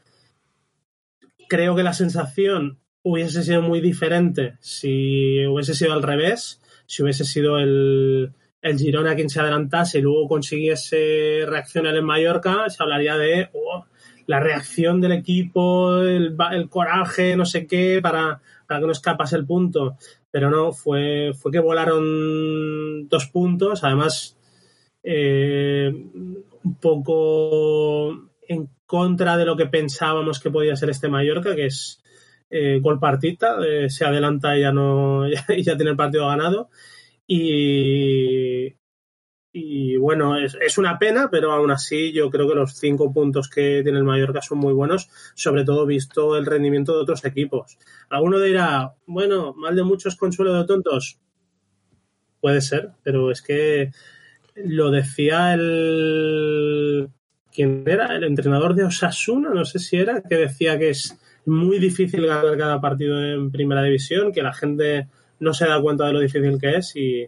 creo 1.51 1.75
que 1.75 1.83
la 1.83 1.93
sensación 1.93 2.79
hubiese 3.03 3.43
sido 3.43 3.61
muy 3.61 3.81
diferente 3.81 4.57
si 4.61 5.45
hubiese 5.47 5.75
sido 5.75 5.93
al 5.93 6.03
revés, 6.03 6.63
si 6.91 7.05
hubiese 7.05 7.25
sido 7.25 7.57
el, 7.59 8.33
el 8.63 8.77
Girona 8.77 9.15
quien 9.15 9.31
se 9.31 9.39
adelantase 9.39 10.01
y 10.01 10.03
luego 10.03 10.27
consiguiese 10.27 11.45
reaccionar 11.47 11.95
en 11.95 12.05
Mallorca, 12.05 12.69
se 12.69 12.83
hablaría 12.83 13.17
de 13.17 13.49
oh, 13.53 13.85
la 14.27 14.41
reacción 14.41 15.01
del 15.01 15.13
equipo, 15.13 16.01
el, 16.01 16.37
coraje, 16.69 17.37
no 17.37 17.47
sé 17.47 17.69
qué, 17.69 18.01
para, 18.03 18.41
para 18.67 18.81
que 18.81 18.87
no 18.87 18.91
escapase 18.93 19.37
el 19.37 19.47
punto. 19.47 19.99
Pero 20.33 20.51
no, 20.51 20.73
fue, 20.73 21.31
fue 21.33 21.53
que 21.53 21.61
volaron 21.61 23.09
dos 23.09 23.29
puntos, 23.29 23.85
además 23.85 24.37
eh, 25.05 25.93
un 25.95 26.75
poco 26.81 28.31
en 28.49 28.69
contra 28.85 29.37
de 29.37 29.45
lo 29.45 29.57
que 29.57 29.67
pensábamos 29.67 30.41
que 30.41 30.51
podía 30.51 30.75
ser 30.75 30.91
este 30.91 31.09
Mallorca, 31.09 31.55
que 31.55 31.67
es 31.67 32.03
eh, 32.51 32.81
gol 32.81 32.99
partita, 32.99 33.59
eh, 33.67 33.89
se 33.89 34.05
adelanta 34.05 34.57
y 34.57 34.63
ya, 34.63 34.73
no, 34.73 35.29
ya, 35.29 35.77
tiene 35.77 35.93
el 35.93 35.97
partido 35.97 36.27
ganado. 36.27 36.69
Y, 37.27 38.75
y 39.53 39.97
bueno, 39.97 40.37
es, 40.37 40.57
es, 40.61 40.79
una 40.79 40.99
pena, 40.99 41.29
pero 41.31 41.53
aún 41.53 41.71
así 41.71 42.13
yo 42.13 42.29
creo 42.31 42.49
que 42.49 42.55
los 42.57 42.75
cinco 42.77 43.13
puntos 43.13 43.49
que 43.49 43.83
tiene 43.83 43.99
el 43.99 44.05
Mallorca 44.05 44.43
son 44.43 44.59
muy 44.59 44.73
buenos, 44.73 45.09
sobre 45.35 45.65
todo 45.65 45.87
visto 45.87 46.37
el 46.37 46.47
rendimiento 46.47 46.95
de 46.95 47.03
otros 47.03 47.25
equipos. 47.25 47.79
Alguno 48.09 48.41
dirá, 48.41 48.95
bueno, 49.07 49.55
mal 49.55 49.77
de 49.77 49.85
muchos 49.85 50.17
consuelo 50.17 50.55
de 50.55 50.67
tontos. 50.67 51.21
Puede 52.41 52.61
ser, 52.63 52.93
pero 53.03 53.31
es 53.31 53.43
que 53.43 53.93
lo 54.57 54.91
decía 54.91 55.55
el 55.55 57.11
¿Quién 57.53 57.83
era? 57.87 58.15
El 58.15 58.25
entrenador 58.25 58.75
de 58.75 58.85
Osasuna, 58.85 59.51
no 59.51 59.65
sé 59.65 59.79
si 59.79 59.97
era, 59.97 60.23
que 60.23 60.37
decía 60.37 60.79
que 60.79 60.91
es 60.91 61.19
muy 61.47 61.79
difícil 61.79 62.27
ganar 62.27 62.57
cada 62.57 62.81
partido 62.81 63.23
en 63.23 63.51
primera 63.51 63.83
división, 63.83 64.33
que 64.33 64.43
la 64.43 64.53
gente 64.53 65.09
no 65.39 65.55
se 65.55 65.67
da 65.67 65.81
cuenta 65.81 66.07
de 66.07 66.13
lo 66.13 66.21
difícil 66.21 66.59
que 66.61 66.77
es 66.77 66.95
y 66.97 67.27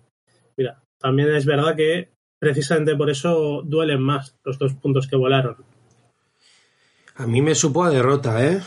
mira, 0.57 0.83
también 0.99 1.35
es 1.35 1.47
verdad 1.47 1.75
que 1.77 2.11
precisamente 2.39 2.97
por 2.97 3.11
eso 3.11 3.63
duelen 3.65 4.03
más 4.03 4.37
los 4.45 4.59
dos 4.59 4.75
puntos 4.75 5.07
que 5.07 5.17
volaron. 5.17 5.57
A 7.15 7.27
mí 7.27 7.43
me 7.43 7.55
supo 7.55 7.85
a 7.85 7.91
derrota, 7.91 8.45
¿eh? 8.45 8.61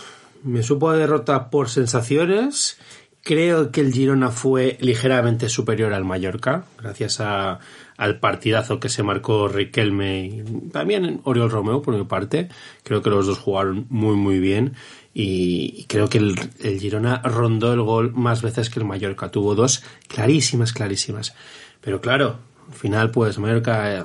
Me 0.43 0.61
supo 0.63 0.89
a 0.89 0.97
derrota 0.97 1.49
por 1.49 1.69
sensaciones 1.69 2.79
Creo 3.25 3.71
que 3.71 3.81
el 3.81 3.91
Girona 3.91 4.29
fue 4.29 4.77
ligeramente 4.81 5.49
superior 5.49 5.93
al 5.93 6.05
Mallorca, 6.05 6.65
gracias 6.79 7.19
a, 7.19 7.59
al 7.97 8.19
partidazo 8.19 8.79
que 8.79 8.87
se 8.87 9.01
marcó 9.01 9.47
Riquelme 9.47 10.25
y 10.27 10.69
también 10.71 11.21
Oriol 11.23 11.49
Romeo, 11.49 11.81
por 11.81 11.97
mi 11.97 12.03
parte. 12.03 12.49
Creo 12.83 13.01
que 13.01 13.09
los 13.09 13.25
dos 13.25 13.39
jugaron 13.39 13.87
muy, 13.89 14.15
muy 14.15 14.37
bien 14.37 14.75
y 15.17 15.85
creo 15.85 16.09
que 16.09 16.17
el, 16.17 16.35
el 16.59 16.77
Girona 16.77 17.21
rondó 17.23 17.71
el 17.71 17.81
gol 17.81 18.11
más 18.13 18.41
veces 18.41 18.69
que 18.69 18.81
el 18.81 18.85
Mallorca. 18.85 19.31
Tuvo 19.31 19.55
dos 19.55 19.81
clarísimas, 20.09 20.73
clarísimas. 20.73 21.33
Pero 21.79 22.01
claro, 22.01 22.39
al 22.67 22.73
final, 22.73 23.11
pues 23.11 23.39
Mallorca 23.39 23.95
eh, 23.95 24.03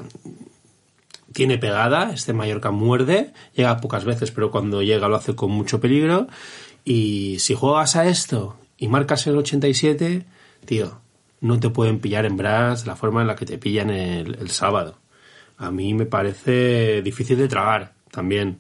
tiene 1.33 1.59
pegada, 1.59 2.13
este 2.13 2.33
Mallorca 2.33 2.71
muerde, 2.71 3.33
llega 3.55 3.79
pocas 3.79 4.05
veces, 4.05 4.31
pero 4.31 4.53
cuando 4.53 4.83
llega 4.83 5.09
lo 5.09 5.17
hace 5.17 5.35
con 5.35 5.51
mucho 5.51 5.81
peligro. 5.81 6.29
Y 6.85 7.41
si 7.41 7.55
juegas 7.57 7.97
a 7.97 8.07
esto 8.07 8.57
y 8.79 8.87
marcas 8.87 9.27
el 9.27 9.37
87, 9.37 10.25
tío, 10.65 11.01
no 11.41 11.59
te 11.59 11.71
pueden 11.71 11.99
pillar 11.99 12.25
en 12.25 12.37
Bras 12.37 12.83
de 12.83 12.87
la 12.87 12.95
forma 12.95 13.23
en 13.23 13.27
la 13.27 13.35
que 13.35 13.47
te 13.47 13.59
pillan 13.59 13.91
el, 13.91 14.37
el 14.37 14.51
sábado. 14.51 14.97
A 15.59 15.73
mí 15.73 15.93
me 15.93 16.07
parece 16.07 17.03
difícil 17.03 17.37
de 17.37 17.49
tragar 17.49 17.95
también. 18.13 18.59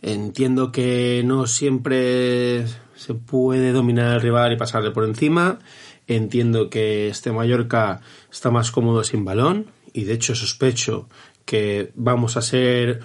Entiendo 0.00 0.70
que 0.70 1.22
no 1.24 1.46
siempre 1.46 2.66
se 2.94 3.14
puede 3.14 3.72
dominar 3.72 4.14
al 4.14 4.20
rival 4.20 4.52
y 4.52 4.56
pasarle 4.56 4.90
por 4.90 5.04
encima. 5.04 5.58
Entiendo 6.06 6.70
que 6.70 7.08
este 7.08 7.32
Mallorca 7.32 8.00
está 8.30 8.50
más 8.50 8.70
cómodo 8.70 9.04
sin 9.04 9.24
balón 9.24 9.66
y 9.92 10.04
de 10.04 10.14
hecho 10.14 10.34
sospecho 10.34 11.08
que 11.44 11.92
vamos 11.94 12.36
a 12.36 12.42
ser 12.42 13.00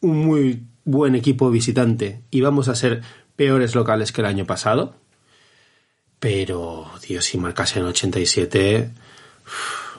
un 0.00 0.18
muy 0.26 0.64
buen 0.84 1.14
equipo 1.14 1.50
visitante 1.50 2.22
y 2.30 2.40
vamos 2.40 2.68
a 2.68 2.74
ser 2.74 3.02
peores 3.36 3.74
locales 3.74 4.12
que 4.12 4.20
el 4.20 4.26
año 4.26 4.44
pasado. 4.44 4.96
Pero, 6.18 6.90
tío, 7.00 7.22
si 7.22 7.38
marcas 7.38 7.76
en 7.76 7.84
87, 7.84 8.90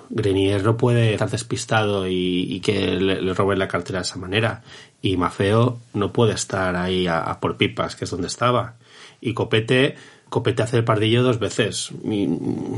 Grenier 0.09 0.63
no 0.63 0.77
puede 0.77 1.13
estar 1.13 1.29
despistado 1.29 2.07
y, 2.07 2.43
y 2.53 2.59
que 2.59 2.99
le, 2.99 3.21
le, 3.21 3.33
roben 3.33 3.57
la 3.57 3.67
cartera 3.67 3.99
de 3.99 4.03
esa 4.03 4.17
manera. 4.17 4.61
Y 5.01 5.17
Mafeo 5.17 5.79
no 5.93 6.13
puede 6.13 6.33
estar 6.33 6.75
ahí 6.75 7.07
a, 7.07 7.19
a, 7.19 7.39
por 7.39 7.57
pipas, 7.57 7.95
que 7.95 8.05
es 8.05 8.11
donde 8.11 8.27
estaba. 8.27 8.75
Y 9.19 9.33
Copete, 9.33 9.95
Copete 10.29 10.63
hace 10.63 10.77
el 10.77 10.83
pardillo 10.83 11.23
dos 11.23 11.39
veces. 11.39 11.91
Y, 12.05 12.29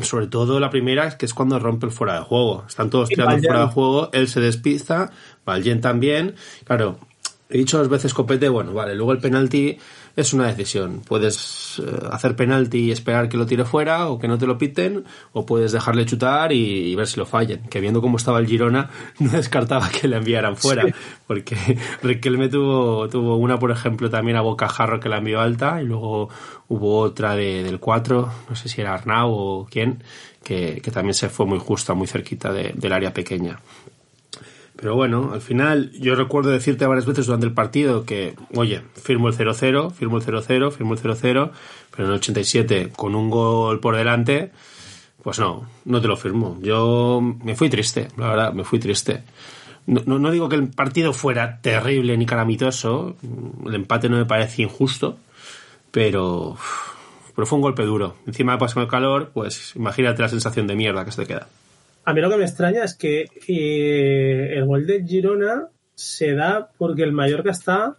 sobre 0.01 0.27
todo 0.27 0.59
la 0.59 0.69
primera, 0.69 1.17
que 1.17 1.25
es 1.25 1.33
cuando 1.33 1.59
rompe 1.59 1.85
el 1.85 1.91
fuera 1.91 2.15
de 2.15 2.21
juego. 2.21 2.63
Están 2.67 2.89
todos 2.89 3.09
tirando 3.09 3.37
fuera 3.37 3.59
de 3.61 3.67
juego, 3.67 4.09
él 4.13 4.27
se 4.27 4.39
despista, 4.39 5.11
Valjen 5.45 5.79
también. 5.79 6.35
Claro, 6.63 6.97
he 7.49 7.59
dicho 7.59 7.77
dos 7.77 7.89
veces 7.89 8.13
Copete, 8.13 8.49
bueno, 8.49 8.73
vale, 8.73 8.95
luego 8.95 9.11
el 9.11 9.19
penalti 9.19 9.77
es 10.15 10.33
una 10.33 10.47
decisión. 10.47 11.01
Puedes 11.07 11.81
eh, 11.83 12.07
hacer 12.11 12.35
penalti 12.35 12.79
y 12.79 12.91
esperar 12.91 13.29
que 13.29 13.37
lo 13.37 13.45
tire 13.45 13.65
fuera 13.65 14.09
o 14.09 14.19
que 14.19 14.27
no 14.27 14.37
te 14.37 14.45
lo 14.45 14.57
piten, 14.57 15.03
o 15.31 15.45
puedes 15.45 15.71
dejarle 15.71 16.05
chutar 16.05 16.51
y, 16.51 16.91
y, 16.91 16.95
ver 16.95 17.07
si 17.07 17.19
lo 17.19 17.25
fallen. 17.25 17.63
Que 17.69 17.79
viendo 17.79 18.01
cómo 18.01 18.17
estaba 18.17 18.39
el 18.39 18.47
Girona, 18.47 18.89
no 19.19 19.31
descartaba 19.31 19.89
que 19.89 20.07
le 20.07 20.17
enviaran 20.17 20.55
fuera, 20.55 20.83
sí. 20.83 20.93
porque 21.25 21.55
Riquelme 22.03 22.49
tuvo, 22.49 23.09
tuvo 23.09 23.37
una, 23.37 23.57
por 23.57 23.71
ejemplo, 23.71 24.09
también 24.09 24.37
a 24.37 24.41
Bocajarro 24.41 24.99
que 24.99 25.09
la 25.09 25.17
envió 25.17 25.41
alta, 25.41 25.81
y 25.81 25.85
luego 25.85 26.29
hubo 26.67 26.99
otra 26.99 27.35
de, 27.35 27.63
del 27.63 27.79
4, 27.79 28.31
no 28.49 28.55
sé 28.55 28.69
si 28.69 28.81
era 28.81 28.93
Arnau 28.93 29.31
o 29.31 29.67
quién, 29.69 30.03
que, 30.43 30.79
que 30.83 30.91
también 30.91 31.13
se 31.13 31.29
fue 31.29 31.45
muy 31.45 31.59
justa, 31.59 31.93
muy 31.93 32.07
cerquita 32.07 32.51
de, 32.51 32.73
del 32.75 32.93
área 32.93 33.13
pequeña. 33.13 33.59
Pero 34.83 34.95
bueno, 34.95 35.31
al 35.31 35.39
final 35.39 35.93
yo 35.93 36.13
recuerdo 36.13 36.49
decirte 36.49 36.85
varias 36.85 37.05
veces 37.05 37.25
durante 37.25 37.45
el 37.45 37.53
partido 37.53 38.03
que, 38.03 38.35
oye, 38.53 38.81
firmo 39.01 39.29
el 39.29 39.33
0-0, 39.33 39.91
firmo 39.93 40.17
el 40.17 40.25
0-0, 40.25 40.71
firmo 40.73 40.93
el 40.93 40.99
0-0, 40.99 41.51
pero 41.89 42.03
en 42.03 42.09
el 42.09 42.17
87 42.17 42.91
con 42.93 43.15
un 43.15 43.29
gol 43.29 43.79
por 43.79 43.95
delante, 43.95 44.51
pues 45.23 45.39
no, 45.39 45.69
no 45.85 46.01
te 46.01 46.09
lo 46.09 46.17
firmo. 46.17 46.57
Yo 46.61 47.21
me 47.21 47.55
fui 47.55 47.69
triste, 47.69 48.09
la 48.17 48.27
verdad, 48.27 48.53
me 48.53 48.65
fui 48.65 48.77
triste. 48.77 49.23
No, 49.85 50.19
no, 50.19 50.31
digo 50.31 50.49
que 50.49 50.57
el 50.57 50.67
partido 50.67 51.13
fuera 51.13 51.61
terrible 51.61 52.17
ni 52.17 52.25
calamitoso, 52.25 53.15
el 53.65 53.75
empate 53.75 54.09
no 54.09 54.17
me 54.17 54.25
parece 54.25 54.63
injusto, 54.63 55.17
pero, 55.91 56.57
pero 57.33 57.45
fue 57.45 57.55
un 57.55 57.61
golpe 57.61 57.83
duro. 57.83 58.17
Encima 58.27 58.51
de 58.51 58.57
pasar 58.57 58.83
el 58.83 58.89
calor, 58.89 59.31
pues 59.33 59.77
imagínate 59.77 60.21
la 60.21 60.27
sensación 60.27 60.67
de 60.67 60.75
mierda 60.75 61.05
que 61.05 61.11
se 61.13 61.21
te 61.21 61.27
queda. 61.27 61.47
A 62.05 62.13
mí 62.13 62.21
lo 62.21 62.29
que 62.29 62.37
me 62.37 62.43
extraña 62.43 62.83
es 62.83 62.95
que 62.95 63.25
eh, 63.47 64.53
el 64.55 64.65
gol 64.65 64.85
de 64.85 65.05
Girona 65.05 65.69
se 65.95 66.33
da 66.33 66.69
porque 66.77 67.03
el 67.03 67.13
Mallorca 67.13 67.51
está 67.51 67.95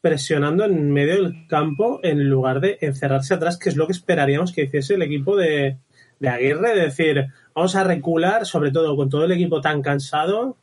presionando 0.00 0.64
en 0.64 0.92
medio 0.92 1.22
del 1.22 1.46
campo 1.48 2.00
en 2.02 2.28
lugar 2.28 2.60
de 2.60 2.78
encerrarse 2.80 3.34
atrás, 3.34 3.58
que 3.58 3.68
es 3.68 3.76
lo 3.76 3.86
que 3.86 3.92
esperaríamos 3.92 4.52
que 4.52 4.64
hiciese 4.64 4.94
el 4.94 5.02
equipo 5.02 5.36
de, 5.36 5.78
de 6.18 6.28
Aguirre, 6.28 6.74
de 6.74 6.82
decir, 6.82 7.26
vamos 7.54 7.74
a 7.76 7.84
recular, 7.84 8.46
sobre 8.46 8.70
todo 8.70 8.96
con 8.96 9.10
todo 9.10 9.24
el 9.24 9.32
equipo 9.32 9.60
tan 9.60 9.82
cansado, 9.82 10.56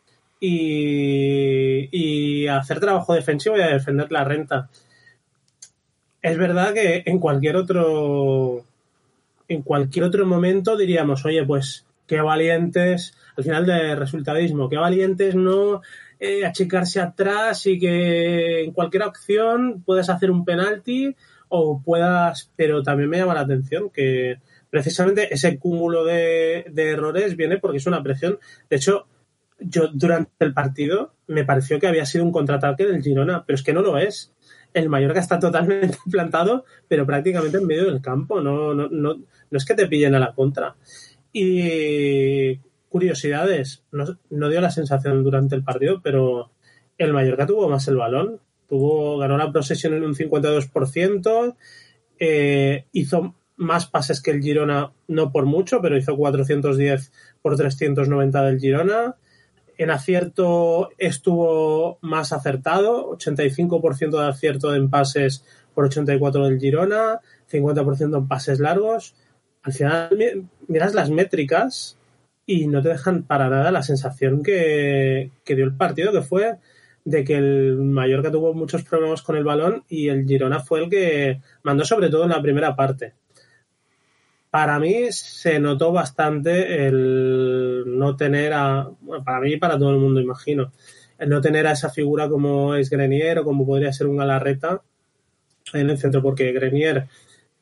y, 0.46 2.48
hacer 2.48 2.80
trabajo 2.80 3.14
defensivo 3.14 3.58
y 3.58 3.62
a 3.62 3.68
defender 3.68 4.12
la 4.12 4.24
renta. 4.24 4.70
Es 6.22 6.38
verdad 6.38 6.74
que 6.74 7.04
en 7.06 7.20
cualquier 7.20 7.56
otro 7.56 8.64
en 9.48 9.62
cualquier 9.62 10.06
otro 10.06 10.26
momento 10.26 10.78
diríamos, 10.78 11.26
oye, 11.26 11.46
pues 11.46 11.86
qué 12.08 12.22
valientes, 12.22 13.14
al 13.38 13.44
final 13.44 13.66
de 13.66 13.96
resultadismo, 13.96 14.70
qué 14.70 14.78
valientes 14.78 15.36
no 15.36 15.82
eh, 16.20 16.46
achicarse 16.46 17.00
atrás 17.00 17.66
y 17.66 17.80
que 17.80 18.64
en 18.64 18.72
cualquier 18.72 19.04
opción 19.04 19.84
puedas 19.86 20.10
hacer 20.10 20.32
un 20.32 20.46
penalti 20.46 21.16
o 21.50 21.82
puedas, 21.84 22.52
pero 22.56 22.82
también 22.82 23.10
me 23.10 23.18
llama 23.18 23.34
la 23.34 23.42
atención 23.42 23.90
que 23.90 24.40
precisamente 24.70 25.34
ese 25.34 25.60
cúmulo 25.60 26.04
de, 26.04 26.66
de 26.72 26.90
errores 26.92 27.36
viene 27.36 27.58
porque 27.60 27.78
es 27.78 27.86
una 27.86 28.02
presión. 28.02 28.40
De 28.70 28.78
hecho, 28.78 29.08
yo 29.60 29.88
durante 29.94 30.32
el 30.40 30.54
partido 30.54 31.14
me 31.28 31.46
pareció 31.46 31.80
que 31.80 31.88
había 31.88 32.06
sido 32.06 32.24
un 32.24 32.32
contraataque 32.32 32.86
del 32.86 33.02
Girona, 33.02 33.44
pero 33.46 33.56
es 33.56 33.64
que 33.64 33.74
no 33.74 33.82
lo 33.82 33.98
es. 33.98 34.34
El 34.74 34.90
Mallorca 34.90 35.20
está 35.20 35.40
totalmente 35.40 35.98
plantado, 36.12 36.66
pero 36.88 37.06
prácticamente 37.06 37.58
en 37.58 37.68
medio 37.68 37.86
del 37.86 38.02
campo. 38.02 38.42
No, 38.42 38.74
no, 38.74 38.88
no, 38.90 39.16
no 39.16 39.58
es 39.58 39.66
que 39.66 39.76
te 39.76 39.88
pillen 39.88 40.16
a 40.16 40.20
la 40.20 40.34
contra. 40.34 40.76
Y 41.34 42.60
curiosidades, 42.90 43.84
no, 43.92 44.50
dio 44.50 44.62
la 44.62 44.70
sensación 44.70 45.24
durante 45.24 45.56
el 45.56 45.64
partido, 45.64 46.00
pero 46.04 46.52
el 47.00 47.12
Mallorca 47.12 47.48
tuvo 47.48 47.68
más 47.68 47.88
el 47.88 47.98
balón, 47.98 48.40
tuvo, 48.70 49.18
ganó 49.18 49.36
la 49.36 49.52
posesión 49.52 49.96
en 49.96 50.04
un 50.04 50.14
52%, 50.14 51.56
eh, 52.20 52.86
hizo 52.92 53.34
más 53.56 53.88
pases 53.88 54.22
que 54.22 54.30
el 54.30 54.44
Girona, 54.44 54.92
no 55.08 55.32
por 55.32 55.48
mucho, 55.48 55.82
pero 55.82 55.98
hizo 55.98 56.16
410 56.16 57.12
por 57.42 57.58
390 57.58 58.44
del 58.44 58.60
Girona. 58.60 59.16
En 59.80 59.90
acierto 59.90 60.90
estuvo 61.00 61.98
más 62.02 62.32
acertado, 62.32 63.18
85% 63.18 64.22
de 64.22 64.28
acierto 64.28 64.76
en 64.76 64.92
pases 64.92 65.44
por 65.74 65.86
84 65.86 66.46
del 66.46 66.60
Girona, 66.60 67.22
50% 67.52 68.18
en 68.18 68.28
pases 68.28 68.60
largos 68.60 69.16
al 69.64 69.74
final 69.74 70.50
miras 70.68 70.94
las 70.94 71.10
métricas 71.10 71.98
y 72.46 72.68
no 72.68 72.82
te 72.82 72.90
dejan 72.90 73.24
para 73.24 73.50
nada 73.50 73.72
la 73.72 73.84
sensación 73.84 74.44
que, 74.44 75.32
que, 75.46 75.56
dio 75.56 75.66
el 75.66 75.76
partido, 75.76 76.12
que 76.12 76.22
fue 76.22 76.58
de 77.06 77.24
que 77.24 77.36
el 77.36 77.78
Mallorca 77.78 78.32
tuvo 78.32 78.54
muchos 78.54 78.84
problemas 78.84 79.22
con 79.22 79.36
el 79.36 79.44
balón 79.44 79.84
y 79.90 80.10
el 80.10 80.26
Girona 80.26 80.60
fue 80.60 80.84
el 80.84 80.90
que 80.90 81.42
mandó 81.64 81.86
sobre 81.86 82.10
todo 82.10 82.24
en 82.24 82.30
la 82.30 82.42
primera 82.42 82.76
parte. 82.76 83.14
Para 84.50 84.78
mí 84.80 85.12
se 85.12 85.60
notó 85.60 85.92
bastante 85.92 86.86
el 86.86 87.84
no 87.88 88.16
tener 88.16 88.54
a, 88.54 88.90
para 89.26 89.42
mí 89.42 89.54
y 89.54 89.58
para 89.58 89.78
todo 89.80 89.90
el 89.92 89.98
mundo 89.98 90.22
imagino, 90.22 90.72
el 91.18 91.30
no 91.30 91.42
tener 91.42 91.66
a 91.68 91.72
esa 91.72 91.90
figura 91.90 92.30
como 92.30 92.76
es 92.76 92.90
Grenier 92.90 93.40
o 93.40 93.44
como 93.44 93.66
podría 93.66 93.92
ser 93.92 94.08
un 94.08 94.18
Galarreta 94.18 94.82
en 95.74 95.90
el 95.90 95.98
centro, 95.98 96.22
porque 96.22 96.52
Grenier 96.52 97.08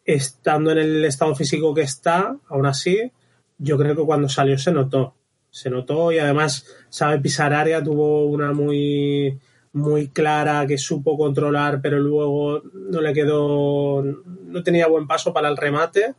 estando 0.06 0.72
en 0.72 0.80
el 0.80 1.06
estado 1.06 1.36
físico 1.36 1.74
que 1.74 1.82
está, 1.82 2.36
aún 2.48 2.66
así, 2.66 3.12
yo 3.58 3.78
creo 3.78 3.96
que 3.96 4.04
cuando 4.04 4.28
salió 4.30 4.58
se 4.58 4.72
notó. 4.72 5.16
Se 5.50 5.70
notó 5.70 6.12
y 6.12 6.20
además 6.20 6.66
sabe 6.90 7.20
pisar 7.20 7.54
área, 7.54 7.84
tuvo 7.84 8.26
una 8.26 8.54
muy, 8.54 9.38
muy 9.74 10.08
clara 10.08 10.66
que 10.66 10.78
supo 10.78 11.18
controlar, 11.18 11.82
pero 11.82 12.00
luego 12.00 12.62
no 12.74 13.02
le 13.02 13.14
quedó, 13.14 14.02
no 14.02 14.64
tenía 14.64 14.88
buen 14.88 15.08
paso 15.08 15.34
para 15.34 15.50
el 15.50 15.58
remate. 15.58 16.16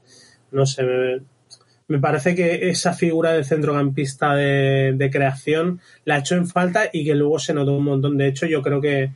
No 0.50 0.66
sé, 0.66 0.82
me, 0.82 1.22
me 1.88 1.98
parece 1.98 2.34
que 2.34 2.68
esa 2.68 2.92
figura 2.92 3.32
de 3.32 3.44
centrocampista 3.44 4.34
de, 4.34 4.92
de, 4.94 5.10
creación 5.10 5.80
la 6.04 6.18
hecho 6.18 6.36
en 6.36 6.46
falta 6.46 6.90
y 6.92 7.04
que 7.04 7.14
luego 7.14 7.38
se 7.38 7.54
notó 7.54 7.72
un 7.72 7.84
montón. 7.84 8.18
De 8.18 8.28
hecho, 8.28 8.46
yo 8.46 8.62
creo 8.62 8.80
que 8.80 9.12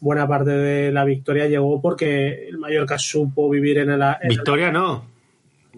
buena 0.00 0.26
parte 0.26 0.50
de 0.50 0.90
la 0.92 1.04
victoria 1.04 1.46
llegó 1.46 1.80
porque 1.80 2.48
el 2.48 2.58
Mallorca 2.58 2.98
supo 2.98 3.48
vivir 3.50 3.78
en 3.78 3.90
el... 3.90 4.02
En 4.22 4.28
victoria 4.28 4.68
el... 4.68 4.72
no. 4.72 5.04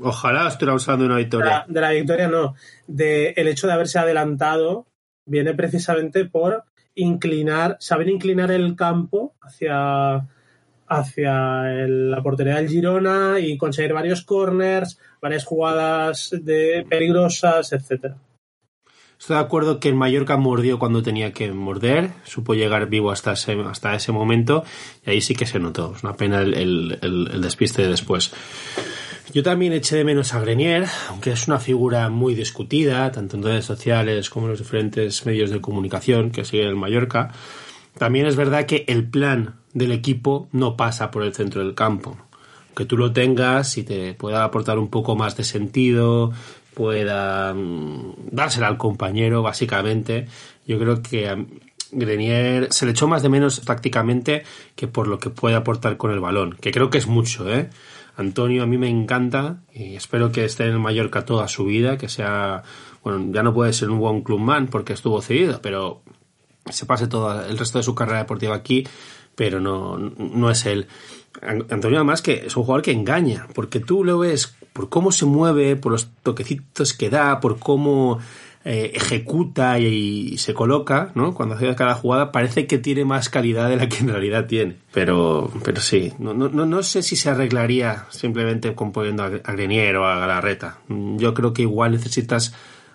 Ojalá 0.01 0.49
estuviéramos 0.49 0.89
hablando 0.89 1.05
de 1.05 1.11
una 1.11 1.19
victoria. 1.19 1.47
De 1.47 1.51
la, 1.51 1.65
de 1.69 1.81
la 1.81 1.91
victoria 1.91 2.29
no. 2.29 2.55
De 2.87 3.35
el 3.37 3.49
hecho 3.49 3.67
de 3.67 3.75
haberse 3.75 3.99
adelantado 3.99 4.87
viene 5.27 5.53
precisamente 5.55 6.25
por 6.25 6.65
inclinar, 6.95 7.77
saber 7.81 8.09
inclinar 8.09 8.51
el 8.51 8.75
campo 8.77 9.35
hacia, 9.43 10.27
hacia 10.87 11.73
el- 11.85 12.11
la 12.11 12.23
portería 12.23 12.57
del 12.57 12.69
Girona 12.69 13.39
y 13.41 13.57
conseguir 13.57 13.93
varios 13.93 14.23
corners, 14.23 14.99
varias 15.21 15.45
jugadas 15.45 16.31
de 16.43 16.87
peligrosas, 16.89 17.73
etcétera. 17.73 18.17
Estoy 19.23 19.37
de 19.37 19.43
acuerdo 19.43 19.79
que 19.79 19.89
el 19.89 19.95
Mallorca 19.95 20.37
mordió 20.37 20.81
cuando 20.81 21.01
tenía 21.01 21.33
que 21.33 21.53
morder, 21.53 22.11
supo 22.25 22.55
llegar 22.55 22.89
vivo 22.89 23.13
hasta 23.13 23.35
ese, 23.35 23.53
hasta 23.71 23.95
ese 23.95 24.11
momento 24.11 24.65
y 25.07 25.11
ahí 25.11 25.21
sí 25.21 25.37
que 25.37 25.47
se 25.47 25.61
notó. 25.61 25.95
Es 25.97 26.03
una 26.03 26.17
pena 26.17 26.41
el, 26.41 26.99
el- 27.01 27.41
despiste 27.41 27.83
de 27.83 27.89
después. 27.89 28.33
Yo 29.33 29.45
también 29.45 29.75
eché 29.75 29.95
de 29.95 30.03
menos 30.03 30.35
a 30.35 30.41
Grenier, 30.41 30.87
aunque 31.09 31.31
es 31.31 31.47
una 31.47 31.61
figura 31.61 32.09
muy 32.09 32.35
discutida, 32.35 33.13
tanto 33.13 33.37
en 33.37 33.45
redes 33.45 33.65
sociales 33.65 34.29
como 34.29 34.47
en 34.47 34.51
los 34.51 34.59
diferentes 34.59 35.25
medios 35.25 35.51
de 35.51 35.61
comunicación 35.61 36.33
que 36.33 36.45
sigue 36.45 36.67
el 36.67 36.75
Mallorca. 36.75 37.31
También 37.97 38.27
es 38.27 38.35
verdad 38.35 38.67
que 38.67 38.85
el 38.89 39.09
plan 39.09 39.55
del 39.73 39.93
equipo 39.93 40.49
no 40.51 40.77
pasa 40.77 41.13
por 41.13 41.23
el 41.23 41.33
centro 41.33 41.63
del 41.65 41.77
campo. 41.77 42.17
Que 42.75 42.87
tú 42.87 42.97
lo 42.97 43.13
tengas 43.13 43.79
y 43.79 43.85
te 43.85 44.15
pueda 44.15 44.43
aportar 44.43 44.81
un 44.81 44.89
poco 44.89 45.15
más 45.15 45.37
de 45.37 45.45
sentido, 45.45 46.33
pueda 46.75 47.53
mm, 47.55 48.15
dársela 48.31 48.69
al 48.69 48.79
compañero, 48.79 49.43
básicamente. 49.43 50.27
Yo 50.67 50.79
creo 50.79 51.03
que 51.03 51.29
a 51.29 51.37
Grenier 51.91 52.69
se 52.73 52.87
le 52.87 52.93
echó 52.93 53.07
más 53.09 53.23
de 53.23 53.29
menos 53.29 53.61
tácticamente 53.63 54.45
que 54.77 54.89
por 54.89 55.09
lo 55.09 55.19
que 55.19 55.31
puede 55.31 55.55
aportar 55.57 55.97
con 55.97 56.11
el 56.11 56.21
balón, 56.21 56.57
que 56.61 56.71
creo 56.73 56.89
que 56.91 56.99
es 56.99 57.07
mucho, 57.07 57.53
¿eh? 57.53 57.69
Antonio 58.17 58.63
a 58.63 58.67
mí 58.67 58.77
me 58.79 58.89
encanta 58.89 59.59
y 59.75 59.95
espero 59.97 60.33
que 60.33 60.45
esté 60.45 60.65
en 60.65 60.71
el 60.71 60.79
Mallorca 60.79 61.25
toda 61.25 61.49
su 61.49 61.65
vida, 61.65 61.97
que 61.97 62.09
sea, 62.11 62.63
bueno, 63.03 63.27
ya 63.33 63.43
no 63.43 63.55
puede 63.55 63.73
ser 63.73 63.91
un 63.91 63.99
buen 63.99 64.23
clubman 64.23 64.69
porque 64.69 64.93
estuvo 64.93 65.21
cedido, 65.23 65.61
pero 65.63 66.03
se 66.71 66.85
pase 66.87 67.07
todo 67.09 67.45
el 67.47 67.57
resto 67.59 67.79
de 67.79 67.85
su 67.85 67.95
carrera 67.95 68.19
deportiva 68.19 68.55
aquí, 68.55 68.87
pero 69.35 69.61
no, 69.61 69.97
no 69.99 70.51
es 70.51 70.67
él. 70.67 70.87
An- 71.41 71.65
Antonio 71.71 71.99
además 71.99 72.21
que 72.23 72.45
es 72.47 72.57
un 72.57 72.65
jugador 72.65 72.83
que 72.83 72.93
engaña, 72.93 73.49
porque 73.55 73.81
tú 73.81 74.05
lo 74.05 74.19
ves 74.19 74.57
por 74.73 74.89
cómo 74.89 75.13
se 75.13 75.27
mueve, 75.27 75.77
por 75.77 75.93
los 75.93 76.09
toquecitos 76.23 76.95
que 76.95 77.11
da, 77.11 77.41
por 77.41 77.59
cómo 77.59 78.19
eh, 78.65 78.93
ejecuta 78.95 79.79
y, 79.79 80.39
se 80.39 80.55
coloca, 80.55 81.11
¿no? 81.15 81.35
Cuando 81.35 81.57
hace 81.57 81.75
cada 81.75 81.95
jugada 81.95 82.31
parece 82.33 82.67
que 82.67 82.79
tiene 82.79 83.05
más 83.05 83.29
calidad 83.29 83.69
de 83.69 83.77
la 83.77 83.89
que 83.89 83.99
en 83.99 84.09
realidad 84.09 84.47
tiene. 84.47 84.77
Pero, 84.95 85.51
pero 85.65 85.81
sí, 85.81 86.13
no, 86.19 86.33
no, 86.33 86.49
no 86.49 86.83
sé 86.83 87.03
si 87.03 87.17
se 87.17 87.29
arreglaría 87.31 88.07
simplemente 88.11 88.75
componiendo 88.75 89.25
a 89.25 89.27
a 89.45 89.53
Grenier 89.53 89.97
o 89.97 90.07
a 90.07 90.19
Galarreta. 90.19 90.79
Yo 90.89 91.35
creo 91.35 91.53
que 91.53 91.63
igual 91.63 91.93
necesitas 91.93 92.55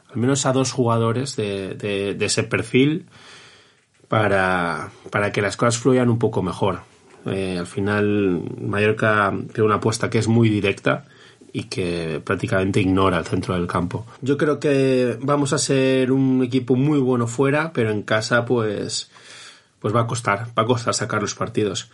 al 0.09 0.17
menos 0.17 0.45
a 0.45 0.53
dos 0.53 0.71
jugadores 0.71 1.35
de, 1.35 1.75
de- 1.75 2.15
de 2.15 2.25
ese 2.25 2.43
perfil 2.43 3.05
para, 4.07 4.91
para 5.11 5.31
que 5.31 5.41
las 5.41 5.57
cosas 5.57 5.77
fluyan 5.77 6.09
un 6.09 6.19
poco 6.19 6.41
mejor. 6.41 6.79
Eh, 7.25 7.57
al 7.59 7.67
final, 7.67 8.41
Mallorca 8.61 9.33
tiene 9.53 9.65
una 9.65 9.75
apuesta 9.75 10.09
que 10.09 10.17
es 10.17 10.27
muy 10.27 10.49
directa 10.49 11.05
y 11.53 11.63
que 11.63 12.21
prácticamente 12.23 12.81
ignora 12.81 13.19
el 13.19 13.25
centro 13.25 13.55
del 13.55 13.67
campo. 13.67 14.05
Yo 14.21 14.37
creo 14.37 14.59
que 14.59 15.17
vamos 15.21 15.53
a 15.53 15.57
ser 15.57 16.11
un 16.11 16.43
equipo 16.43 16.75
muy 16.75 16.99
bueno 16.99 17.27
fuera, 17.27 17.71
pero 17.73 17.91
en 17.91 18.03
casa, 18.03 18.45
pues, 18.45 19.09
pues 19.79 19.95
va 19.95 20.01
a 20.01 20.07
costar, 20.07 20.47
va 20.57 20.63
a 20.63 20.65
costar 20.65 20.93
sacar 20.93 21.21
los 21.21 21.35
partidos. 21.35 21.89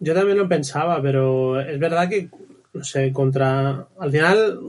Yo 0.00 0.14
también 0.14 0.38
lo 0.38 0.48
pensaba, 0.48 1.02
pero 1.02 1.60
es 1.60 1.78
verdad 1.78 2.08
que, 2.08 2.30
no 2.72 2.84
sé, 2.84 3.12
contra. 3.12 3.88
Al 3.98 4.10
final 4.10 4.60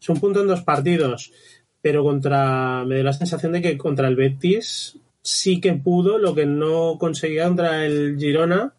es 0.00 0.08
un 0.08 0.18
punto 0.18 0.40
en 0.40 0.48
dos 0.48 0.62
partidos, 0.62 1.32
pero 1.80 2.02
contra. 2.02 2.84
Me 2.84 2.96
dio 2.96 3.04
la 3.04 3.12
sensación 3.12 3.52
de 3.52 3.62
que 3.62 3.78
contra 3.78 4.08
el 4.08 4.16
Betis 4.16 4.98
sí 5.22 5.60
que 5.60 5.72
pudo, 5.74 6.18
lo 6.18 6.34
que 6.34 6.46
no 6.46 6.96
conseguía 6.98 7.46
contra 7.46 7.86
el 7.86 8.16
Girona, 8.18 8.74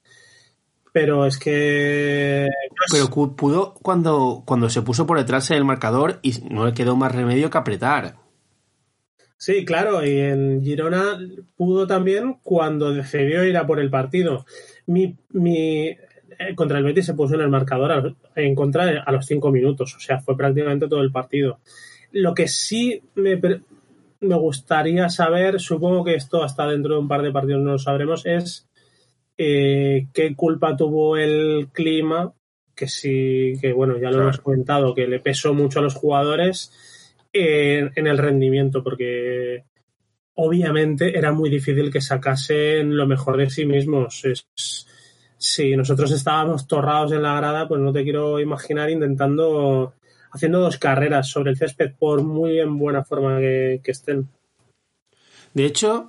pero 0.92 1.26
es 1.26 1.38
que. 1.38 2.48
Pero 2.92 3.10
cu- 3.10 3.36
pudo 3.36 3.74
cuando, 3.76 4.44
cuando 4.46 4.70
se 4.70 4.82
puso 4.82 5.06
por 5.06 5.18
detrás 5.18 5.50
el 5.52 5.66
marcador 5.66 6.20
y 6.22 6.34
no 6.50 6.66
le 6.66 6.74
quedó 6.74 6.96
más 6.96 7.14
remedio 7.14 7.50
que 7.50 7.58
apretar. 7.58 8.16
Sí, 9.38 9.66
claro, 9.66 10.06
y 10.06 10.18
en 10.20 10.62
Girona 10.64 11.20
pudo 11.58 11.86
también 11.86 12.38
cuando 12.44 12.94
decidió 12.94 13.44
ir 13.44 13.58
a 13.58 13.68
por 13.68 13.80
el 13.80 13.90
partido. 13.90 14.46
Mi, 14.86 15.16
mi, 15.32 15.88
eh, 15.90 16.56
contra 16.56 16.78
el 16.78 16.84
Betis 16.86 17.06
se 17.08 17.14
puso 17.14 17.36
en 17.36 17.42
el 17.42 17.50
marcador 17.50 17.92
a- 17.92 18.16
en 18.36 18.56
contra 18.56 19.02
a 19.06 19.12
los 19.12 19.26
cinco 19.26 19.52
minutos, 19.52 19.96
o 19.96 20.00
sea, 20.00 20.20
fue 20.20 20.38
prácticamente 20.38 20.88
todo 20.88 21.02
el 21.02 21.12
partido. 21.12 21.60
Lo 22.12 22.34
que 22.34 22.48
sí 22.48 23.02
me, 23.16 23.40
me 24.22 24.36
gustaría 24.36 25.10
saber, 25.10 25.60
supongo 25.60 26.04
que 26.06 26.16
esto 26.16 26.42
hasta 26.44 26.66
dentro 26.68 26.94
de 26.94 27.00
un 27.02 27.08
par 27.10 27.22
de 27.22 27.32
partidos 27.32 27.62
no 27.62 27.72
lo 27.74 27.80
sabremos, 27.80 28.26
es 28.26 28.70
eh, 29.38 30.08
qué 30.14 30.36
culpa 30.36 30.78
tuvo 30.78 31.18
el 31.18 31.70
clima, 31.74 32.32
que 32.76 32.88
sí, 32.88 33.54
que 33.62 33.74
bueno, 33.74 33.96
ya 33.96 34.08
lo 34.08 34.10
Claro. 34.12 34.24
hemos 34.24 34.40
comentado, 34.40 34.94
que 34.96 35.08
le 35.08 35.20
pesó 35.20 35.54
mucho 35.54 35.80
a 35.80 35.82
los 35.84 35.94
jugadores 35.96 36.72
en, 37.32 37.92
en 37.96 38.08
el 38.08 38.18
rendimiento, 38.18 38.84
porque 38.84 39.64
obviamente 40.36 41.18
era 41.18 41.32
muy 41.32 41.50
difícil 41.50 41.92
que 41.92 42.02
sacasen 42.02 42.96
lo 42.96 43.06
mejor 43.08 43.38
de 43.38 43.50
sí 43.50 43.66
mismos. 43.66 44.26
Es- 44.26 44.48
si 45.38 45.76
nosotros 45.76 46.10
estábamos 46.12 46.68
torrados 46.68 47.12
en 47.12 47.22
la 47.22 47.36
grada, 47.36 47.68
pues 47.68 47.82
no 47.82 47.92
te 47.92 48.04
quiero 48.04 48.40
imaginar 48.40 48.90
intentando, 48.90 49.94
haciendo 50.32 50.62
dos 50.62 50.78
carreras 50.78 51.28
sobre 51.28 51.52
el 51.52 51.58
césped, 51.58 51.92
por 52.00 52.24
muy 52.24 52.60
en 52.60 52.78
buena 52.78 53.04
forma 53.04 53.40
que, 53.40 53.82
que 53.84 53.92
estén. 53.92 54.30
De 55.54 55.66
hecho, 55.66 56.08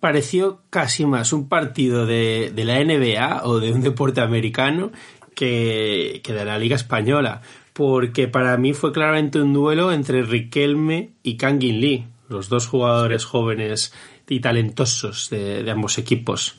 pareció 0.00 0.62
casi 0.70 1.06
más 1.06 1.32
un 1.32 1.48
partido 1.48 2.04
de, 2.04 2.50
de 2.52 2.64
la 2.64 2.80
NBA 2.80 3.42
o 3.44 3.60
de 3.60 3.72
un 3.72 3.80
deporte 3.80 4.20
americano 4.20 4.90
que, 5.34 6.20
que 6.22 6.32
de 6.32 6.44
la 6.44 6.58
Liga 6.58 6.76
Española. 6.76 7.42
Porque 7.72 8.28
para 8.28 8.56
mí 8.58 8.74
fue 8.74 8.92
claramente 8.92 9.40
un 9.40 9.52
duelo 9.52 9.92
entre 9.92 10.22
Riquelme 10.22 11.10
y 11.22 11.36
Kangin 11.36 11.80
Lee, 11.80 12.06
los 12.28 12.48
dos 12.48 12.66
jugadores 12.66 13.24
jóvenes 13.24 13.92
y 14.28 14.40
talentosos 14.40 15.30
de, 15.30 15.62
de 15.62 15.70
ambos 15.70 15.98
equipos. 15.98 16.56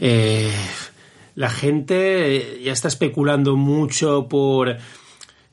Eh, 0.00 0.52
la 1.34 1.50
gente 1.50 2.60
ya 2.62 2.72
está 2.72 2.88
especulando 2.88 3.56
mucho 3.56 4.28
por 4.28 4.76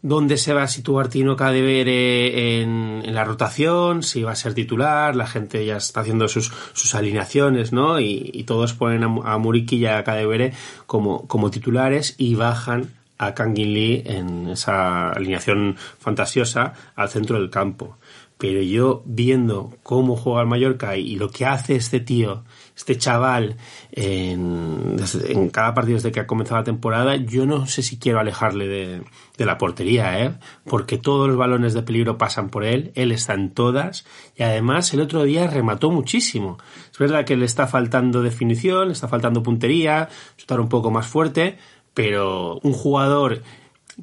dónde 0.02 0.38
se 0.38 0.54
va 0.54 0.64
a 0.64 0.68
situar 0.68 1.10
Tino 1.10 1.36
Cadevere 1.36 2.62
en, 2.62 3.14
la 3.14 3.24
rotación, 3.24 4.04
si 4.04 4.24
va 4.24 4.32
a 4.32 4.36
ser 4.36 4.54
titular, 4.54 5.16
la 5.16 5.28
gente 5.28 5.66
ya 5.66 5.78
está 5.78 6.02
haciendo 6.02 6.28
sus, 6.28 6.52
sus 6.74 6.96
alineaciones, 6.96 7.72
¿no? 7.72 8.00
Y, 8.00 8.32
y 8.34 8.44
todos 8.44 8.74
ponen 8.74 9.04
a, 9.04 9.34
a 9.34 9.38
Muriqui 9.38 9.78
y 9.78 9.86
a 9.86 10.04
Cadevere 10.04 10.54
como, 10.86 11.28
como 11.28 11.52
titulares 11.52 12.16
y 12.18 12.36
bajan 12.36 12.90
a 13.22 13.36
Kangin 13.36 13.74
Lee 13.74 14.04
en 14.06 14.50
esa 14.50 15.12
alineación 15.12 15.76
fantasiosa 16.00 16.74
al 16.96 17.10
centro 17.10 17.40
del 17.40 17.52
campo. 17.52 17.98
Pero 18.40 18.62
yo 18.64 19.04
viendo 19.06 19.78
cómo 19.84 20.16
juega 20.16 20.42
el 20.42 20.48
Mallorca 20.48 20.98
y 20.98 21.16
lo 21.16 21.30
que 21.30 21.46
hace 21.46 21.76
este 21.76 22.00
tío, 22.00 22.44
este 22.82 22.98
chaval, 22.98 23.58
en, 23.91 24.96
en 25.28 25.50
cada 25.50 25.76
partido 25.76 25.98
desde 25.98 26.12
que 26.12 26.20
ha 26.20 26.26
comenzado 26.26 26.60
la 26.62 26.63
temporada, 26.63 27.15
yo 27.15 27.46
no 27.46 27.67
sé 27.67 27.84
si 27.84 28.00
quiero 28.00 28.20
alejarle 28.20 28.67
de, 28.67 29.04
de 29.38 29.46
la 29.46 29.60
portería, 29.60 30.20
¿eh? 30.26 30.34
Porque 30.65 30.98
todos 30.98 31.28
los 31.28 31.38
balones 31.38 31.76
de 31.76 31.84
peligro 31.84 32.17
pasan 32.17 32.50
por 32.50 32.65
él, 32.65 32.91
él 32.96 33.12
está 33.12 33.36
en 33.36 33.52
todas, 33.52 34.04
y 34.36 34.41
además 34.41 34.91
el 34.96 35.02
otro 35.02 35.22
día 35.24 35.46
remató 35.46 35.91
muchísimo. 35.91 36.58
Es 36.91 36.98
verdad 36.98 37.24
que 37.24 37.38
le 37.38 37.46
está 37.46 37.67
faltando 37.67 38.24
definición, 38.24 38.88
le 38.88 38.94
está 38.94 39.08
faltando 39.08 39.44
puntería, 39.44 40.10
estar 40.36 40.60
un 40.60 40.67
poco 40.67 40.89
más 40.89 41.06
fuerte, 41.06 41.60
pero 41.94 42.60
un 42.63 42.74
jugador 42.74 43.44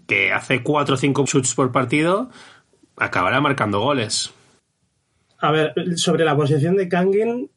que 0.06 0.32
hace 0.32 0.62
cuatro 0.62 0.94
o 0.94 0.98
cinco 0.98 1.26
shoots 1.26 1.54
por 1.54 1.72
partido 1.72 2.30
acabará 2.96 3.40
marcando 3.40 3.80
goles. 3.80 4.32
A 5.40 5.50
ver, 5.50 5.74
sobre 5.96 6.24
la 6.24 6.36
posición 6.36 6.76
de 6.76 6.88
Kangin, 6.88 7.50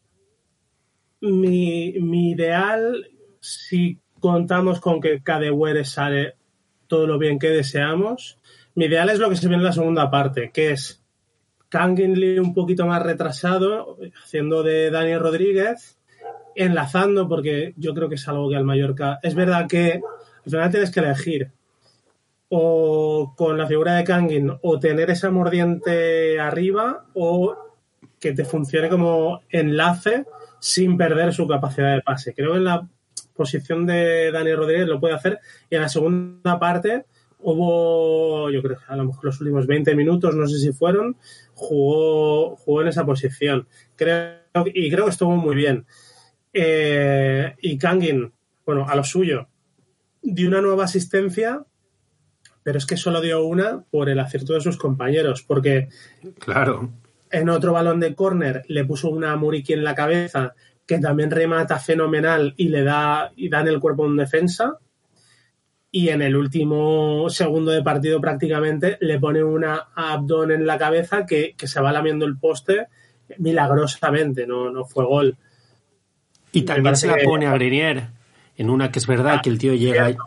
mi, 1.22 1.94
mi 2.00 2.32
ideal, 2.32 3.08
si 3.40 4.00
contamos 4.20 4.80
con 4.80 5.00
que 5.00 5.22
Kadewere 5.22 5.86
sale 5.86 6.36
todo 6.88 7.08
lo 7.08 7.18
bien 7.18 7.40
que 7.40 7.50
deseamos, 7.50 8.40
mi 8.76 8.86
ideal 8.86 9.10
es 9.10 9.20
lo 9.20 9.30
que 9.30 9.36
se 9.36 9.48
ve 9.48 9.56
en 9.56 9.64
la 9.64 9.72
segunda 9.72 10.10
parte, 10.10 10.52
que 10.54 10.72
es 10.72 11.02
Kangin 11.70 12.20
Lee 12.20 12.40
un 12.40 12.54
poquito 12.54 12.86
más 12.86 13.02
retrasado, 13.02 13.98
haciendo 14.24 14.64
de 14.64 14.92
Dani 14.92 15.18
Rodríguez, 15.18 15.98
enlazando, 16.56 17.28
porque 17.28 17.74
yo 17.78 17.94
creo 17.94 18.10
que 18.10 18.16
es 18.16 18.28
algo 18.28 18.50
que 18.50 18.58
al 18.58 18.66
Mallorca. 18.66 19.20
Es 19.24 19.36
verdad 19.36 19.68
que 19.68 20.02
al 20.46 20.52
final 20.52 20.72
tienes 20.72 20.92
que 20.92 21.00
elegir 21.00 21.52
o 22.50 23.34
con 23.38 23.58
la 23.58 23.66
figura 23.66 23.96
de 23.96 24.04
Kangin 24.04 24.52
o 24.62 24.80
tener 24.80 25.10
esa 25.10 25.32
mordiente 25.32 26.38
arriba 26.40 27.06
o 27.14 27.56
que 28.20 28.34
te 28.34 28.44
funcione 28.44 28.90
como 28.90 29.42
enlace 29.50 30.26
sin 30.62 30.96
perder 30.96 31.34
su 31.34 31.48
capacidad 31.48 31.96
de 31.96 32.02
pase. 32.02 32.36
Creo 32.36 32.52
que 32.52 32.60
en 32.60 32.66
la 32.66 32.88
posición 33.36 33.88
de 33.88 34.32
Dani 34.32 34.54
Rodríguez 34.54 34.88
lo 34.88 35.00
puede 35.00 35.16
hacer 35.16 35.40
y 35.70 35.76
en 35.76 35.82
la 35.82 35.90
segunda 35.90 36.60
parte 36.60 37.06
hubo, 37.40 38.52
yo 38.52 38.62
creo 38.62 38.78
a 38.88 38.96
lo 38.96 39.06
mejor 39.06 39.26
los 39.26 39.42
últimos 39.42 39.66
20 39.66 39.96
minutos, 39.96 40.36
no 40.36 40.46
sé 40.46 40.60
si 40.60 40.72
fueron, 40.72 41.18
jugó, 41.56 42.56
jugó 42.58 42.84
en 42.84 42.90
esa 42.90 43.06
posición. 43.08 43.68
Creo, 43.96 44.38
y 44.68 44.92
creo 44.92 45.06
que 45.06 45.12
estuvo 45.12 45.36
muy 45.36 45.56
bien. 45.56 45.88
Eh, 46.54 47.56
y 47.60 47.80
Kangin, 47.80 48.32
bueno, 48.64 48.86
a 48.88 48.96
lo 48.96 49.04
suyo, 49.04 49.48
dio 50.22 50.48
una 50.48 50.62
nueva 50.62 50.84
asistencia, 50.84 51.66
pero 52.62 52.78
es 52.78 52.86
que 52.86 52.98
solo 52.98 53.20
dio 53.20 53.44
una 53.44 53.84
por 53.90 54.10
el 54.10 54.20
acierto 54.20 54.54
de 54.54 54.62
sus 54.62 54.78
compañeros, 54.78 55.42
porque 55.42 55.90
Claro. 56.38 56.92
En 57.32 57.50
otro 57.50 57.74
balón 57.74 58.00
de 58.00 58.14
córner 58.16 58.64
le 58.68 58.86
puso 58.86 59.10
una 59.10 59.36
Muriqui 59.36 59.74
en 59.74 59.84
la 59.84 59.96
cabeza 59.96 60.54
que 60.86 61.00
también 61.00 61.32
remata 61.32 61.80
fenomenal 61.80 62.54
y 62.58 62.70
le 62.70 62.84
da 62.84 63.32
y 63.36 63.50
da 63.50 63.62
en 63.62 63.68
el 63.70 63.80
cuerpo 63.80 64.04
un 64.04 64.18
defensa. 64.18 64.78
Y 65.94 66.10
en 66.10 66.22
el 66.22 66.36
último 66.38 67.30
segundo 67.30 67.72
de 67.72 67.84
partido 67.84 68.22
prácticamente 68.22 68.98
le 69.02 69.20
pone 69.20 69.44
una 69.44 69.88
a 69.94 70.14
Abdón 70.14 70.52
en 70.52 70.66
la 70.66 70.78
cabeza 70.78 71.26
que, 71.26 71.54
que 71.58 71.68
se 71.68 71.82
va 71.82 71.92
lamiendo 71.92 72.26
el 72.26 72.38
poste 72.38 72.88
milagrosamente, 73.38 74.48
no, 74.48 74.72
no 74.72 74.86
fue 74.86 75.06
gol. 75.06 75.38
Y 76.54 76.64
también 76.64 76.96
se 76.96 77.08
la 77.08 77.16
que- 77.16 77.24
pone 77.26 77.46
a 77.48 77.54
Grenier, 77.54 78.08
en 78.58 78.70
una 78.70 78.92
que 78.92 79.00
es 79.00 79.08
verdad 79.08 79.36
Ah, 79.38 79.42
que 79.42 79.50
el 79.50 79.58
tío 79.58 79.74
llega, 79.74 80.06
cierto. 80.06 80.24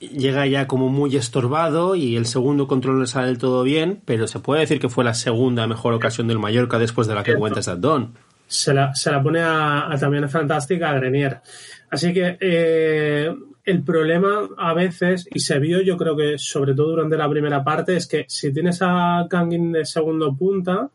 Llega 0.00 0.46
ya 0.46 0.66
como 0.66 0.88
muy 0.88 1.16
estorbado 1.16 1.94
y 1.94 2.16
el 2.16 2.26
segundo 2.26 2.66
control 2.68 2.98
no 2.98 3.06
sale 3.06 3.28
del 3.28 3.38
todo 3.38 3.62
bien, 3.62 4.00
pero 4.04 4.26
se 4.26 4.40
puede 4.40 4.60
decir 4.60 4.80
que 4.80 4.88
fue 4.88 5.04
la 5.04 5.14
segunda 5.14 5.66
mejor 5.66 5.94
ocasión 5.94 6.28
del 6.28 6.38
Mallorca 6.38 6.78
después 6.78 7.06
de 7.06 7.14
la 7.14 7.22
que 7.22 7.34
de 7.34 7.70
Abdón. 7.70 8.14
se 8.46 8.74
la, 8.74 8.94
se 8.94 9.10
la 9.10 9.22
pone 9.22 9.40
a, 9.40 9.90
a 9.90 9.98
también 9.98 10.24
a 10.24 10.28
fantástica 10.28 10.90
a 10.90 10.94
Grenier. 10.94 11.40
Así 11.90 12.12
que 12.12 12.36
eh, 12.40 13.34
el 13.64 13.82
problema 13.82 14.48
a 14.56 14.74
veces, 14.74 15.28
y 15.32 15.40
se 15.40 15.58
vio 15.58 15.80
yo 15.80 15.96
creo 15.96 16.16
que 16.16 16.38
sobre 16.38 16.74
todo 16.74 16.90
durante 16.90 17.16
la 17.16 17.28
primera 17.28 17.64
parte, 17.64 17.96
es 17.96 18.06
que 18.06 18.24
si 18.28 18.52
tienes 18.52 18.78
a 18.82 19.26
Kangin 19.28 19.72
de 19.72 19.84
segundo 19.84 20.34
punta, 20.36 20.90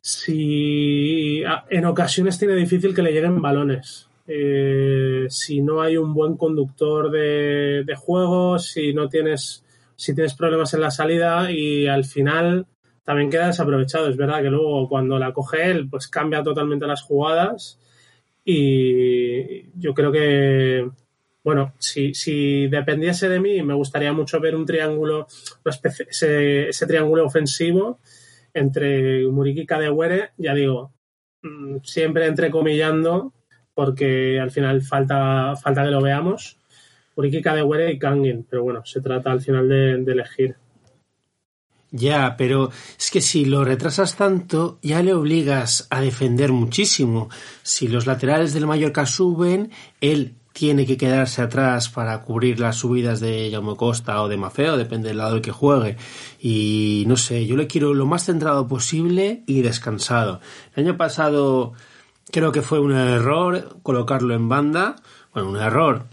si 0.00 1.42
en 1.68 1.84
ocasiones 1.84 2.38
tiene 2.38 2.54
difícil 2.54 2.94
que 2.94 3.02
le 3.02 3.12
lleguen 3.12 3.40
balones. 3.40 4.09
Eh, 4.32 5.26
si 5.28 5.60
no 5.60 5.82
hay 5.82 5.96
un 5.96 6.14
buen 6.14 6.36
conductor 6.36 7.10
de, 7.10 7.82
de 7.84 7.96
juego, 7.96 8.60
si 8.60 8.94
no 8.94 9.08
tienes, 9.08 9.64
si 9.96 10.14
tienes 10.14 10.34
problemas 10.34 10.72
en 10.72 10.82
la 10.82 10.92
salida 10.92 11.50
y 11.50 11.88
al 11.88 12.04
final 12.04 12.66
también 13.02 13.28
queda 13.28 13.48
desaprovechado. 13.48 14.08
Es 14.08 14.16
verdad 14.16 14.40
que 14.40 14.50
luego 14.50 14.88
cuando 14.88 15.18
la 15.18 15.32
coge 15.32 15.68
él, 15.68 15.88
pues 15.90 16.06
cambia 16.06 16.44
totalmente 16.44 16.86
las 16.86 17.02
jugadas 17.02 17.80
y 18.44 19.68
yo 19.80 19.94
creo 19.94 20.12
que, 20.12 20.88
bueno, 21.42 21.74
si, 21.80 22.14
si 22.14 22.68
dependiese 22.68 23.28
de 23.28 23.40
mí, 23.40 23.62
me 23.62 23.74
gustaría 23.74 24.12
mucho 24.12 24.38
ver 24.38 24.54
un 24.54 24.64
triángulo, 24.64 25.26
ese 25.64 26.86
triángulo 26.86 27.26
ofensivo 27.26 27.98
entre 28.54 29.26
Muriqui 29.26 29.62
y 29.62 29.66
Kadewere, 29.66 30.30
ya 30.36 30.54
digo, 30.54 30.92
mm, 31.42 31.78
siempre 31.82 32.26
entrecomillando, 32.26 33.32
porque 33.80 34.38
al 34.38 34.50
final 34.50 34.82
falta, 34.82 35.56
falta 35.56 35.82
que 35.82 35.90
lo 35.90 36.02
veamos. 36.02 36.58
Muriqui, 37.16 37.40
Kadewere 37.40 37.90
y 37.90 37.98
Kangin, 37.98 38.46
pero 38.46 38.62
bueno, 38.62 38.82
se 38.84 39.00
trata 39.00 39.32
al 39.32 39.40
final 39.40 39.70
de, 39.70 39.96
de 40.04 40.12
elegir. 40.12 40.56
Ya, 41.90 42.36
pero 42.36 42.70
es 42.98 43.10
que 43.10 43.22
si 43.22 43.46
lo 43.46 43.64
retrasas 43.64 44.16
tanto, 44.16 44.78
ya 44.82 45.02
le 45.02 45.14
obligas 45.14 45.86
a 45.88 46.02
defender 46.02 46.52
muchísimo. 46.52 47.30
Si 47.62 47.88
los 47.88 48.06
laterales 48.06 48.52
del 48.52 48.66
Mallorca 48.66 49.06
suben, 49.06 49.70
él 50.02 50.34
tiene 50.52 50.84
que 50.84 50.98
quedarse 50.98 51.40
atrás 51.40 51.88
para 51.88 52.20
cubrir 52.20 52.60
las 52.60 52.76
subidas 52.76 53.18
de 53.20 53.48
Jaume 53.50 53.76
Costa 53.76 54.20
o 54.20 54.28
de 54.28 54.36
Mafeo, 54.36 54.76
depende 54.76 55.08
del 55.08 55.16
lado 55.16 55.32
del 55.32 55.42
que 55.42 55.52
juegue. 55.52 55.96
Y 56.38 57.04
no 57.06 57.16
sé, 57.16 57.46
yo 57.46 57.56
le 57.56 57.66
quiero 57.66 57.94
lo 57.94 58.04
más 58.04 58.26
centrado 58.26 58.68
posible 58.68 59.42
y 59.46 59.62
descansado. 59.62 60.42
El 60.76 60.84
año 60.84 60.98
pasado 60.98 61.72
creo 62.30 62.52
que 62.52 62.62
fue 62.62 62.80
un 62.80 62.92
error 62.92 63.76
colocarlo 63.82 64.34
en 64.34 64.48
banda. 64.48 64.96
Bueno, 65.32 65.50
un 65.50 65.56
error. 65.56 66.04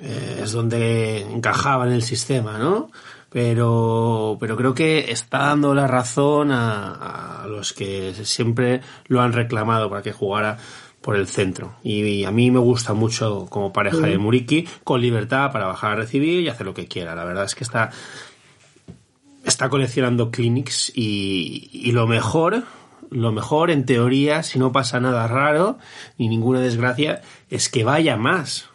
Eh, 0.00 0.40
es 0.42 0.52
donde 0.52 1.22
encajaba 1.22 1.86
en 1.86 1.92
el 1.92 2.02
sistema, 2.02 2.58
¿no? 2.58 2.90
Pero, 3.30 4.36
pero 4.40 4.56
creo 4.56 4.74
que 4.74 5.10
está 5.10 5.38
dando 5.38 5.74
la 5.74 5.86
razón 5.86 6.50
a, 6.50 7.42
a 7.42 7.46
los 7.46 7.72
que 7.72 8.12
siempre 8.24 8.82
lo 9.06 9.22
han 9.22 9.32
reclamado 9.32 9.88
para 9.88 10.02
que 10.02 10.12
jugara 10.12 10.58
por 11.02 11.16
el 11.16 11.26
centro. 11.26 11.74
Y, 11.82 12.24
a 12.24 12.30
mí 12.30 12.50
me 12.50 12.60
gusta 12.60 12.94
mucho 12.94 13.46
como 13.50 13.72
pareja 13.72 14.06
de 14.06 14.16
Muriki, 14.16 14.66
con 14.84 15.02
libertad 15.02 15.52
para 15.52 15.66
bajar 15.66 15.92
a 15.92 15.96
recibir 15.96 16.40
y 16.40 16.48
hacer 16.48 16.64
lo 16.64 16.72
que 16.72 16.86
quiera. 16.86 17.14
La 17.14 17.24
verdad 17.24 17.44
es 17.44 17.54
que 17.54 17.64
está, 17.64 17.90
está 19.44 19.68
coleccionando 19.68 20.30
clinics 20.30 20.92
y, 20.94 21.68
y 21.72 21.92
lo 21.92 22.06
mejor, 22.06 22.62
lo 23.12 23.32
mejor 23.32 23.70
en 23.70 23.84
teoría, 23.84 24.42
si 24.42 24.58
no 24.58 24.72
pasa 24.72 25.00
nada 25.00 25.26
raro 25.26 25.78
ni 26.18 26.28
ninguna 26.28 26.60
desgracia, 26.60 27.22
es 27.50 27.68
que 27.68 27.84
vaya 27.84 28.16
más. 28.16 28.68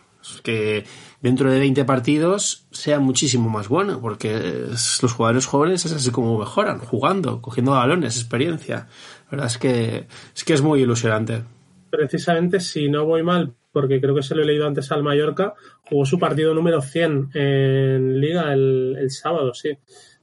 Que 0.44 0.86
dentro 1.22 1.52
de 1.52 1.60
20 1.60 1.86
partidos 1.86 2.66
sea 2.72 3.00
muchísimo 3.00 3.50
más 3.50 3.68
bueno, 3.68 4.00
porque 4.02 4.68
los 4.70 5.14
jugadores 5.14 5.46
jóvenes 5.46 5.86
es 5.86 5.94
así 5.94 6.12
como 6.12 6.38
mejoran, 6.38 6.80
jugando, 6.80 7.42
cogiendo 7.42 7.72
balones, 7.72 8.18
experiencia. 8.18 8.88
La 9.26 9.32
verdad 9.32 9.48
es 9.48 9.58
que 9.58 10.08
es, 10.36 10.44
que 10.44 10.54
es 10.54 10.62
muy 10.62 10.82
ilusionante. 10.82 11.44
precisamente, 11.90 12.60
si 12.60 12.90
no 12.90 13.06
voy 13.06 13.24
mal, 13.24 13.54
porque 13.72 14.02
creo 14.02 14.16
que 14.16 14.24
se 14.24 14.36
lo 14.36 14.44
he 14.44 14.46
leído 14.46 14.68
antes 14.68 14.92
al 14.92 15.04
Mallorca, 15.04 15.54
jugó 15.90 16.06
su 16.06 16.20
partido 16.20 16.54
número 16.54 16.82
100 16.82 17.32
en 17.34 18.20
Liga 18.20 18.54
el, 18.54 18.96
el 19.00 19.12
sábado, 19.12 19.54
sí. 19.54 19.78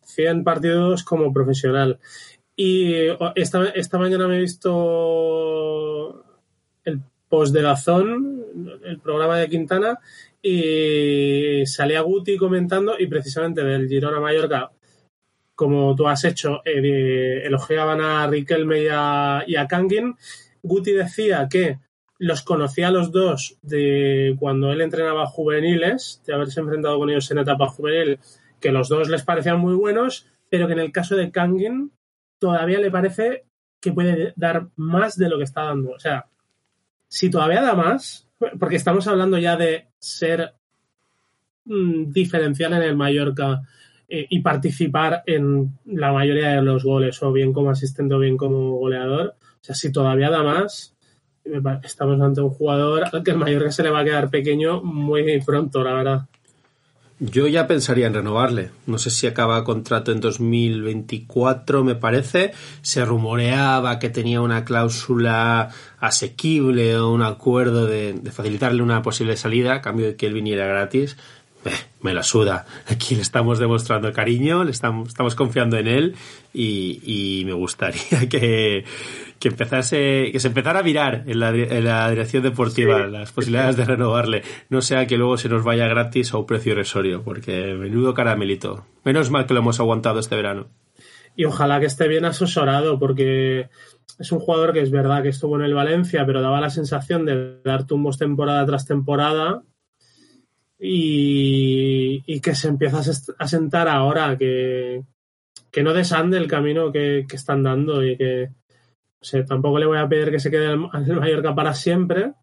100 0.06 0.44
partidos 0.44 1.02
como 1.02 1.32
profesional. 1.32 1.98
Y 2.57 3.09
o- 3.09 3.32
esta, 3.34 3.68
esta 3.70 3.98
mañana 3.98 4.28
me 4.28 4.36
he 4.36 4.40
visto 4.40 6.24
el 6.84 7.00
post 7.28 7.52
de 7.55 7.62
Dazón, 7.62 8.44
el 8.84 9.00
programa 9.00 9.38
de 9.38 9.48
Quintana, 9.48 9.98
y 10.40 11.64
salía 11.66 12.02
Guti 12.02 12.36
comentando, 12.36 12.94
y 12.98 13.07
precisamente 13.07 13.64
del 13.64 13.88
Girona 13.88 14.20
Mallorca, 14.20 14.70
como 15.55 15.94
tú 15.96 16.07
has 16.09 16.24
hecho, 16.24 16.61
eh, 16.64 17.42
elogiaban 17.44 18.00
a 18.00 18.26
Riquelme 18.26 18.82
y 18.82 18.88
a, 18.90 19.44
y 19.46 19.57
a 19.57 19.66
Kangin. 19.66 20.14
Guti 20.62 20.92
decía 20.92 21.48
que 21.50 21.78
los 22.18 22.42
conocía 22.42 22.88
a 22.88 22.92
los 22.92 23.11
dos 23.12 23.59
de 23.62 24.36
cuando 24.38 24.72
él 24.72 24.80
entrenaba 24.80 25.26
juveniles, 25.26 26.22
de 26.26 26.34
haberse 26.34 26.61
enfrentado 26.61 26.98
con 26.98 27.11
ellos 27.11 27.30
en 27.30 27.38
etapa 27.38 27.66
juvenil, 27.68 28.18
que 28.61 28.72
los 28.72 28.88
dos 28.88 29.09
les 29.09 29.22
parecían 29.22 29.59
muy 29.61 29.74
buenos, 29.74 30.26
pero 30.48 30.66
que 30.66 30.72
en 30.74 30.78
el 30.80 30.92
caso 30.92 31.16
de 31.16 31.30
Kangin 31.30 31.90
todavía 32.45 32.78
le 32.78 32.90
parece 32.90 33.45
que 33.80 33.92
puede 33.92 34.34
dar 34.36 34.68
más 34.76 35.16
de 35.16 35.28
lo 35.30 35.38
que 35.38 35.45
está 35.45 35.62
dando. 35.62 35.92
O 35.92 35.99
sea, 35.99 36.26
si 37.09 37.30
todavía 37.30 37.62
da 37.62 37.74
más, 37.74 38.28
porque 38.61 38.76
estamos 38.76 39.07
hablando 39.09 39.38
ya 39.38 39.57
de 39.57 39.88
ser 39.99 40.53
mm, 41.64 42.12
diferencial 42.12 42.72
en 42.74 42.82
el 42.82 42.97
Mallorca 42.97 43.62
eh, 44.09 44.26
y 44.28 44.40
participar 44.40 45.22
en 45.26 45.78
la 45.86 46.12
mayoría 46.12 46.51
de 46.51 46.62
los 46.62 46.84
goles, 46.84 47.22
o 47.22 47.32
bien 47.32 47.53
como 47.53 47.70
asistente 47.70 48.14
o 48.14 48.18
bien 48.18 48.36
como 48.36 48.76
goleador. 48.76 49.36
O 49.38 49.64
sea, 49.64 49.74
si 49.74 49.90
todavía 49.90 50.30
da 50.30 50.42
más, 50.42 50.95
pa- 51.62 51.80
estamos 51.82 52.20
ante 52.20 52.40
un 52.42 52.51
jugador 52.51 53.05
al 53.11 53.22
que 53.22 53.30
el 53.30 53.38
Mallorca 53.38 53.70
se 53.72 53.82
le 53.82 53.90
va 53.90 54.01
a 54.01 54.05
quedar 54.05 54.28
pequeño 54.30 54.82
muy 54.82 55.40
pronto, 55.40 55.82
la 55.82 55.95
verdad. 55.95 56.20
Yo 57.20 57.46
ya 57.46 57.68
pensaría 57.68 58.08
en 58.08 58.14
renovarle. 58.14 58.70
No 58.86 58.98
sé 58.98 59.08
si 59.10 59.28
acaba 59.28 59.62
contrato 59.62 60.10
en 60.10 60.20
2024, 60.20 61.84
me 61.84 61.94
parece. 61.94 62.52
Se 62.82 63.04
rumoreaba 63.04 64.00
que 64.00 64.10
tenía 64.10 64.40
una 64.40 64.64
cláusula 64.64 65.70
asequible 66.00 66.96
o 66.96 67.12
un 67.12 67.22
acuerdo 67.22 67.86
de, 67.86 68.14
de 68.14 68.32
facilitarle 68.32 68.82
una 68.82 69.02
posible 69.02 69.36
salida 69.36 69.74
a 69.74 69.80
cambio 69.80 70.06
de 70.06 70.16
que 70.16 70.26
él 70.26 70.34
viniera 70.34 70.66
gratis. 70.66 71.16
Eh, 71.64 71.70
me 72.02 72.12
la 72.12 72.22
suda. 72.22 72.66
Aquí 72.88 73.14
le 73.14 73.22
estamos 73.22 73.58
demostrando 73.58 74.12
cariño, 74.12 74.64
le 74.64 74.70
estamos, 74.70 75.08
estamos 75.08 75.34
confiando 75.34 75.78
en 75.78 75.86
él 75.88 76.14
y, 76.52 77.00
y 77.40 77.44
me 77.46 77.52
gustaría 77.54 78.28
que, 78.30 78.84
que 79.38 79.48
empezase, 79.48 80.30
que 80.30 80.40
se 80.40 80.48
empezara 80.48 80.80
a 80.80 80.82
mirar 80.82 81.24
en 81.26 81.40
la, 81.40 81.50
en 81.50 81.84
la 81.84 82.10
dirección 82.10 82.42
deportiva 82.42 83.04
Sí. 83.06 83.10
las 83.10 83.32
posibilidades 83.32 83.76
de 83.76 83.84
renovarle. 83.86 84.42
No 84.68 84.82
sea 84.82 85.06
que 85.06 85.16
luego 85.16 85.38
se 85.38 85.48
nos 85.48 85.64
vaya 85.64 85.86
gratis 85.88 86.34
a 86.34 86.38
un 86.38 86.46
precio 86.46 86.72
irrisorio, 86.72 87.22
porque 87.22 87.74
menudo 87.74 88.12
caramelito. 88.14 88.84
Menos 89.04 89.30
mal 89.30 89.46
que 89.46 89.54
lo 89.54 89.60
hemos 89.60 89.80
aguantado 89.80 90.20
este 90.20 90.36
verano. 90.36 90.68
Y 91.36 91.46
ojalá 91.46 91.80
que 91.80 91.86
esté 91.86 92.06
bien 92.08 92.24
asesorado, 92.26 92.98
porque 92.98 93.68
es 94.20 94.30
un 94.30 94.38
jugador 94.38 94.72
que 94.72 94.80
es 94.80 94.90
verdad 94.92 95.22
que 95.22 95.30
estuvo 95.30 95.56
en 95.56 95.62
el 95.64 95.74
Valencia, 95.74 96.24
pero 96.26 96.40
daba 96.42 96.60
la 96.60 96.70
sensación 96.70 97.24
de 97.24 97.60
dar 97.64 97.86
tumbos 97.86 98.18
temporada 98.18 98.64
tras 98.66 98.86
temporada 98.86 99.62
y, 100.87 102.41
que 102.41 102.55
se 102.55 102.68
empieza 102.68 103.01
a 103.39 103.49
sentar 103.49 103.89
ahora, 103.89 104.37
que, 104.37 105.03
que 105.70 105.82
no 105.82 105.95
desande 105.95 106.37
el 106.37 106.47
camino 106.47 106.93
que, 106.93 107.24
que 107.28 107.37
están 107.37 107.62
dando 107.62 108.05
y 108.05 108.16
que 108.18 108.51
o 109.24 109.26
sea, 109.26 109.43
tampoco 109.43 109.78
le 109.78 109.87
voy 109.87 109.97
a 109.97 110.07
pedir 110.07 110.30
que 110.30 110.39
se 110.39 110.51
quede 110.51 110.66
en 110.66 110.72
el 110.72 111.16
Mallorca 111.20 111.55
para 111.55 111.72
siempre, 111.72 112.35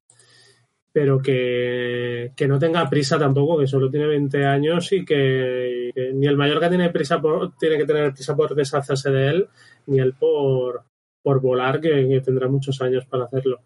pero 0.91 1.21
que, 1.21 2.31
que 2.35 2.47
no 2.47 2.57
tenga 2.57 2.89
prisa 2.89 3.19
tampoco, 3.19 3.59
que 3.59 3.67
solo 3.67 3.91
tiene 3.91 4.07
20 4.07 4.45
años 4.45 4.91
y 4.91 5.05
que, 5.05 5.91
que 5.93 6.11
ni 6.13 6.25
el 6.25 6.37
Mallorca 6.37 6.69
tiene 6.69 6.89
prisa 6.89 7.21
por, 7.21 7.55
tiene 7.57 7.77
que 7.77 7.85
tener 7.85 8.11
prisa 8.11 8.35
por 8.35 8.55
deshacerse 8.55 9.11
de 9.11 9.27
él, 9.27 9.49
ni 9.85 9.99
él 9.99 10.15
por, 10.19 10.85
por 11.21 11.39
volar, 11.39 11.79
que, 11.79 12.07
que 12.07 12.21
tendrá 12.21 12.47
muchos 12.47 12.81
años 12.81 13.05
para 13.05 13.25
hacerlo. 13.25 13.61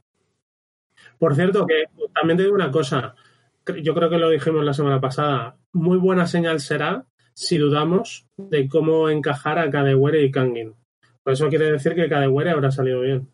Por 1.17 1.33
cierto, 1.35 1.65
que 1.65 1.85
también 2.13 2.35
te 2.35 2.43
digo 2.43 2.55
una 2.55 2.69
cosa, 2.69 3.15
yo 3.81 3.93
creo 3.93 4.09
que 4.09 4.17
lo 4.17 4.29
dijimos 4.29 4.63
la 4.63 4.73
semana 4.73 5.01
pasada, 5.01 5.57
muy 5.73 5.97
buena 5.97 6.27
señal 6.27 6.59
será 6.59 7.05
si 7.33 7.57
dudamos 7.57 8.27
de 8.37 8.67
cómo 8.67 9.09
encajar 9.09 9.59
a 9.59 9.69
Kadewere 9.69 10.23
y 10.23 10.31
Kangin. 10.31 10.73
Por 11.23 11.33
eso 11.33 11.49
quiere 11.49 11.71
decir 11.71 11.95
que 11.95 12.07
Kadewere 12.07 12.51
habrá 12.51 12.71
salido 12.71 13.01
bien. 13.01 13.29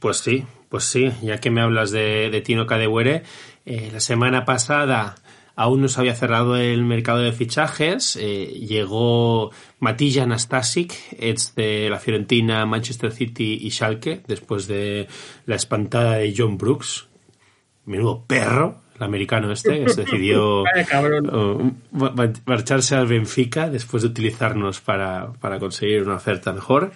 Pues 0.00 0.18
sí, 0.18 0.44
pues 0.68 0.84
sí, 0.84 1.12
ya 1.22 1.38
que 1.38 1.50
me 1.50 1.60
hablas 1.60 1.90
de, 1.90 2.30
de 2.30 2.40
Tino 2.40 2.66
Kadewere, 2.66 3.22
eh, 3.66 3.90
la 3.92 4.00
semana 4.00 4.44
pasada 4.44 5.16
aún 5.60 5.82
no 5.82 5.88
se 5.88 6.00
había 6.00 6.14
cerrado 6.14 6.56
el 6.56 6.84
mercado 6.84 7.18
de 7.18 7.32
fichajes, 7.32 8.16
eh, 8.16 8.46
llegó 8.46 9.50
Matilla 9.78 10.22
Anastasic, 10.22 10.94
ex 11.18 11.54
de 11.54 11.90
la 11.90 11.98
Fiorentina, 11.98 12.64
Manchester 12.64 13.12
City 13.12 13.58
y 13.60 13.70
Schalke, 13.70 14.22
después 14.26 14.66
de 14.66 15.06
la 15.44 15.56
espantada 15.56 16.14
de 16.14 16.32
John 16.34 16.56
Brooks. 16.56 17.09
Menudo 17.86 18.24
perro, 18.26 18.76
el 18.96 19.02
americano 19.02 19.50
este, 19.52 19.84
que 19.84 19.88
se 19.90 20.02
decidió 20.02 20.62
uh, 21.32 21.72
ma- 21.92 22.32
marcharse 22.46 22.94
al 22.96 23.06
Benfica 23.06 23.68
después 23.70 24.02
de 24.02 24.08
utilizarnos 24.08 24.80
para, 24.80 25.32
para 25.40 25.58
conseguir 25.58 26.02
una 26.02 26.16
oferta 26.16 26.52
mejor. 26.52 26.92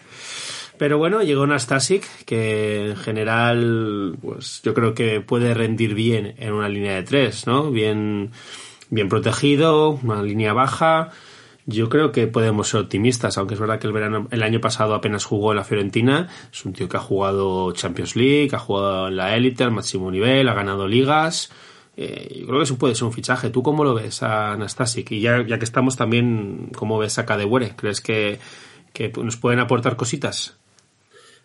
Pero 0.77 0.99
bueno, 0.99 1.23
llegó 1.23 1.47
Nastasic, 1.47 2.05
que 2.25 2.91
en 2.91 2.97
general, 2.97 4.17
pues 4.21 4.61
yo 4.65 4.75
creo 4.75 4.93
que 4.93 5.21
puede 5.21 5.55
rendir 5.55 5.95
bien 5.95 6.35
en 6.39 6.53
una 6.53 6.69
línea 6.69 6.95
de 6.97 7.05
tres, 7.05 7.47
¿no? 7.47 7.71
Bien, 7.71 8.31
bien 8.91 9.09
protegido, 9.09 9.91
una 10.03 10.21
línea 10.23 10.53
baja. 10.53 11.11
Yo 11.67 11.89
creo 11.89 12.13
que 12.13 12.27
podemos 12.27 12.69
ser 12.69 12.81
optimistas, 12.83 13.39
aunque 13.39 13.55
es 13.55 13.61
verdad 13.61 13.79
que 13.79 13.87
el 13.87 13.93
verano, 13.95 14.29
el 14.31 14.43
año 14.43 14.61
pasado 14.61 14.95
apenas 14.95 15.25
jugó 15.25 15.55
la 15.55 15.65
Fiorentina. 15.65 16.29
Es 16.53 16.65
un 16.67 16.75
tío 16.75 16.89
que 16.89 16.99
ha 16.99 17.01
jugado 17.01 17.73
Champions 17.73 18.17
League, 18.17 18.51
ha 18.53 18.59
jugado 18.59 19.09
en 19.09 19.17
la 19.17 19.35
élite, 19.35 19.65
al 19.65 19.71
máximo 19.71 20.11
nivel, 20.11 20.49
ha 20.49 20.55
ganado 20.55 20.87
ligas. 20.87 21.51
Eh, 21.97 22.39
yo 22.41 22.47
creo 22.47 22.59
que 22.59 22.65
eso 22.65 22.77
puede 22.77 22.95
ser 22.95 23.05
un 23.05 23.13
fichaje. 23.13 23.49
¿Tú 23.49 23.63
cómo 23.63 23.83
lo 23.83 23.95
ves 23.95 24.23
a 24.23 24.57
Nastasic? 24.57 25.11
Y 25.13 25.21
ya, 25.21 25.43
ya 25.47 25.59
que 25.59 25.65
estamos 25.65 25.97
también, 25.97 26.71
¿cómo 26.77 26.99
ves 26.99 27.19
a 27.19 27.25
Kadewere? 27.25 27.75
¿Crees 27.77 28.03
que, 28.03 28.39
que 28.93 29.11
nos 29.23 29.39
pueden 29.39 29.61
aportar 29.61 29.97
cositas? 29.97 30.59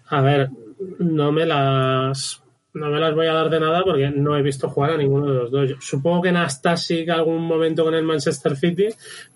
A 0.10 0.22
ver, 0.22 0.50
no 0.98 1.32
me 1.32 1.46
las 1.46 2.42
no 2.74 2.90
me 2.90 3.00
las 3.00 3.16
voy 3.16 3.28
a 3.28 3.34
dar 3.34 3.50
de 3.50 3.60
nada 3.60 3.84
porque 3.84 4.10
no 4.12 4.38
he 4.38 4.42
visto 4.42 4.70
jugar 4.70 4.92
a 4.92 4.98
ninguno 4.98 5.32
de 5.32 5.34
los 5.40 5.52
dos. 5.52 5.76
Supongo 5.80 6.22
que 6.22 6.32
Nastasic 6.32 7.10
algún 7.10 7.42
momento 7.46 7.84
con 7.84 7.96
el 7.96 8.04
Manchester 8.04 8.56
City, 8.56 8.88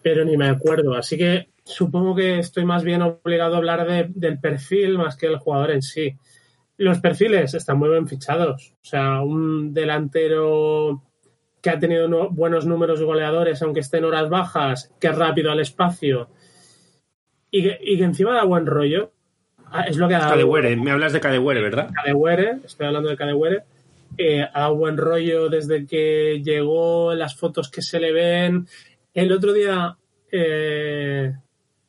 pero 0.02 0.24
ni 0.24 0.38
me 0.38 0.48
acuerdo. 0.50 0.94
Así 0.96 1.18
que 1.18 1.50
supongo 1.64 2.16
que 2.16 2.40
estoy 2.40 2.66
más 2.66 2.84
bien 2.84 3.02
obligado 3.02 3.56
a 3.56 3.58
hablar 3.58 3.88
de- 3.88 4.10
del 4.14 4.40
perfil 4.40 4.98
más 4.98 5.16
que 5.18 5.28
del 5.28 5.38
jugador 5.40 5.72
en 5.72 5.82
sí. 5.82 6.16
Los 6.78 7.00
perfiles 7.00 7.54
están 7.54 7.78
muy 7.80 7.90
bien 7.90 8.08
fichados. 8.08 8.74
O 8.82 8.86
sea, 8.86 9.22
un 9.22 9.74
delantero 9.74 11.04
que 11.62 11.70
ha 11.70 11.80
tenido 11.80 12.08
no- 12.08 12.30
buenos 12.30 12.66
números 12.66 13.00
de 13.00 13.06
goleadores, 13.06 13.62
aunque 13.62 13.80
esté 13.80 13.98
en 13.98 14.06
horas 14.06 14.30
bajas, 14.30 14.94
que 15.00 15.08
es 15.08 15.16
rápido 15.18 15.52
al 15.52 15.60
espacio 15.62 16.30
y 17.50 17.64
que, 17.64 17.80
y 17.82 17.98
que 17.98 18.04
encima 18.04 18.34
da 18.34 18.44
buen 18.44 18.66
rollo. 18.66 19.12
Ah, 19.74 19.86
Es 19.88 19.98
lo 19.98 20.08
que 20.08 20.14
ha 20.14 20.20
dado 20.20 20.32
Kadewere, 20.32 20.76
me 20.76 20.92
hablas 20.92 21.14
de 21.14 21.20
Kadewere, 21.20 21.62
¿verdad? 21.62 21.90
Kadewere, 21.92 22.58
estoy 22.64 22.86
hablando 22.86 23.10
de 23.10 23.18
Kadewere, 23.18 23.64
eh, 24.18 24.44
ha 24.44 24.60
dado 24.60 24.76
buen 24.76 24.98
rollo 24.98 25.50
desde 25.50 25.88
que 25.88 26.42
llegó, 26.44 27.16
las 27.16 27.36
fotos 27.36 27.72
que 27.72 27.82
se 27.82 28.00
le 28.00 28.12
ven. 28.12 28.68
El 29.16 29.32
otro 29.32 29.52
día 29.52 29.98
eh, 30.32 31.34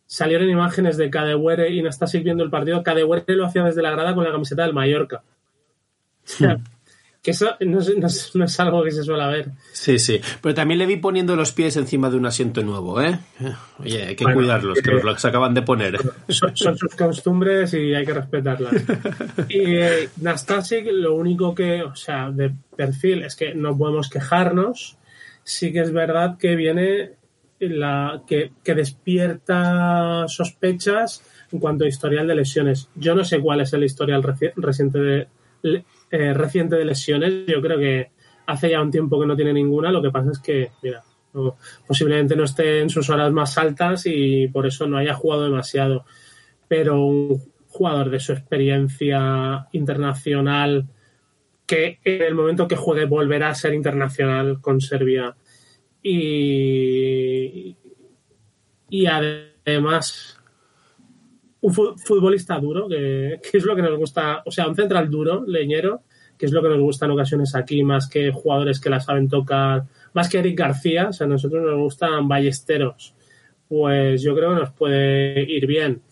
salieron 0.07 0.49
imágenes 0.49 0.97
de 0.97 1.11
Kadewere 1.11 1.70
y 1.70 1.82
Nastasic 1.82 2.24
viendo 2.24 2.43
el 2.43 2.51
partido. 2.51 2.82
Kadewere 2.82 3.37
lo 3.37 3.45
hacía 3.47 3.62
desde 3.64 3.82
la 3.82 3.91
grada 3.91 4.14
con 4.14 4.24
la 4.24 4.32
camiseta 4.32 4.62
del 4.62 4.72
Mallorca. 4.72 5.22
que 7.25 7.31
eso 7.31 7.57
no 7.61 7.81
es, 7.81 7.97
no 7.97 8.07
es- 8.07 8.31
no 8.37 8.45
es 8.45 8.61
algo 8.61 8.85
que 8.85 8.91
se 8.93 9.03
suele 9.03 9.27
ver. 9.27 9.49
Sí, 9.72 9.99
sí. 9.99 10.20
Pero 10.43 10.55
también 10.55 10.79
le 10.79 10.85
vi 10.87 10.99
poniendo 10.99 11.35
los 11.35 11.53
pies 11.53 11.77
encima 11.79 12.11
de 12.11 12.16
un 12.18 12.27
asiento 12.27 12.62
nuevo, 12.62 13.01
¿eh? 13.01 13.18
Oye, 13.79 14.03
hay 14.05 14.14
que 14.14 14.25
Bueno, 14.25 14.41
cuidarlos, 14.41 14.81
que 14.83 14.91
eh, 14.91 14.95
nos 14.95 15.05
los 15.05 15.25
acaban 15.25 15.55
de 15.55 15.62
poner. 15.62 15.99
son, 16.29 16.55
son 16.57 16.77
sus 16.77 16.95
costumbres 16.95 17.72
y 17.75 17.95
hay 17.95 18.05
que 18.05 18.12
respetarlas. 18.14 18.75
Y 19.49 19.75
eh, 19.77 20.09
Nastasic, 20.20 20.87
lo 20.93 21.14
único 21.14 21.55
que, 21.55 21.83
o 21.83 21.97
sea, 21.97 22.31
de 22.31 22.53
perfil 22.77 23.22
es 23.25 23.35
que 23.37 23.55
no 23.55 23.77
podemos 23.77 24.11
quejarnos. 24.11 24.99
Sí 25.43 25.72
que 25.72 25.81
es 25.81 25.93
verdad 25.93 26.37
que 26.39 26.55
viene 26.57 27.12
la 27.59 28.22
que, 28.27 28.53
que 28.62 28.75
despierta 28.75 30.27
sospechas 30.29 31.22
en 31.53 31.59
cuanto 31.59 31.85
a 31.85 31.89
historial 31.89 32.27
de 32.27 32.35
lesiones. 32.35 32.89
Yo 32.95 33.14
no 33.14 33.25
sé 33.25 33.41
cuál 33.41 33.61
es 33.61 33.72
el 33.72 33.85
historial 33.85 34.22
reci- 34.22 34.53
reciente 34.57 34.99
de, 34.99 35.85
eh, 36.14 36.32
reciente 36.32 36.76
de 36.76 36.84
lesiones. 36.84 37.44
Yo 37.48 37.60
creo 37.60 37.76
que 37.76 38.12
hace 38.46 38.70
ya 38.70 38.80
un 38.80 38.92
tiempo 38.92 39.18
que 39.18 39.26
no 39.26 39.34
tiene 39.34 39.52
ninguna. 39.52 39.90
Lo 39.90 40.00
que 40.00 40.12
pasa 40.12 40.30
es 40.30 40.38
que, 40.38 40.70
mira, 40.80 41.02
posiblemente 41.88 42.36
no 42.36 42.44
esté 42.44 42.82
en 42.82 42.88
sus 42.88 43.10
horas 43.10 43.32
más 43.32 43.58
altas 43.58 44.04
y 44.06 44.46
por 44.46 44.64
eso 44.64 44.86
no 44.86 44.96
haya 44.96 45.14
jugado 45.14 45.42
demasiado. 45.42 46.04
Pero 46.68 47.04
un 47.04 47.42
jugador 47.66 48.10
de 48.10 48.20
su 48.20 48.30
experiencia 48.30 49.66
internacional 49.72 50.86
que 51.66 51.98
en 52.04 52.22
el 52.22 52.36
momento 52.36 52.68
que 52.68 52.76
juegue 52.76 53.06
volverá 53.06 53.48
a 53.48 53.54
ser 53.56 53.74
internacional 53.74 54.60
con 54.60 54.80
Serbia 54.80 55.34
y, 56.00 57.76
y 58.88 59.06
además 59.06 60.40
un 61.64 61.72
fu- 61.72 61.96
futbolista 61.96 62.58
duro, 62.58 62.86
que, 62.86 63.40
es 63.52 63.64
lo 63.64 63.74
que 63.74 63.80
nos 63.80 63.96
gusta, 63.96 64.42
o 64.44 64.50
sea, 64.50 64.68
un 64.68 64.76
central 64.76 65.08
duro, 65.10 65.44
leñero, 65.46 66.02
que 66.36 66.44
es 66.44 66.52
lo 66.52 66.60
que 66.62 66.68
nos 66.68 66.80
gusta 66.80 67.06
en 67.06 67.12
ocasiones 67.12 67.54
aquí, 67.54 67.82
más 67.82 68.06
que 68.06 68.30
jugadores 68.32 68.80
que 68.80 68.90
la 68.90 69.00
saben 69.00 69.28
tocar, 69.30 69.84
más 70.12 70.28
que 70.28 70.40
Eric 70.40 70.58
García, 70.58 71.08
o 71.08 71.12
sea, 71.14 71.26
a 71.26 71.30
nosotros 71.30 71.62
nos 71.64 71.78
gustan 71.78 72.28
ballesteros, 72.28 73.14
pues 73.66 74.20
yo 74.22 74.34
creo 74.34 74.50
que 74.50 74.60
nos 74.60 74.72
puede 74.72 75.42
ir 75.50 75.66
bien. 75.66 76.02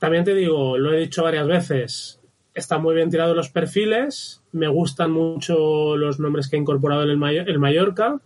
También 0.00 0.24
te 0.24 0.34
digo, 0.34 0.76
lo 0.78 0.92
he 0.92 0.98
dicho 0.98 1.22
varias 1.22 1.46
veces, 1.46 2.20
están 2.54 2.82
muy 2.82 2.96
bien 2.96 3.10
tirados 3.10 3.36
los 3.36 3.50
perfiles, 3.50 4.42
me 4.50 4.66
gustan 4.66 5.12
mucho 5.12 5.96
los 5.96 6.18
nombres 6.18 6.48
que 6.48 6.56
ha 6.56 6.58
incorporado 6.58 7.02
el, 7.04 7.10
el 7.12 7.58
Mallorca, 7.60 8.20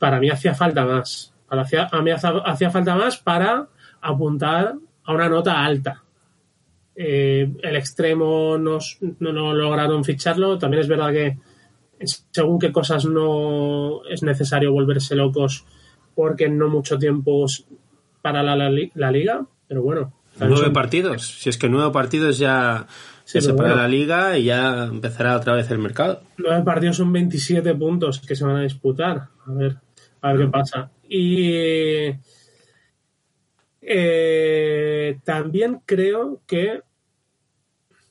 para 0.00 0.20
mí 0.20 0.30
hacía 0.30 0.54
falta 0.54 0.86
más. 0.86 1.34
Para 1.48 1.66
a 1.92 2.02
mí 2.02 2.10
hacía 2.10 2.70
falta 2.70 2.94
más 2.94 3.18
para 3.18 3.68
apuntar 4.00 4.74
a 5.04 5.12
una 5.12 5.28
nota 5.28 5.64
alta. 5.64 6.02
Eh, 6.94 7.50
el 7.62 7.76
extremo 7.76 8.58
nos- 8.58 8.98
no, 9.20 9.32
no 9.32 9.54
lograron 9.54 10.04
ficharlo. 10.04 10.58
También 10.58 10.82
es 10.82 10.88
verdad 10.88 11.12
que 11.12 11.38
según 12.32 12.58
qué 12.58 12.72
cosas 12.72 13.04
no 13.04 14.04
es 14.08 14.22
necesario 14.22 14.72
volverse 14.72 15.14
locos 15.14 15.64
porque 16.14 16.48
no 16.48 16.68
mucho 16.68 16.98
tiempo 16.98 17.46
para 18.22 18.42
la, 18.42 18.56
la 18.56 18.68
li- 18.70 18.90
la 18.94 19.10
liga. 19.10 19.44
Pero 19.68 19.82
bueno. 19.82 20.12
Nueve 20.40 20.56
son- 20.56 20.72
partidos. 20.72 21.26
Si 21.40 21.48
es 21.48 21.56
que 21.58 21.68
nueve 21.68 21.90
partidos 21.92 22.38
ya 22.38 22.86
Sí, 23.24 23.40
se 23.40 23.42
separa 23.42 23.70
bueno. 23.70 23.82
la 23.82 23.88
liga 23.88 24.38
y 24.38 24.44
ya 24.44 24.84
empezará 24.84 25.36
otra 25.36 25.54
vez 25.54 25.70
el 25.70 25.78
mercado. 25.78 26.22
Nueve 26.38 26.62
partidos 26.64 26.96
son 26.96 27.12
27 27.12 27.74
puntos 27.74 28.20
que 28.20 28.34
se 28.34 28.44
van 28.44 28.56
a 28.56 28.62
disputar. 28.62 29.28
A 29.46 29.52
ver, 29.52 29.76
a 30.22 30.32
ver 30.32 30.46
qué 30.46 30.50
pasa. 30.50 30.90
Y 31.08 32.08
eh, 33.88 35.18
también 35.24 35.80
creo 35.86 36.40
que 36.46 36.82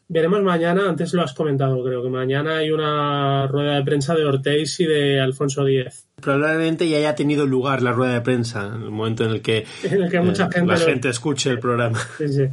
veremos 0.09 0.41
mañana, 0.41 0.87
antes 0.89 1.13
lo 1.13 1.21
has 1.21 1.33
comentado, 1.33 1.83
creo 1.83 2.01
que 2.01 2.09
mañana 2.09 2.57
hay 2.57 2.71
una 2.71 3.45
rueda 3.47 3.75
de 3.75 3.83
prensa 3.83 4.15
de 4.15 4.25
Ortiz 4.25 4.79
y 4.79 4.85
de 4.85 5.19
Alfonso 5.19 5.65
Díez. 5.65 6.07
Probablemente 6.21 6.87
ya 6.89 6.97
haya 6.97 7.15
tenido 7.15 7.45
lugar 7.45 7.81
la 7.81 7.91
rueda 7.91 8.13
de 8.13 8.21
prensa 8.21 8.67
en 8.67 8.83
el 8.83 8.89
momento 8.91 9.25
en 9.25 9.31
el 9.31 9.41
que, 9.41 9.65
En 9.83 10.03
el 10.03 10.09
que 10.09 10.21
mucha 10.21 10.45
eh, 10.45 10.49
gente 10.53 10.73
la 10.73 10.79
lo- 10.79 10.85
gente 10.85 11.09
escuche 11.09 11.49
el 11.49 11.59
programa. 11.59 11.99
Sí, 12.17 12.27
sí. 12.29 12.43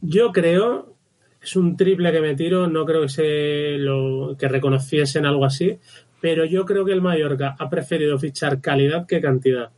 Yo 0.00 0.32
creo, 0.32 0.96
es 1.40 1.54
un 1.54 1.76
triple 1.76 2.10
que 2.10 2.20
me 2.20 2.34
tiro, 2.34 2.66
no 2.66 2.84
creo 2.84 3.02
que 3.02 3.08
se 3.08 3.78
lo 3.78 4.36
que 4.36 4.48
reconociesen 4.48 5.24
algo 5.26 5.44
así, 5.44 5.78
pero 6.20 6.44
yo 6.44 6.64
creo 6.64 6.84
que 6.84 6.92
el 6.92 7.00
Mallorca 7.02 7.54
ha 7.58 7.70
preferido 7.70 8.18
fichar 8.18 8.60
calidad 8.60 9.06
que 9.06 9.20
cantidad. 9.20 9.70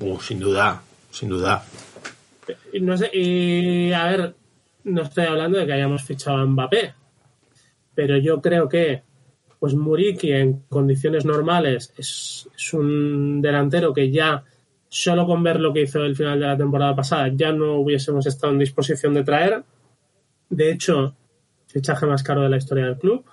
Uh, 0.00 0.18
sin 0.20 0.40
duda, 0.40 0.82
sin 1.10 1.28
duda. 1.28 1.64
Y, 2.72 2.80
no 2.80 2.96
sé, 2.96 3.10
y 3.12 3.92
a 3.92 4.04
ver, 4.04 4.34
no 4.84 5.02
estoy 5.02 5.24
hablando 5.24 5.58
de 5.58 5.66
que 5.66 5.72
hayamos 5.72 6.02
fichado 6.04 6.38
a 6.38 6.46
Mbappé, 6.46 6.94
pero 7.94 8.16
yo 8.18 8.40
creo 8.40 8.68
que 8.68 9.02
pues 9.58 9.74
Muriki 9.74 10.32
en 10.32 10.62
condiciones 10.70 11.26
normales 11.26 11.92
es, 11.98 12.48
es 12.56 12.72
un 12.72 13.42
delantero 13.42 13.92
que 13.92 14.10
ya 14.10 14.42
solo 14.88 15.24
con 15.26 15.42
ver 15.42 15.60
lo 15.60 15.72
que 15.72 15.82
hizo 15.82 16.02
el 16.02 16.16
final 16.16 16.40
de 16.40 16.46
la 16.46 16.56
temporada 16.56 16.96
pasada 16.96 17.30
ya 17.34 17.52
no 17.52 17.74
hubiésemos 17.76 18.26
estado 18.26 18.52
en 18.52 18.58
disposición 18.58 19.14
de 19.14 19.22
traer. 19.22 19.62
De 20.48 20.72
hecho, 20.72 21.14
fichaje 21.68 22.06
más 22.06 22.22
caro 22.22 22.42
de 22.42 22.48
la 22.48 22.56
historia 22.56 22.86
del 22.86 22.98
club. 22.98 23.24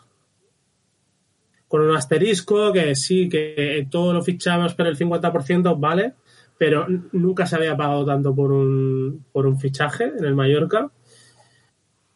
Con 1.68 1.82
un 1.82 1.96
asterisco 1.96 2.72
que 2.72 2.96
sí, 2.96 3.28
que 3.28 3.88
todo 3.90 4.14
lo 4.14 4.22
fichamos 4.22 4.76
pero 4.76 4.90
el 4.90 4.98
50% 4.98 5.80
vale, 5.80 6.14
pero 6.58 6.88
nunca 7.12 7.46
se 7.46 7.56
había 7.56 7.78
pagado 7.78 8.06
tanto 8.06 8.36
por 8.36 8.52
un, 8.52 9.26
por 9.32 9.46
un 9.46 9.60
fichaje 9.60 10.12
en 10.18 10.26
el 10.26 10.36
Mallorca. 10.36 10.92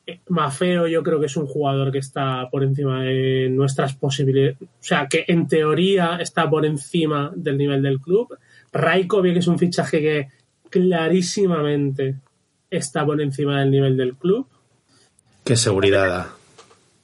Eh, 0.05 0.19
Mafeo 0.29 0.87
yo 0.87 1.03
creo 1.03 1.19
que 1.19 1.27
es 1.27 1.37
un 1.37 1.45
jugador 1.45 1.91
que 1.91 1.99
está 1.99 2.49
por 2.49 2.63
encima 2.63 3.03
de 3.03 3.49
nuestras 3.49 3.95
posibilidades, 3.95 4.57
o 4.61 4.67
sea, 4.79 5.07
que 5.07 5.25
en 5.27 5.47
teoría 5.47 6.17
está 6.17 6.49
por 6.49 6.65
encima 6.65 7.31
del 7.35 7.57
nivel 7.57 7.81
del 7.81 7.99
club. 7.99 8.37
Raikovic 8.73 9.37
es 9.37 9.47
un 9.47 9.59
fichaje 9.59 9.99
que 9.99 10.27
clarísimamente 10.69 12.15
está 12.69 13.05
por 13.05 13.21
encima 13.21 13.59
del 13.59 13.69
nivel 13.69 13.97
del 13.97 14.15
club. 14.15 14.47
Qué 15.43 15.55
seguridad 15.55 16.07
da. 16.07 16.33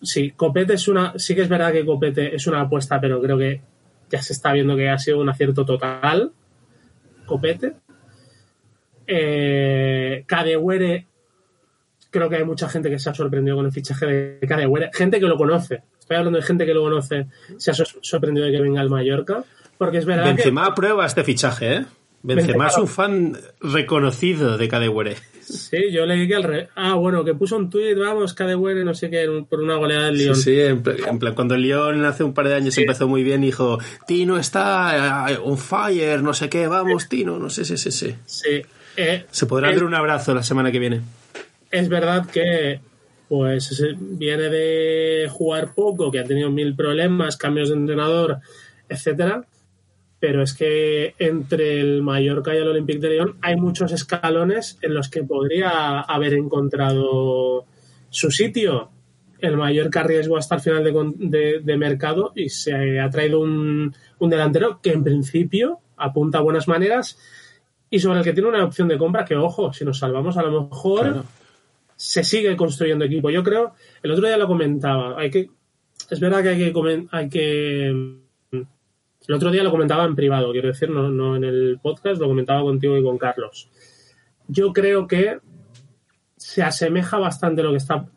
Sí, 0.01 0.31
Copete 0.31 0.73
es 0.73 0.87
una, 0.87 1.13
sí 1.17 1.35
que 1.35 1.41
es 1.41 1.49
verdad 1.49 1.71
que 1.71 1.85
Copete 1.85 2.35
es 2.35 2.47
una 2.47 2.61
apuesta, 2.61 3.01
pero 3.01 3.21
creo 3.21 3.37
que 3.37 3.61
ya 4.09 4.21
se 4.21 4.33
está 4.33 4.53
viendo 4.53 4.75
que 4.75 4.89
ha 4.89 4.97
sido 4.97 5.19
un 5.19 5.29
acierto 5.29 5.65
total. 5.65 6.31
Copete. 7.27 7.73
Eh, 9.05 10.23
Kadewere, 10.25 11.07
creo 12.09 12.29
que 12.29 12.35
hay 12.37 12.43
mucha 12.43 12.67
gente 12.69 12.89
que 12.89 12.99
se 12.99 13.09
ha 13.09 13.13
sorprendido 13.13 13.55
con 13.55 13.65
el 13.65 13.71
fichaje 13.71 14.05
de 14.05 14.47
Kadewere. 14.47 14.89
Gente 14.93 15.19
que 15.19 15.25
lo 15.27 15.37
conoce. 15.37 15.83
Estoy 15.99 16.17
hablando 16.17 16.39
de 16.39 16.43
gente 16.45 16.65
que 16.65 16.73
lo 16.73 16.81
conoce. 16.81 17.27
Se 17.57 17.71
ha 17.71 17.73
sor- 17.73 17.87
sorprendido 18.01 18.45
de 18.47 18.51
que 18.53 18.61
venga 18.61 18.81
al 18.81 18.89
Mallorca. 18.89 19.43
Porque 19.77 19.99
es 19.99 20.05
verdad 20.05 20.25
Benzema 20.25 20.63
que. 20.65 20.71
aprueba 20.71 21.05
este 21.05 21.23
fichaje, 21.23 21.73
¿eh? 21.75 21.85
Benzema 22.23 22.65
Benzema. 22.65 22.67
es 22.67 22.77
un 22.77 22.87
fan 22.87 23.37
reconocido 23.61 24.57
de 24.57 24.67
Kadewere. 24.67 25.15
Sí, 25.47 25.91
yo 25.91 26.05
leí 26.05 26.27
que 26.27 26.35
al 26.35 26.43
re... 26.43 26.67
Ah, 26.75 26.95
bueno, 26.95 27.23
que 27.23 27.33
puso 27.33 27.55
un 27.55 27.69
tuit, 27.69 27.97
vamos, 27.97 28.33
Kadewere, 28.33 28.83
no 28.83 28.93
sé 28.93 29.09
qué, 29.09 29.25
por 29.49 29.61
una 29.61 29.75
goleada 29.75 30.07
del 30.07 30.17
Sí, 30.17 30.23
Lyon. 30.23 30.35
sí, 30.35 30.59
en 30.59 30.83
plan, 30.83 30.97
en 31.07 31.19
plan, 31.19 31.33
cuando 31.35 31.55
el 31.55 31.61
Lyon 31.61 32.03
hace 32.05 32.23
un 32.25 32.33
par 32.33 32.47
de 32.49 32.55
años 32.55 32.73
Sí. 32.73 32.81
empezó 32.81 33.07
muy 33.07 33.23
bien, 33.23 33.41
dijo, 33.41 33.79
Tino 34.05 34.37
está 34.37 35.31
eh, 35.31 35.37
on 35.41 35.57
fire, 35.57 36.21
no 36.21 36.33
sé 36.33 36.49
qué, 36.49 36.67
vamos, 36.67 37.07
Tino, 37.07 37.39
no 37.39 37.49
sé, 37.49 37.63
sí, 37.63 37.77
sí, 37.77 37.91
sí. 37.91 38.13
Sí. 38.25 38.61
Eh, 38.97 39.25
Se 39.31 39.45
podrá 39.45 39.71
dar 39.71 39.83
un 39.85 39.93
abrazo 39.93 40.33
la 40.35 40.43
semana 40.43 40.71
que 40.71 40.79
viene. 40.79 41.01
es 41.71 41.87
verdad 41.87 42.25
que 42.29 42.79
pues 43.29 43.83
viene 43.99 44.43
de 44.49 45.27
jugar 45.29 45.73
poco, 45.75 46.11
que 46.11 46.19
ha 46.19 46.23
tenido 46.23 46.49
mil 46.49 46.75
problemas, 46.75 47.35
cambios 47.37 47.69
de 47.69 47.75
entrenador, 47.75 48.37
etcétera. 48.89 49.43
Pero 50.19 50.41
es 50.41 50.53
que 50.53 51.13
entre 51.19 51.79
el 51.79 52.01
Mallorca 52.01 52.53
y 52.53 52.57
el 52.57 52.67
Olympique 52.67 52.99
de 52.99 53.09
León 53.09 53.37
hay 53.41 53.55
muchos 53.55 53.91
escalones 53.91 54.79
en 54.81 54.93
los 54.95 55.09
que 55.09 55.23
podría 55.23 55.99
haber 56.01 56.33
encontrado 56.33 57.65
su 58.09 58.31
sitio. 58.31 58.89
El 59.39 59.57
Mallorca 59.57 59.99
arriesgó 60.01 60.37
hasta 60.37 60.55
el 60.55 60.61
final 60.61 60.83
de, 60.83 61.13
de- 61.17 61.59
de 61.63 61.77
mercado 61.77 62.31
y 62.35 62.49
se 62.49 62.99
ha 62.99 63.09
traído 63.11 63.39
un, 63.41 63.93
un 64.17 64.29
delantero 64.29 64.79
que 64.81 64.91
en 64.93 65.03
principio 65.03 65.79
apunta 65.97 66.39
a 66.39 66.41
buenas 66.41 66.67
maneras 66.67 67.19
y 67.89 67.99
sobre 67.99 68.19
el 68.19 68.23
que 68.25 68.33
tiene 68.33 68.49
una 68.49 68.63
opción 68.65 68.87
de 68.87 68.97
compra 68.97 69.23
que, 69.23 69.35
ojo, 69.35 69.71
si 69.71 69.85
nos 69.85 69.99
salvamos 69.99 70.35
a 70.37 70.41
lo 70.43 70.63
mejor 70.63 71.01
Claro. 71.01 71.23
se 71.95 72.23
sigue 72.23 72.55
construyendo 72.57 73.05
equipo. 73.05 73.29
Yo 73.29 73.43
creo, 73.43 73.73
el 74.01 74.11
otro 74.11 74.25
día 74.27 74.37
lo 74.37 74.47
comentaba, 74.47 75.19
hay 75.19 75.29
que, 75.29 75.49
es 76.09 76.19
verdad 76.19 76.41
que 76.41 76.49
hay 76.49 76.73
que, 76.73 77.05
hay 77.11 77.29
que, 77.29 78.15
el 79.27 79.33
otro 79.33 79.51
día 79.51 79.63
lo 79.63 79.71
comentaba 79.71 80.05
en 80.05 80.15
privado, 80.15 80.51
quiero 80.51 80.69
decir, 80.69 80.89
no, 80.89 81.35
en 81.35 81.43
el 81.43 81.79
podcast, 81.81 82.19
lo 82.19 82.27
comentaba 82.27 82.61
contigo 82.61 82.97
y 82.97 83.03
con 83.03 83.17
Carlos. 83.17 83.69
Yo 84.47 84.71
creo 84.73 85.07
que 85.07 85.39
se 86.37 86.63
asemeja 86.63 87.17
bastante 87.17 87.63
lo 87.63 87.71
que 87.71 87.77
está 87.77 88.07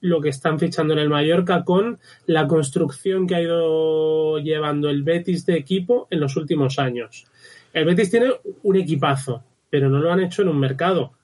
lo 0.00 0.20
que 0.20 0.28
están 0.28 0.60
fichando 0.60 0.92
en 0.92 1.00
el 1.00 1.08
Mallorca 1.08 1.64
con 1.64 1.98
la 2.26 2.46
construcción 2.46 3.26
que 3.26 3.34
ha 3.34 3.42
ido 3.42 4.38
llevando 4.38 4.90
el 4.90 5.02
Betis 5.02 5.44
de 5.44 5.56
equipo 5.56 6.06
en 6.10 6.20
los 6.20 6.36
últimos 6.36 6.78
años. 6.78 7.26
El 7.72 7.84
Betis 7.84 8.08
tiene 8.08 8.30
un 8.62 8.76
equipazo, 8.76 9.42
pero 9.68 9.90
no 9.90 9.98
lo 9.98 10.12
han 10.12 10.20
hecho 10.20 10.42
en 10.42 10.50
un 10.50 10.60
mercado 10.60 11.18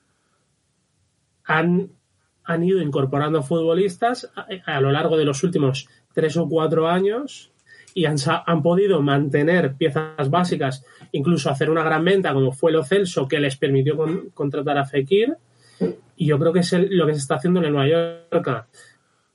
han, 1.45 1.91
han 2.45 2.65
ido 2.65 2.81
incorporando 2.81 3.43
futbolistas 3.43 4.31
a 4.65 4.81
lo 4.81 4.91
largo 4.91 5.17
de 5.17 5.25
los 5.25 5.43
últimos 5.43 5.89
tres 6.13 6.37
o 6.37 6.49
cuatro 6.49 6.89
años 6.89 7.53
y 7.95 8.07
han, 8.07 8.17
han 8.47 8.63
podido 8.63 9.01
mantener 9.01 9.75
piezas 9.75 10.29
básicas, 10.29 10.85
incluso 11.13 11.49
hacer 11.49 11.71
una 11.71 11.85
gran 11.85 12.05
venta 12.05 12.35
como 12.35 12.51
fue 12.53 12.73
lo 12.73 12.83
Celso, 12.85 13.29
que 13.29 13.39
les 13.39 13.57
permitió 13.57 13.97
con- 13.97 14.31
contratar 14.35 14.77
a 14.79 14.85
Fekir. 14.85 15.35
Y 16.17 16.27
yo 16.27 16.39
creo 16.39 16.53
que 16.53 16.61
es 16.61 16.73
el- 16.73 16.97
lo 16.97 17.07
que 17.07 17.15
se 17.15 17.21
está 17.21 17.37
haciendo 17.37 17.61
en 17.61 17.67
el 17.67 17.73
Mallorca. 17.73 18.67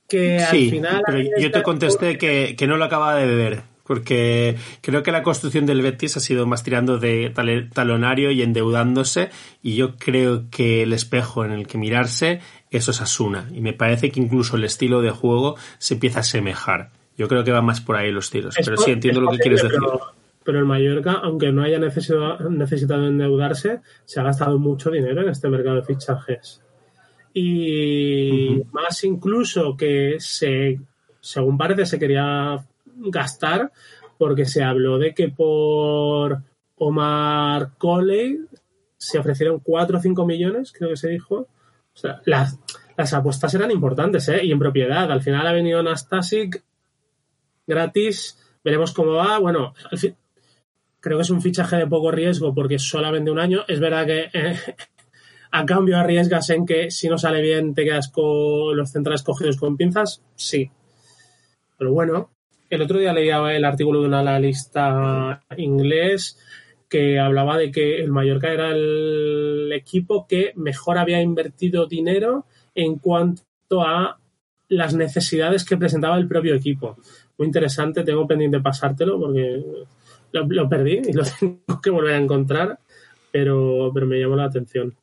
Que 0.08 0.38
al 0.40 0.56
final. 0.56 1.02
pero 1.06 1.18
yo 1.38 1.50
te 1.50 1.62
contesté 1.62 2.18
que, 2.18 2.54
que 2.58 2.66
no 2.66 2.76
lo 2.76 2.84
acababa 2.84 3.14
de 3.14 3.26
beber, 3.26 3.62
porque 3.86 4.56
creo 4.80 5.02
que 5.04 5.12
la 5.12 5.22
construcción 5.22 5.66
del 5.66 5.82
Betis 5.82 6.16
ha 6.16 6.20
sido 6.20 6.46
más 6.46 6.62
tirando 6.64 6.98
de 6.98 7.32
talonario 7.72 8.30
y 8.32 8.42
endeudándose, 8.42 9.30
y 9.62 9.76
yo 9.76 9.96
creo 9.96 10.50
que 10.50 10.82
el 10.82 10.92
espejo 10.92 11.44
en 11.44 11.52
el 11.52 11.66
que 11.68 11.78
mirarse 11.78 12.40
eso 12.70 12.90
es 12.90 13.00
Asuna, 13.00 13.48
y 13.54 13.60
me 13.60 13.72
parece 13.72 14.10
que 14.10 14.20
incluso 14.20 14.56
el 14.56 14.64
estilo 14.64 15.00
de 15.00 15.10
juego 15.10 15.56
se 15.78 15.94
empieza 15.94 16.18
a 16.18 16.20
asemejar. 16.22 16.90
Yo 17.16 17.28
creo 17.28 17.44
que 17.44 17.52
van 17.52 17.64
más 17.64 17.80
por 17.80 17.96
ahí 17.96 18.10
los 18.10 18.30
tiros, 18.30 18.56
Es 18.56 18.64
pero 18.64 18.76
sí 18.78 18.92
entiendo 18.92 19.20
lo 19.20 19.30
que 19.30 19.38
posible, 19.38 19.56
quieres 19.56 19.62
decir. 19.62 19.78
Pero, 19.80 20.00
pero 20.44 20.58
el 20.58 20.64
Mallorca, 20.64 21.12
aunque 21.22 21.52
no 21.52 21.62
haya 21.62 21.78
necesitado, 21.78 22.48
necesitado 22.50 23.06
endeudarse, 23.06 23.80
se 24.04 24.20
ha 24.20 24.22
gastado 24.22 24.58
mucho 24.58 24.90
dinero 24.90 25.22
en 25.22 25.28
este 25.28 25.48
mercado 25.48 25.76
de 25.76 25.82
fichajes. 25.82 26.62
Y 27.32 28.62
más 28.72 29.04
incluso 29.04 29.76
que 29.76 30.16
se, 30.18 30.80
según 31.20 31.56
parece, 31.56 31.86
se 31.86 31.98
quería 31.98 32.64
gastar 32.96 33.70
porque 34.18 34.44
se 34.44 34.62
habló 34.62 34.98
de 34.98 35.14
que 35.14 35.28
por 35.28 36.42
Omar 36.76 37.70
Coley 37.78 38.40
se 38.96 39.18
ofrecieron 39.18 39.60
4 39.60 39.98
o 39.98 40.00
5 40.00 40.26
millones, 40.26 40.72
creo 40.72 40.90
que 40.90 40.96
se 40.96 41.08
dijo. 41.08 41.36
O 41.36 41.96
sea, 41.96 42.20
las, 42.24 42.58
las 42.96 43.14
apuestas 43.14 43.54
eran 43.54 43.70
importantes, 43.70 44.28
¿eh? 44.28 44.44
Y 44.44 44.52
en 44.52 44.58
propiedad. 44.58 45.10
Al 45.10 45.22
final 45.22 45.46
ha 45.46 45.52
venido 45.52 45.82
Nastasic 45.82 46.62
gratis. 47.70 48.36
Veremos 48.62 48.92
cómo 48.92 49.12
va. 49.12 49.38
Bueno, 49.38 49.72
creo 51.00 51.16
que 51.16 51.22
es 51.22 51.30
un 51.30 51.40
fichaje 51.40 51.76
de 51.76 51.86
poco 51.86 52.10
riesgo 52.10 52.54
porque 52.54 52.78
solamente 52.78 53.30
un 53.30 53.38
año. 53.38 53.64
Es 53.66 53.80
verdad 53.80 54.06
que 54.06 54.30
eh, 54.32 54.58
a 55.50 55.64
cambio 55.64 55.96
arriesgas 55.96 56.50
en 56.50 56.66
que 56.66 56.90
si 56.90 57.08
no 57.08 57.16
sale 57.16 57.40
bien 57.40 57.74
te 57.74 57.84
quedas 57.84 58.08
con 58.08 58.76
los 58.76 58.90
centrales 58.90 59.22
cogidos 59.22 59.56
con 59.56 59.76
pinzas. 59.76 60.22
Sí. 60.34 60.70
Pero 61.78 61.92
bueno, 61.92 62.30
el 62.68 62.82
otro 62.82 62.98
día 62.98 63.12
leía 63.12 63.38
el 63.54 63.64
artículo 63.64 64.02
de 64.02 64.08
un 64.08 64.14
analista 64.14 65.42
inglés 65.56 66.38
que 66.88 67.18
hablaba 67.18 67.56
de 67.56 67.70
que 67.70 68.02
el 68.02 68.10
Mallorca 68.10 68.52
era 68.52 68.70
el 68.70 69.70
equipo 69.72 70.26
que 70.28 70.52
mejor 70.56 70.98
había 70.98 71.22
invertido 71.22 71.86
dinero 71.86 72.46
en 72.74 72.98
cuanto 72.98 73.82
a 73.82 74.18
las 74.68 74.94
necesidades 74.94 75.64
que 75.64 75.76
presentaba 75.76 76.16
el 76.16 76.28
propio 76.28 76.54
equipo. 76.54 76.96
Muy 77.40 77.46
interesante, 77.46 78.04
tengo 78.04 78.26
pendiente 78.26 78.60
pasártelo 78.60 79.18
porque 79.18 79.64
lo, 80.32 80.68
perdí 80.68 81.00
y 81.08 81.12
lo 81.14 81.22
tengo 81.40 81.80
que 81.82 81.88
volver 81.88 82.12
a 82.12 82.18
encontrar, 82.18 82.78
pero, 83.32 83.90
pero 83.94 84.04
me 84.04 84.20
llamó 84.20 84.36
la 84.36 84.44
atención. 84.44 84.94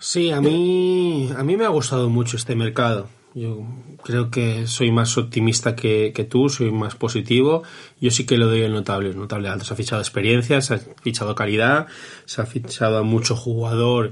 Sí, 0.00 0.32
a 0.32 0.40
mí, 0.40 1.30
a 1.36 1.44
mí 1.44 1.56
me 1.56 1.64
ha 1.64 1.68
gustado 1.68 2.10
mucho 2.10 2.36
este 2.36 2.56
mercado. 2.56 3.08
Yo 3.34 3.64
creo 4.02 4.32
que 4.32 4.66
soy 4.66 4.90
más 4.90 5.16
optimista 5.16 5.76
que, 5.76 6.26
tú, 6.28 6.48
soy 6.48 6.72
más 6.72 6.96
positivo. 6.96 7.62
Yo 8.00 8.10
sí 8.10 8.26
que 8.26 8.36
lo 8.36 8.48
doy 8.48 8.62
el 8.62 8.72
notable, 8.72 9.14
notable 9.14 9.48
alto. 9.48 9.64
Se 9.64 9.74
ha 9.74 9.76
fichado 9.76 10.02
experiencia, 10.02 10.60
se 10.60 10.74
ha 10.74 10.78
fichado 10.78 11.36
calidad, 11.36 11.86
se 12.24 12.42
ha 12.42 12.46
fichado 12.46 12.98
a 12.98 13.04
mucho 13.04 13.36
jugador 13.36 14.10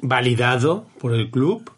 validado 0.00 0.86
por 1.00 1.12
el 1.12 1.28
club. 1.28 1.68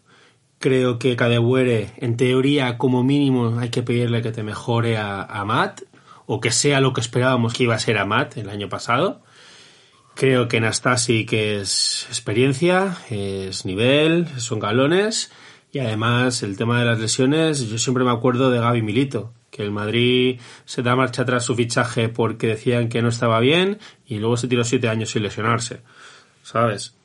Creo 0.61 0.99
que 0.99 1.17
Cadewere, 1.17 1.91
en 1.97 2.15
teoría, 2.15 2.77
como 2.77 3.03
mínimo, 3.03 3.59
hay 3.59 3.69
que 3.69 3.83
pedirle 3.83 4.21
que 4.21 4.31
te 4.31 4.43
mejore 4.43 4.95
a, 4.97 5.23
a 5.23 5.43
Matt, 5.43 5.81
o 6.27 6.39
que 6.39 6.51
sea 6.51 6.79
lo 6.79 6.93
que 6.93 7.01
esperábamos 7.01 7.53
que 7.53 7.63
iba 7.63 7.75
a 7.75 7.79
ser 7.79 7.97
a 7.97 8.05
Matt 8.05 8.37
el 8.37 8.49
año 8.49 8.69
pasado. 8.69 9.21
Creo 10.15 10.47
que 10.47 10.61
Nastasi 10.61 11.25
que 11.25 11.59
es 11.59 12.05
experiencia, 12.09 12.95
es 13.09 13.65
nivel, 13.65 14.27
son 14.37 14.59
galones 14.59 15.31
y 15.71 15.79
además 15.79 16.43
el 16.43 16.57
tema 16.57 16.79
de 16.79 16.85
las 16.85 16.99
lesiones, 16.99 17.67
yo 17.67 17.77
siempre 17.77 18.03
me 18.03 18.11
acuerdo 18.11 18.51
de 18.51 18.59
Gaby 18.59 18.81
Milito, 18.81 19.33
que 19.49 19.63
el 19.63 19.71
Madrid 19.71 20.39
se 20.65 20.83
da 20.83 20.95
marcha 20.95 21.23
atrás 21.23 21.43
su 21.43 21.55
fichaje 21.55 22.07
porque 22.07 22.47
decían 22.47 22.87
que 22.87 23.01
no 23.01 23.09
estaba 23.09 23.39
bien 23.39 23.79
y 24.05 24.19
luego 24.19 24.37
se 24.37 24.47
tiró 24.47 24.63
siete 24.63 24.89
años 24.89 25.09
sin 25.09 25.23
lesionarse, 25.23 25.81
¿sabes? 26.43 26.95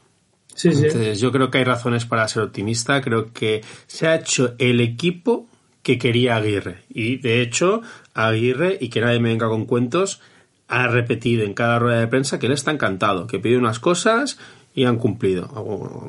Sí, 0.57 0.73
sí. 0.73 0.87
Entonces 0.87 1.21
yo 1.21 1.31
creo 1.31 1.51
que 1.51 1.59
hay 1.59 1.65
razones 1.65 2.07
para 2.07 2.27
ser 2.27 2.43
optimista, 2.43 3.01
creo 3.03 3.33
que 3.33 3.63
se 3.87 4.09
ha 4.09 4.17
hecho 4.17 4.55
el 4.59 4.81
equipo 4.81 5.47
que 5.83 5.99
quería 5.99 6.35
Aguirre 6.35 6.79
y 6.89 7.19
de 7.19 7.43
hecho 7.43 7.83
Aguirre, 8.15 8.79
y 8.81 8.89
que 8.89 9.03
nadie 9.03 9.21
me 9.21 9.29
venga 9.29 9.49
con 9.49 9.67
cuentos, 9.67 10.21
ha 10.69 10.89
repetido 10.89 11.45
en 11.45 11.55
cada 11.55 11.79
rueda 11.79 12.01
de 12.01 12.07
prensa 12.09 12.39
que 12.39 12.47
él 12.47 12.53
está 12.53 12.71
encantado, 12.71 13.27
que 13.27 13.39
pide 13.39 13.59
unas 13.59 13.79
cosas 13.79 14.39
y 14.75 14.85
han 14.85 14.97
cumplido. 14.99 15.49
O, 15.55 15.63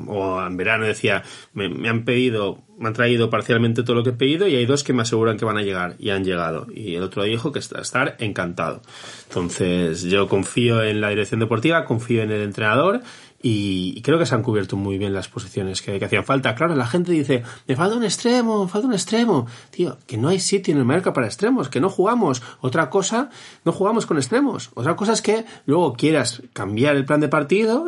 o 0.08 0.46
en 0.46 0.56
verano 0.56 0.86
decía, 0.86 1.22
me, 1.54 1.68
me, 1.68 1.88
han 1.88 2.04
pedido, 2.04 2.58
me 2.78 2.88
han 2.88 2.94
traído 2.94 3.30
parcialmente 3.30 3.82
todo 3.82 3.96
lo 3.96 4.04
que 4.04 4.10
he 4.10 4.12
pedido 4.14 4.46
y 4.46 4.56
hay 4.56 4.66
dos 4.66 4.84
que 4.84 4.92
me 4.92 5.02
aseguran 5.02 5.38
que 5.38 5.44
van 5.44 5.56
a 5.56 5.62
llegar 5.62 5.96
y 5.98 6.10
han 6.10 6.24
llegado. 6.24 6.66
Y 6.72 6.94
el 6.94 7.02
otro 7.02 7.22
dijo 7.22 7.50
que 7.50 7.58
está 7.58 7.80
estar 7.80 8.16
encantado. 8.18 8.82
Entonces 9.28 10.02
yo 10.02 10.28
confío 10.28 10.82
en 10.82 11.00
la 11.00 11.08
dirección 11.08 11.40
deportiva, 11.40 11.84
confío 11.84 12.22
en 12.22 12.30
el 12.30 12.42
entrenador 12.42 13.00
y, 13.40 14.02
creo 14.02 14.18
que 14.18 14.26
se 14.26 14.34
han 14.34 14.42
cubierto 14.42 14.76
muy 14.76 14.98
bien 14.98 15.12
las 15.12 15.28
posiciones 15.28 15.80
que, 15.80 16.04
hacían 16.04 16.24
falta. 16.24 16.54
Claro, 16.56 16.74
la 16.74 16.86
gente 16.86 17.12
dice, 17.12 17.44
me 17.68 17.76
falta 17.76 17.96
un 17.96 18.02
extremo, 18.02 18.64
me 18.64 18.70
falta 18.70 18.88
un 18.88 18.94
extremo. 18.94 19.46
Tío, 19.70 19.96
que 20.06 20.16
no 20.16 20.28
hay 20.28 20.40
sitio 20.40 20.74
en 20.74 20.80
el 20.80 20.84
mercado 20.84 21.12
para 21.12 21.26
extremos, 21.26 21.68
que 21.68 21.80
no 21.80 21.88
jugamos. 21.88 22.42
Otra 22.60 22.90
cosa, 22.90 23.30
no 23.64 23.72
jugamos 23.72 24.06
con 24.06 24.16
extremos. 24.16 24.70
Otra 24.74 24.96
cosa 24.96 25.12
es 25.12 25.22
que 25.22 25.44
luego 25.66 25.92
quieras 25.92 26.42
cambiar 26.52 26.96
el 26.96 27.04
plan 27.04 27.20
de 27.20 27.28
partido 27.28 27.86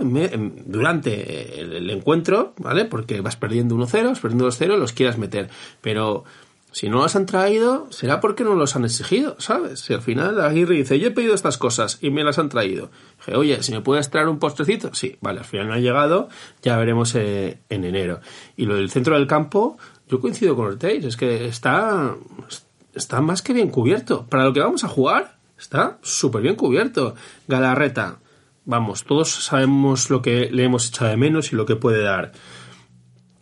durante 0.67 1.61
el, 1.61 1.91
encuentro, 1.91 2.55
¿vale? 2.59 2.85
Porque 2.85 3.21
vas 3.21 3.37
perdiendo 3.37 3.75
1-0, 3.75 4.09
vas 4.09 4.21
perdiendo 4.21 4.49
2-0, 4.49 4.77
los 4.77 4.93
quieras 4.93 5.19
meter. 5.19 5.51
Pero 5.81 6.25
si 6.73 6.89
no 6.89 6.99
los 6.99 7.16
han 7.16 7.27
traído, 7.27 7.89
será 7.91 8.21
porque 8.21 8.45
no 8.45 8.55
los 8.55 8.77
han 8.77 8.85
exigido, 8.85 9.37
¿sabes? 9.39 9.81
Si 9.81 9.93
al 9.93 10.03
final 10.03 10.41
Aguirre 10.41 10.77
dice, 10.77 11.01
yo 11.01 11.09
he 11.09 11.11
pedido 11.11 11.35
estas 11.35 11.59
cosas 11.59 11.99
y 12.01 12.11
me 12.11 12.23
las 12.23 12.39
han 12.39 12.49
traído. 12.49 12.91
Dije, 13.18 13.37
oye, 13.37 13.62
si 13.62 13.73
me 13.73 13.81
puedes 13.81 14.09
traer 14.11 14.29
un 14.29 14.39
postrecito, 14.39 14.95
sí, 14.95 15.16
vale, 15.21 15.41
al 15.41 15.45
final 15.45 15.68
no 15.68 15.75
ha 15.75 15.79
llegado, 15.79 16.29
ya 16.62 16.77
veremos 16.77 17.14
eh, 17.16 17.59
en 17.68 17.85
enero. 17.85 18.21
Y 18.57 18.66
lo 18.66 18.77
del 18.77 18.91
centro 18.91 19.16
del 19.16 19.27
campo, 19.27 19.79
yo 20.09 20.21
coincido 20.21 20.55
con 20.55 20.66
Ortiz, 20.66 21.05
es 21.05 21.16
que 21.16 21.47
está, 21.47 22.14
está 22.95 23.21
más 23.21 23.43
que 23.43 23.53
bien 23.53 23.71
cubierto. 23.71 24.27
Para 24.29 24.45
lo 24.45 24.53
que 24.53 24.61
vamos 24.61 24.85
a 24.85 24.89
jugar, 24.89 25.39
está 25.59 25.99
súper 26.03 26.43
bien 26.43 26.55
cubierto. 26.55 27.16
Galarreta, 27.49 28.18
vamos, 28.64 29.05
todos 29.05 29.29
sabemos 29.31 30.09
lo 30.09 30.23
que 30.23 30.51
le 30.51 30.64
hemos 30.64 30.89
echado 30.89 31.11
de 31.11 31.16
menos 31.16 31.53
y 31.53 31.57
lo 31.57 31.66
que 31.66 31.75
puede 31.75 32.03
dar. 32.03 32.31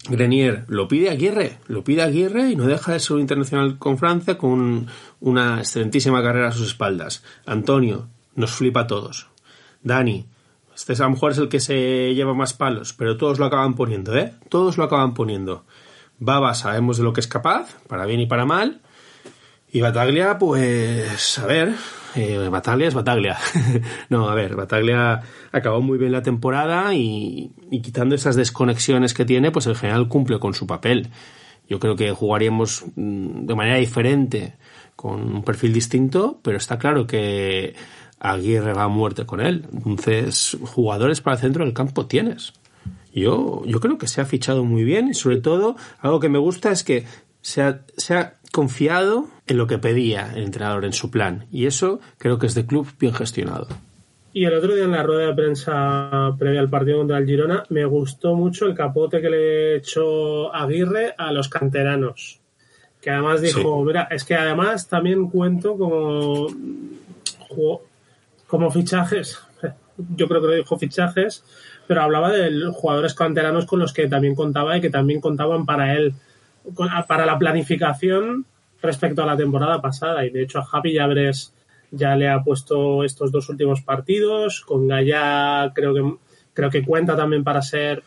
Grenier 0.09 0.65
lo 0.69 0.89
pide 0.89 1.11
Aguirre, 1.11 1.59
lo 1.67 1.85
pide 1.85 2.03
Aguirre 2.03 2.51
y 2.51 2.57
no 2.57 2.67
deja 2.67 2.93
de 2.93 3.01
ser 3.01 3.17
un 3.17 3.21
internacional 3.21 3.79
con 3.79 3.99
Francia 3.99 4.39
con 4.39 4.87
una 5.21 5.59
excelentísima 5.59 6.23
carrera 6.23 6.49
a 6.49 6.53
sus 6.53 6.69
espaldas. 6.69 7.25
Antonio, 7.47 8.09
nos 8.35 8.53
flipa 8.53 8.81
a 8.81 8.87
todos. 8.87 9.27
Dani, 9.83 10.27
este 10.75 10.93
a 10.93 11.07
lo 11.07 11.11
mejor 11.11 11.33
es 11.33 11.39
el 11.39 11.49
que 11.49 11.61
se 11.61 12.15
lleva 12.15 12.35
más 12.35 12.55
palos, 12.55 12.93
pero 12.93 13.17
todos 13.17 13.39
lo 13.39 13.47
acaban 13.47 13.75
poniendo, 13.75 14.17
¿eh? 14.17 14.33
Todos 14.49 14.79
lo 14.79 14.85
acaban 14.85 15.13
poniendo. 15.13 15.65
Baba 16.21 16.55
sabemos 16.55 16.99
de 16.99 17.05
lo 17.05 17.13
que 17.13 17.21
es 17.21 17.29
capaz, 17.29 17.77
para 17.89 18.07
bien 18.07 18.21
y 18.21 18.27
para 18.27 18.47
mal. 18.47 18.81
Y 19.71 19.83
Bataglia, 19.83 20.39
pues, 20.39 21.39
a 21.39 21.47
ver, 21.47 21.75
eh, 22.15 22.49
Bataglia 22.51 22.89
es 22.89 22.95
Bataglia. 22.95 23.37
no, 24.09 24.29
a 24.29 24.35
ver, 24.35 24.57
Bataglia 24.57 25.21
acabó 25.53 25.83
muy 25.83 25.99
bien 25.99 26.13
la 26.13 26.23
temporada 26.23 26.95
y, 26.95 27.53
quitando 27.83 28.15
esas 28.15 28.35
desconexiones 28.35 29.13
que 29.13 29.27
tiene, 29.27 29.51
pues 29.51 29.67
en 29.67 29.75
general 29.75 30.09
cumple 30.09 30.39
con 30.39 30.55
su 30.55 30.67
papel. 30.67 31.09
Yo 31.69 31.79
creo 31.81 31.97
que 31.97 32.13
jugaríamos 32.13 32.87
mm, 32.97 33.45
de 33.45 33.55
manera 33.55 33.77
diferente, 33.77 34.55
con 34.97 35.37
un 35.37 35.43
perfil 35.45 35.75
distinto, 35.75 36.41
pero 36.43 36.57
está 36.57 36.79
claro 36.79 37.07
que 37.07 37.75
Aguirre 38.19 38.73
va 38.73 38.85
a 38.85 38.89
muerte 38.89 39.27
con 39.27 39.41
él. 39.41 39.67
Entonces, 39.71 40.57
jugadores 40.63 41.21
para 41.21 41.37
el 41.37 41.43
centro 41.43 41.65
del 41.65 41.75
campo 41.75 42.07
tienes. 42.07 42.55
Yo, 43.15 43.63
yo 43.67 43.81
creo 43.81 43.99
que 43.99 44.09
se 44.09 44.23
ha 44.23 44.25
fichado 44.25 44.65
muy 44.65 44.83
bien 44.83 45.09
y 45.09 45.15
sobre 45.15 45.43
todo 45.43 45.77
algo 46.01 46.21
que 46.21 46.29
me 46.31 46.39
gusta 46.39 46.71
es 46.73 46.85
que 46.85 47.05
se 47.43 47.81
se 47.97 48.15
ha 48.15 48.38
confiado 48.51 49.29
en 49.47 49.59
lo 49.59 49.67
que 49.67 49.79
pedía 49.79 50.33
el 50.35 50.45
entrenador 50.45 50.85
en 50.85 50.93
su 50.93 51.11
plan 51.11 51.47
y 51.51 51.67
eso 51.67 52.01
creo 52.19 52.39
que 52.39 52.47
es 52.47 52.55
de 52.55 52.67
club 52.67 52.89
bien 52.99 53.15
gestionado. 53.15 53.69
Y 54.33 54.45
el 54.45 54.55
otro 54.55 54.75
día 54.75 54.85
en 54.85 54.93
la 54.93 55.03
rueda 55.03 55.27
de 55.27 55.35
prensa 55.35 56.35
previa 56.39 56.61
al 56.61 56.69
partido 56.69 56.99
contra 56.99 57.19
el 57.19 57.27
Girona 57.27 57.65
me 57.71 57.85
gustó 57.87 58.35
mucho 58.35 58.67
el 58.67 58.75
capote 58.75 59.21
que 59.21 59.31
le 59.31 59.77
echó 59.77 60.55
Aguirre 60.55 61.15
a 61.17 61.33
los 61.33 61.49
canteranos. 61.49 62.41
Que 63.01 63.11
además 63.11 63.41
dijo, 63.41 63.83
mira, 63.85 64.09
es 64.11 64.25
que 64.25 64.35
además 64.35 64.87
también 64.89 65.29
cuento 65.29 65.77
como, 65.77 66.49
como 68.47 68.71
fichajes, 68.71 69.41
yo 70.17 70.29
creo 70.29 70.41
que 70.41 70.47
lo 70.47 70.55
dijo 70.55 70.79
fichajes, 70.79 71.45
pero 71.87 72.03
hablaba 72.03 72.31
de 72.31 72.71
jugadores 72.73 73.15
canteranos 73.15 73.67
con 73.67 73.79
los 73.79 73.93
que 73.93 74.09
también 74.09 74.35
contaba 74.35 74.77
y 74.77 74.81
que 74.81 74.91
también 74.91 75.21
contaban 75.21 75.65
para 75.65 75.97
él 75.97 76.15
para 77.07 77.27
la 77.27 77.39
planificación 77.39 78.47
respecto 78.81 79.23
a 79.23 79.27
la 79.27 79.37
temporada 79.37 79.81
pasada. 79.81 80.25
Y 80.25 80.31
de 80.31 80.43
hecho 80.43 80.59
a 80.59 80.65
Javi 80.65 80.95
Llabres 80.95 81.53
ya 81.91 82.15
le 82.17 82.29
ha 82.29 82.43
puesto 82.43 83.05
estos 83.05 83.33
dos 83.33 83.49
últimos 83.49 83.83
partidos. 83.83 84.61
Con 84.61 84.89
Gaya 84.89 85.73
creo 85.75 85.95
que, 85.95 86.15
creo 86.55 86.71
que 86.71 86.85
cuenta 86.85 87.17
también 87.17 87.45
para 87.45 87.63
ser 87.63 88.03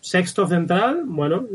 sexto 0.00 0.46
central. 0.46 1.02
Bueno, 1.06 1.46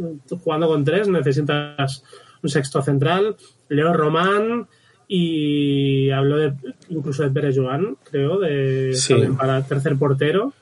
jugando 0.44 0.68
con 0.68 0.84
tres 0.84 1.08
necesitas 1.08 2.04
un 2.42 2.50
sexto 2.50 2.82
central. 2.82 3.36
Leo 3.70 3.94
Román 3.94 4.68
y 5.08 6.10
habló 6.10 6.38
de, 6.38 6.54
incluso 6.90 7.24
de 7.24 7.30
Pérez 7.30 7.56
Joan, 7.58 7.98
creo, 8.04 8.40
de 8.40 8.98
para 9.38 9.64
tercer 9.64 9.98
portero. 9.98 10.54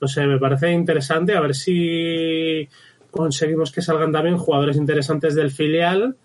No 0.00 0.08
sé, 0.08 0.26
me 0.26 0.38
parece 0.38 0.70
interesante 0.72 1.34
a 1.34 1.40
ver 1.40 1.54
si 1.54 2.68
conseguimos 3.14 3.72
que 3.72 3.82
salgan 3.82 4.12
también 4.12 4.36
jugadores 4.36 4.76
interesantes 4.76 5.34
del 5.34 5.50
filial. 5.50 6.16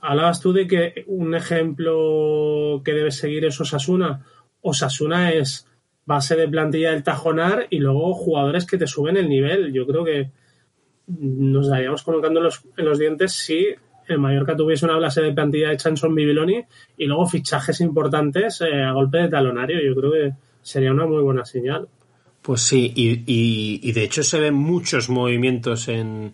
Hablabas 0.00 0.40
tú 0.40 0.52
de 0.52 0.66
que 0.66 1.04
un 1.06 1.34
ejemplo 1.34 2.80
que 2.84 2.92
debe 2.92 3.10
seguir 3.10 3.44
es 3.44 3.60
Osasuna. 3.60 4.24
Osasuna 4.62 5.32
es 5.32 5.66
base 6.06 6.36
de 6.36 6.48
plantilla 6.48 6.90
del 6.90 7.02
Tajonar 7.02 7.66
y 7.70 7.78
luego 7.78 8.14
jugadores 8.14 8.66
que 8.66 8.78
te 8.78 8.86
suben 8.86 9.16
el 9.16 9.28
nivel. 9.28 9.72
Yo 9.72 9.86
creo 9.86 10.04
que 10.04 10.30
nos 11.06 11.68
daríamos 11.68 12.02
colocando 12.02 12.40
en 12.40 12.84
los 12.84 12.98
dientes 12.98 13.32
si 13.32 13.66
el 14.08 14.18
Mallorca 14.18 14.56
tuviese 14.56 14.86
una 14.86 14.98
base 14.98 15.22
de 15.22 15.32
plantilla 15.32 15.68
de 15.68 15.76
Chanson 15.76 16.14
Bibiloni 16.14 16.64
y 16.96 17.06
luego 17.06 17.26
fichajes 17.26 17.80
importantes 17.80 18.60
eh, 18.60 18.82
a 18.82 18.92
golpe 18.92 19.18
de 19.18 19.28
talonario. 19.28 19.80
Yo 19.80 19.94
creo 19.94 20.12
que 20.12 20.32
sería 20.62 20.92
una 20.92 21.06
muy 21.06 21.22
buena 21.22 21.44
señal. 21.44 21.88
Pues 22.42 22.62
sí, 22.62 22.92
y, 22.96 23.22
y, 23.26 23.92
de 23.92 24.02
hecho 24.02 24.22
se 24.22 24.40
ven 24.40 24.54
muchos 24.54 25.10
movimientos 25.10 25.88
en, 25.88 26.32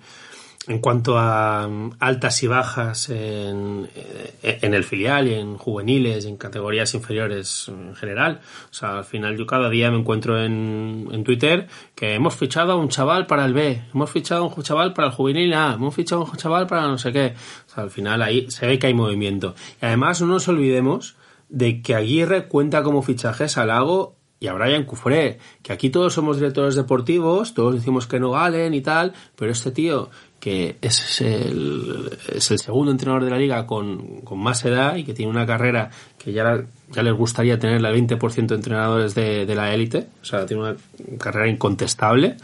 en 0.69 0.79
cuanto 0.79 1.19
a 1.19 1.67
mm, 1.69 1.97
altas 1.99 2.43
y 2.45 2.47
bajas 2.47 3.09
en, 3.11 3.89
eh, 3.95 4.59
en, 4.63 4.75
el 4.75 4.85
filial 4.85 5.29
y 5.29 5.35
en 5.35 5.57
juveniles 5.57 6.25
y 6.25 6.29
en 6.29 6.37
categorías 6.37 6.95
inferiores 6.95 7.69
en 7.69 7.95
general. 7.97 8.41
O 8.71 8.75
sea, 8.75 8.99
al 8.99 9.05
final 9.05 9.37
yo 9.37 9.47
cada 9.47 9.69
día 9.69 9.91
me 9.91 9.99
encuentro 9.99 10.41
en, 10.43 11.09
en 11.11 11.25
Twitter 11.25 11.67
que 11.95 12.15
hemos 12.15 12.37
fichado 12.37 12.73
a 12.73 12.77
un 12.77 12.89
chaval 12.89 13.27
para 13.27 13.45
el 13.45 13.53
B, 13.53 13.83
hemos 13.93 14.11
fichado 14.11 14.45
a 14.45 14.55
un 14.55 14.63
chaval 14.63 14.93
para 14.93 15.09
el 15.09 15.15
juvenil 15.15 15.55
A, 15.55 15.75
hemos 15.75 15.95
fichado 15.95 16.23
a 16.23 16.31
un 16.31 16.37
chaval 16.37 16.67
para 16.67 16.83
no 16.83 16.99
sé 16.99 17.13
qué. 17.13 17.35
O 17.67 17.75
sea, 17.75 17.85
al 17.85 17.91
final 17.91 18.23
ahí 18.23 18.51
se 18.51 18.67
ve 18.67 18.79
que 18.79 18.87
hay 18.87 18.95
movimiento. 18.95 19.55
Y 19.83 19.87
además 19.87 20.21
no 20.21 20.29
nos 20.29 20.47
olvidemos 20.49 21.17
de 21.49 21.81
que 21.83 21.95
Aguirre 21.95 22.49
cuenta 22.49 22.83
como 22.83 23.03
fichajes 23.03 23.57
al 23.57 23.69
Lago 23.69 24.16
y 24.39 24.49
a 24.49 24.53
Brian 24.53 24.85
Cufré, 24.85 25.39
que 25.63 25.73
aquí 25.73 25.91
todos 25.91 26.13
somos 26.13 26.37
directores 26.37 26.75
deportivos, 26.75 27.55
todos 27.55 27.75
decimos 27.75 28.07
que 28.07 28.21
no 28.21 28.31
valen 28.31 28.75
y 28.75 28.83
tal, 28.83 29.15
pero 29.35 29.51
este 29.51 29.71
tío, 29.71 30.11
que 30.39 30.77
es 30.83 31.21
el, 31.23 32.11
es 32.29 32.51
el 32.51 32.59
segundo 32.59 32.91
entrenador 32.91 33.25
de 33.25 33.31
la 33.31 33.39
liga 33.39 33.67
con, 33.67 34.21
con 34.21 34.39
más 34.39 34.65
edad 34.65 34.97
y 34.97 35.05
que 35.05 35.15
tiene 35.15 35.31
una 35.31 35.47
carrera 35.47 35.91
que 36.19 36.33
ya, 36.33 36.65
ya 36.91 37.03
les 37.03 37.15
gustaría 37.15 37.59
tener 37.59 37.81
la 37.81 37.93
20% 37.93 38.47
de 38.47 38.55
entrenadores 38.55 39.15
de, 39.15 39.47
de 39.47 39.55
la 39.55 39.73
élite, 39.73 40.09
o 40.21 40.25
sea, 40.25 40.45
tiene 40.45 40.63
una 40.63 40.77
carrera 41.19 41.49
incontestable, 41.49 42.37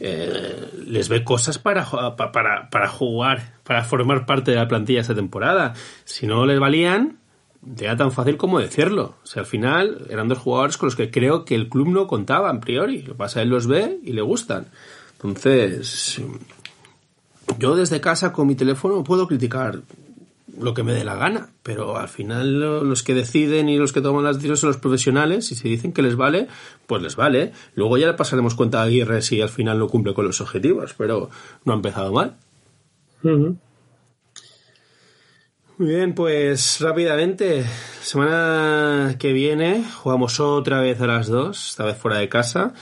eh, 0.00 0.70
les 0.86 1.08
ve 1.08 1.24
cosas 1.24 1.58
para, 1.58 1.86
para, 2.16 2.68
para 2.68 2.88
jugar, 2.88 3.54
para 3.62 3.82
formar 3.84 4.26
parte 4.26 4.50
de 4.50 4.58
la 4.58 4.68
plantilla 4.68 5.00
esta 5.00 5.14
temporada. 5.14 5.72
Si 6.04 6.26
no 6.26 6.44
les 6.44 6.58
valían, 6.58 7.18
era 7.78 7.96
tan 7.96 8.12
fácil 8.12 8.36
como 8.36 8.58
decirlo. 8.58 9.14
O 9.22 9.26
sea, 9.26 9.40
al 9.42 9.46
final 9.46 10.06
eran 10.10 10.28
dos 10.28 10.38
jugadores 10.38 10.76
con 10.76 10.86
los 10.88 10.96
que 10.96 11.10
creo 11.10 11.44
que 11.44 11.54
el 11.54 11.68
club 11.68 11.88
no 11.88 12.06
contaba 12.06 12.50
a 12.50 12.60
priori. 12.60 13.02
Lo 13.02 13.16
pasa, 13.16 13.42
él 13.42 13.48
los 13.48 13.66
ve 13.66 13.98
y 14.02 14.12
le 14.12 14.22
gustan. 14.22 14.66
Entonces, 15.14 16.20
yo 17.58 17.74
desde 17.76 18.00
casa 18.00 18.32
con 18.32 18.46
mi 18.46 18.54
teléfono 18.54 19.04
puedo 19.04 19.26
criticar 19.26 19.80
lo 20.58 20.74
que 20.74 20.82
me 20.82 20.92
dé 20.92 21.04
la 21.04 21.16
gana, 21.16 21.48
pero 21.62 21.96
al 21.96 22.08
final 22.08 22.60
los 22.60 23.02
que 23.02 23.14
deciden 23.14 23.68
y 23.68 23.76
los 23.76 23.92
que 23.92 24.00
toman 24.00 24.24
las 24.24 24.36
decisiones 24.36 24.60
son 24.60 24.68
los 24.68 24.76
profesionales 24.76 25.50
y 25.50 25.54
si 25.54 25.68
dicen 25.68 25.92
que 25.92 26.02
les 26.02 26.16
vale, 26.16 26.48
pues 26.86 27.02
les 27.02 27.16
vale. 27.16 27.52
Luego 27.74 27.98
ya 27.98 28.06
le 28.06 28.14
pasaremos 28.14 28.54
cuenta 28.54 28.80
a 28.80 28.84
Aguirre 28.84 29.22
si 29.22 29.40
al 29.40 29.48
final 29.48 29.78
no 29.78 29.88
cumple 29.88 30.14
con 30.14 30.26
los 30.26 30.40
objetivos, 30.40 30.94
pero 30.96 31.30
no 31.64 31.72
ha 31.72 31.76
empezado 31.76 32.12
mal. 32.12 32.36
Muy 35.76 35.88
bien, 35.88 36.14
pues 36.14 36.80
rápidamente, 36.80 37.64
semana 38.00 39.16
que 39.18 39.32
viene 39.32 39.82
jugamos 39.82 40.38
otra 40.38 40.80
vez 40.80 41.00
a 41.00 41.08
las 41.08 41.26
dos, 41.26 41.70
esta 41.70 41.84
vez 41.84 41.96
fuera 41.96 42.18
de 42.18 42.28
casa. 42.28 42.74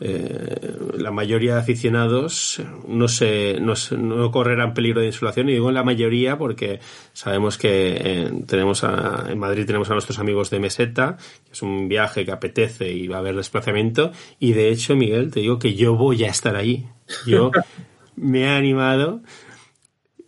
Eh, 0.00 0.78
la 0.96 1.10
mayoría 1.10 1.54
de 1.54 1.60
aficionados 1.60 2.62
no 2.88 3.06
se 3.06 3.60
no, 3.60 3.74
no, 3.98 4.30
correrán 4.30 4.72
peligro 4.72 5.02
de 5.02 5.08
insolación 5.08 5.50
y 5.50 5.52
digo 5.52 5.70
la 5.70 5.84
mayoría 5.84 6.38
porque 6.38 6.80
sabemos 7.12 7.58
que 7.58 7.98
eh, 8.00 8.32
tenemos 8.46 8.82
a, 8.82 9.26
en 9.28 9.38
Madrid 9.38 9.66
tenemos 9.66 9.90
a 9.90 9.92
nuestros 9.92 10.18
amigos 10.18 10.48
de 10.50 10.58
Meseta 10.58 11.18
que 11.44 11.52
es 11.52 11.62
un 11.62 11.86
viaje 11.86 12.24
que 12.24 12.32
apetece 12.32 12.90
y 12.90 13.06
va 13.06 13.16
a 13.16 13.20
haber 13.20 13.36
desplazamiento 13.36 14.10
y 14.40 14.54
de 14.54 14.70
hecho 14.70 14.96
Miguel 14.96 15.30
te 15.30 15.40
digo 15.40 15.60
que 15.60 15.74
yo 15.74 15.94
voy 15.94 16.24
a 16.24 16.30
estar 16.30 16.56
allí 16.56 16.86
yo 17.26 17.52
me 18.16 18.40
he 18.40 18.48
animado 18.48 19.20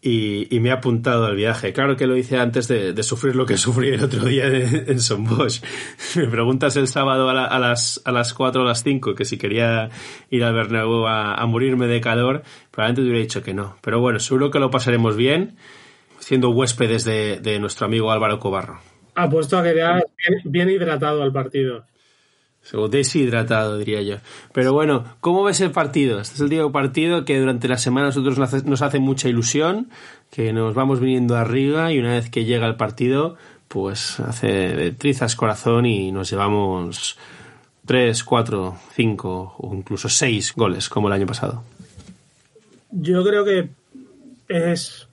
y, 0.06 0.60
me 0.60 0.68
he 0.68 0.72
apuntado 0.72 1.24
al 1.24 1.34
viaje. 1.34 1.72
Claro 1.72 1.96
que 1.96 2.06
lo 2.06 2.14
hice 2.14 2.36
antes 2.36 2.68
de, 2.68 3.02
sufrir 3.02 3.34
lo 3.34 3.46
que 3.46 3.56
sufrí 3.56 3.88
el 3.88 4.04
otro 4.04 4.26
día 4.26 4.46
en 4.46 5.00
Son 5.00 5.24
Bosch. 5.24 5.62
Me 6.16 6.26
preguntas 6.26 6.76
el 6.76 6.88
sábado 6.88 7.30
a, 7.30 7.58
las, 7.58 8.02
a 8.04 8.12
las 8.12 8.34
4 8.34 8.60
o 8.60 8.64
las 8.64 8.82
5 8.82 9.14
que 9.14 9.24
si 9.24 9.38
quería 9.38 9.88
ir 10.28 10.44
al 10.44 10.54
Bernabéu 10.54 11.06
a, 11.06 11.44
morirme 11.46 11.86
de 11.86 12.02
calor, 12.02 12.42
probablemente 12.70 13.00
te 13.00 13.08
hubiera 13.08 13.22
dicho 13.22 13.42
que 13.42 13.54
no. 13.54 13.76
Pero 13.80 14.00
bueno, 14.00 14.18
seguro 14.18 14.50
que 14.50 14.58
lo 14.58 14.70
pasaremos 14.70 15.16
bien 15.16 15.56
siendo 16.18 16.50
huéspedes 16.50 17.04
de, 17.04 17.58
nuestro 17.58 17.86
amigo 17.86 18.12
Álvaro 18.12 18.38
Cobarro. 18.38 18.80
Apuesto 19.14 19.56
a 19.58 19.62
que 19.62 19.74
ya 19.74 19.94
bien, 19.94 20.40
bien 20.44 20.70
hidratado 20.70 21.22
al 21.22 21.32
partido. 21.32 21.86
O 22.72 22.88
deshidratado, 22.88 23.78
diría 23.78 24.02
yo. 24.02 24.16
Pero 24.52 24.72
bueno, 24.72 25.04
¿cómo 25.20 25.44
ves 25.44 25.60
el 25.60 25.70
partido? 25.70 26.20
Este 26.20 26.34
es 26.34 26.40
el 26.40 26.48
típico 26.48 26.72
partido 26.72 27.24
que 27.24 27.38
durante 27.38 27.68
la 27.68 27.76
semana 27.76 28.06
nosotros 28.06 28.38
nos 28.38 28.52
hace, 28.52 28.68
nos 28.68 28.82
hace 28.82 28.98
mucha 28.98 29.28
ilusión, 29.28 29.90
que 30.30 30.52
nos 30.52 30.74
vamos 30.74 30.98
viniendo 30.98 31.36
arriba 31.36 31.92
y 31.92 31.98
una 31.98 32.14
vez 32.14 32.30
que 32.30 32.44
llega 32.44 32.66
el 32.66 32.76
partido, 32.76 33.36
pues 33.68 34.18
hace 34.20 34.92
trizas 34.92 35.36
corazón 35.36 35.86
y 35.86 36.10
nos 36.10 36.30
llevamos 36.30 37.18
tres, 37.84 38.24
cuatro, 38.24 38.76
cinco 38.94 39.54
o 39.58 39.74
incluso 39.74 40.08
seis 40.08 40.52
goles 40.56 40.88
como 40.88 41.08
el 41.08 41.14
año 41.14 41.26
pasado. 41.26 41.62
Yo 42.90 43.22
creo 43.24 43.44
que 43.44 43.68
es 44.48 45.06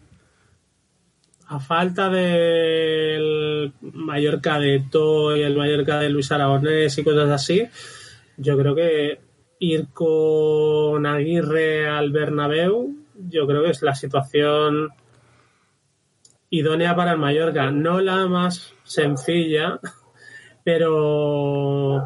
a 1.51 1.59
falta 1.59 2.09
del 2.09 3.73
Mallorca 3.81 4.57
de 4.57 4.85
To 4.89 5.35
y 5.35 5.41
el 5.41 5.57
Mallorca 5.57 5.99
de 5.99 6.09
Luis 6.09 6.31
Aragonés 6.31 6.97
y 6.97 7.03
cosas 7.03 7.29
así, 7.29 7.67
yo 8.37 8.57
creo 8.57 8.73
que 8.73 9.19
ir 9.59 9.89
con 9.91 11.05
Aguirre 11.05 11.89
al 11.89 12.09
Bernabéu, 12.11 12.95
yo 13.29 13.45
creo 13.45 13.63
que 13.63 13.71
es 13.71 13.81
la 13.81 13.93
situación 13.93 14.91
idónea 16.49 16.95
para 16.95 17.11
el 17.11 17.17
Mallorca. 17.17 17.69
No 17.69 17.99
la 17.99 18.27
más 18.27 18.73
sencilla, 18.85 19.77
pero 20.63 22.01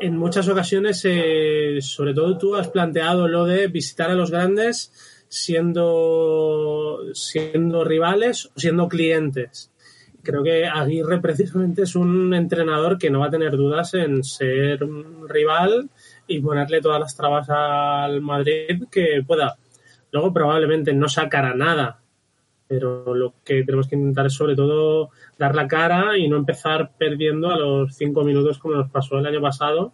en 0.00 0.16
muchas 0.16 0.48
ocasiones, 0.48 1.00
eh, 1.04 1.78
sobre 1.80 2.12
todo 2.12 2.36
tú 2.36 2.56
has 2.56 2.66
planteado 2.66 3.28
lo 3.28 3.44
de 3.44 3.68
visitar 3.68 4.10
a 4.10 4.14
los 4.14 4.32
grandes 4.32 4.92
siendo, 5.30 6.98
siendo 7.14 7.84
rivales 7.84 8.46
o 8.46 8.60
siendo 8.60 8.88
clientes. 8.88 9.70
Creo 10.22 10.42
que 10.42 10.66
Aguirre 10.66 11.20
precisamente 11.20 11.82
es 11.82 11.94
un 11.94 12.34
entrenador 12.34 12.98
que 12.98 13.10
no 13.10 13.20
va 13.20 13.26
a 13.26 13.30
tener 13.30 13.56
dudas 13.56 13.94
en 13.94 14.22
ser 14.22 14.84
un 14.84 15.28
rival 15.28 15.88
y 16.26 16.40
ponerle 16.40 16.82
todas 16.82 17.00
las 17.00 17.16
trabas 17.16 17.48
al 17.48 18.20
Madrid 18.20 18.84
que 18.90 19.22
pueda. 19.26 19.56
Luego 20.12 20.32
probablemente 20.32 20.92
no 20.92 21.08
sacará 21.08 21.54
nada, 21.54 22.00
pero 22.66 23.14
lo 23.14 23.34
que 23.44 23.62
tenemos 23.62 23.86
que 23.86 23.96
intentar 23.96 24.26
es 24.26 24.34
sobre 24.34 24.56
todo 24.56 25.10
dar 25.38 25.54
la 25.54 25.68
cara 25.68 26.18
y 26.18 26.28
no 26.28 26.36
empezar 26.36 26.90
perdiendo 26.98 27.50
a 27.50 27.56
los 27.56 27.94
cinco 27.94 28.24
minutos 28.24 28.58
como 28.58 28.74
nos 28.74 28.90
pasó 28.90 29.18
el 29.18 29.26
año 29.26 29.40
pasado 29.40 29.92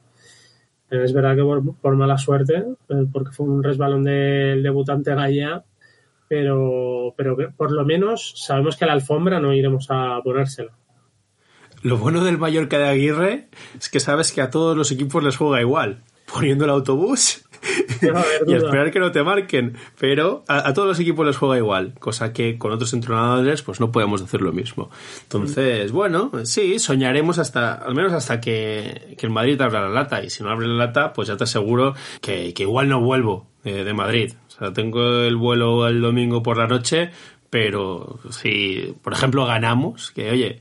es 0.90 1.12
verdad 1.12 1.36
que 1.36 1.72
por, 1.80 1.96
mala 1.96 2.18
suerte, 2.18 2.64
eh, 2.88 3.06
porque 3.12 3.32
fue 3.32 3.46
un 3.46 3.62
resbalón 3.62 4.04
del 4.04 4.62
debutante 4.62 5.14
Gaia, 5.14 5.64
pero, 6.28 7.14
pero 7.16 7.36
por 7.56 7.72
lo 7.72 7.84
menos 7.84 8.34
sabemos 8.36 8.76
que 8.76 8.84
a 8.84 8.88
la 8.88 8.94
alfombra 8.94 9.40
no 9.40 9.52
iremos 9.52 9.86
a 9.90 10.20
ponérsela. 10.22 10.72
Lo 11.82 11.98
bueno 11.98 12.24
del 12.24 12.38
Mallorca 12.38 12.78
de 12.78 12.88
Aguirre 12.88 13.48
es 13.78 13.88
que 13.88 14.00
sabes 14.00 14.32
que 14.32 14.40
a 14.40 14.50
todos 14.50 14.76
los 14.76 14.90
equipos 14.90 15.22
les 15.22 15.36
juega 15.36 15.60
igual. 15.60 16.02
Poniendo 16.32 16.64
el 16.64 16.70
autobús 16.70 17.44
y 18.46 18.54
esperar 18.54 18.90
que 18.90 18.98
no 18.98 19.12
te 19.12 19.22
marquen. 19.22 19.76
Pero 19.98 20.44
a, 20.48 20.72
todos 20.72 20.88
los 20.88 21.00
equipos 21.00 21.26
les 21.26 21.36
juega 21.36 21.56
igual, 21.56 21.94
cosa 21.98 22.32
que 22.32 22.58
con 22.58 22.72
otros 22.72 22.92
entrenadores 22.92 23.62
pues 23.62 23.80
no 23.80 23.92
podemos 23.92 24.20
decir 24.20 24.40
lo 24.40 24.52
mismo. 24.52 24.90
Entonces, 25.22 25.92
bueno, 25.92 26.30
sí, 26.44 26.78
soñaremos 26.78 27.38
hasta, 27.38 27.74
al 27.74 27.94
menos 27.94 28.12
hasta 28.12 28.40
que, 28.40 29.16
el 29.20 29.30
Madrid 29.30 29.60
abra 29.60 29.82
la 29.82 29.88
lata. 29.88 30.22
Y 30.22 30.30
si 30.30 30.42
no 30.42 30.50
abre 30.50 30.66
la 30.66 30.86
lata, 30.86 31.12
pues 31.12 31.28
ya 31.28 31.36
te 31.36 31.44
aseguro 31.44 31.94
que, 32.20 32.54
igual 32.56 32.88
no 32.88 33.00
vuelvo 33.00 33.46
de, 33.64 33.92
Madrid. 33.92 34.32
O 34.48 34.50
sea, 34.50 34.72
tengo 34.72 35.22
el 35.22 35.36
vuelo 35.36 35.88
el 35.88 36.00
domingo 36.00 36.42
por 36.42 36.56
la 36.56 36.66
noche, 36.66 37.10
pero 37.50 38.20
si, 38.30 38.94
por 39.02 39.12
ejemplo, 39.12 39.44
ganamos, 39.44 40.12
que 40.12 40.30
oye, 40.30 40.60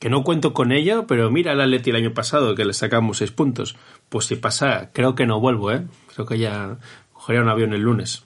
que 0.00 0.08
no 0.08 0.24
cuento 0.24 0.54
con 0.54 0.72
ello, 0.72 1.06
pero 1.06 1.30
mira 1.30 1.52
el 1.52 1.60
Atleti 1.60 1.90
el 1.90 1.96
año 1.96 2.14
pasado 2.14 2.54
que 2.54 2.64
le 2.64 2.72
sacamos 2.72 3.18
seis 3.18 3.30
puntos. 3.30 3.76
Pues 4.08 4.24
si 4.24 4.36
pasa, 4.36 4.90
creo 4.94 5.14
que 5.14 5.26
no 5.26 5.40
vuelvo, 5.40 5.70
¿eh? 5.70 5.82
Creo 6.14 6.26
que 6.26 6.38
ya 6.38 6.78
cogería 7.12 7.42
un 7.42 7.48
avión 7.48 7.72
el 7.72 7.82
lunes. 7.82 8.24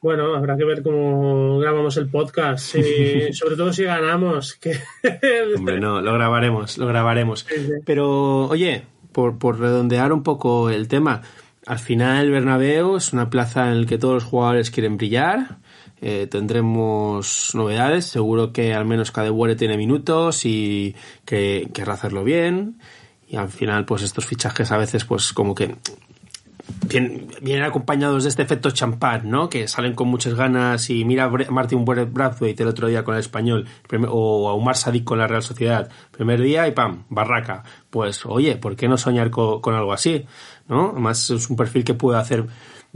Bueno, 0.00 0.34
habrá 0.34 0.56
que 0.56 0.64
ver 0.64 0.82
cómo 0.82 1.58
grabamos 1.58 1.96
el 1.96 2.08
podcast. 2.08 2.76
sobre 3.32 3.56
todo 3.56 3.72
si 3.72 3.84
ganamos. 3.84 4.54
Que... 4.54 4.78
Hombre, 5.56 5.80
no, 5.80 6.00
lo 6.00 6.12
grabaremos, 6.12 6.78
lo 6.78 6.86
grabaremos. 6.86 7.46
Pero, 7.84 8.46
oye, 8.46 8.84
por, 9.12 9.38
por 9.38 9.58
redondear 9.58 10.12
un 10.12 10.22
poco 10.22 10.70
el 10.70 10.88
tema, 10.88 11.22
al 11.66 11.78
final 11.78 12.26
el 12.26 12.30
Bernabéu 12.30 12.96
es 12.96 13.12
una 13.12 13.30
plaza 13.30 13.72
en 13.72 13.82
la 13.82 13.86
que 13.86 13.98
todos 13.98 14.14
los 14.14 14.24
jugadores 14.24 14.70
quieren 14.70 14.96
brillar 14.96 15.58
eh, 16.00 16.26
tendremos 16.30 17.52
novedades. 17.54 18.04
Seguro 18.06 18.52
que 18.52 18.74
al 18.74 18.84
menos 18.84 19.10
Cadewere 19.10 19.56
tiene 19.56 19.76
minutos 19.76 20.44
y 20.44 20.94
que 21.24 21.68
querrá 21.72 21.94
hacerlo 21.94 22.24
bien. 22.24 22.78
Y 23.28 23.36
al 23.36 23.48
final, 23.48 23.84
pues 23.84 24.02
estos 24.02 24.24
fichajes 24.24 24.70
a 24.70 24.76
veces, 24.76 25.04
pues 25.04 25.32
como 25.32 25.54
que 25.54 25.76
vienen, 26.88 27.62
acompañados 27.62 28.24
de 28.24 28.28
este 28.28 28.42
efecto 28.42 28.70
champán, 28.70 29.28
¿no? 29.28 29.48
Que 29.48 29.68
salen 29.68 29.94
con 29.94 30.08
muchas 30.08 30.34
ganas 30.34 30.90
y 30.90 31.04
mira 31.04 31.24
a 31.24 31.50
Martin 31.50 31.84
Brathwaite 31.84 32.62
el 32.62 32.68
otro 32.68 32.88
día 32.88 33.04
con 33.04 33.14
el 33.14 33.20
español 33.20 33.66
o 34.08 34.48
a 34.48 34.54
Umar 34.54 34.76
Sadik 34.76 35.04
con 35.04 35.18
la 35.18 35.26
Real 35.26 35.42
Sociedad. 35.42 35.88
Primer 36.10 36.40
día 36.40 36.66
y 36.68 36.72
pam, 36.72 37.04
barraca. 37.08 37.62
Pues 37.90 38.24
oye, 38.26 38.56
¿por 38.56 38.76
qué 38.76 38.88
no 38.88 38.96
soñar 38.96 39.30
con, 39.30 39.60
con 39.60 39.74
algo 39.74 39.92
así? 39.92 40.26
¿No? 40.68 40.90
Además 40.90 41.30
es 41.30 41.50
un 41.50 41.56
perfil 41.56 41.84
que 41.84 41.94
puede 41.94 42.18
hacer 42.18 42.46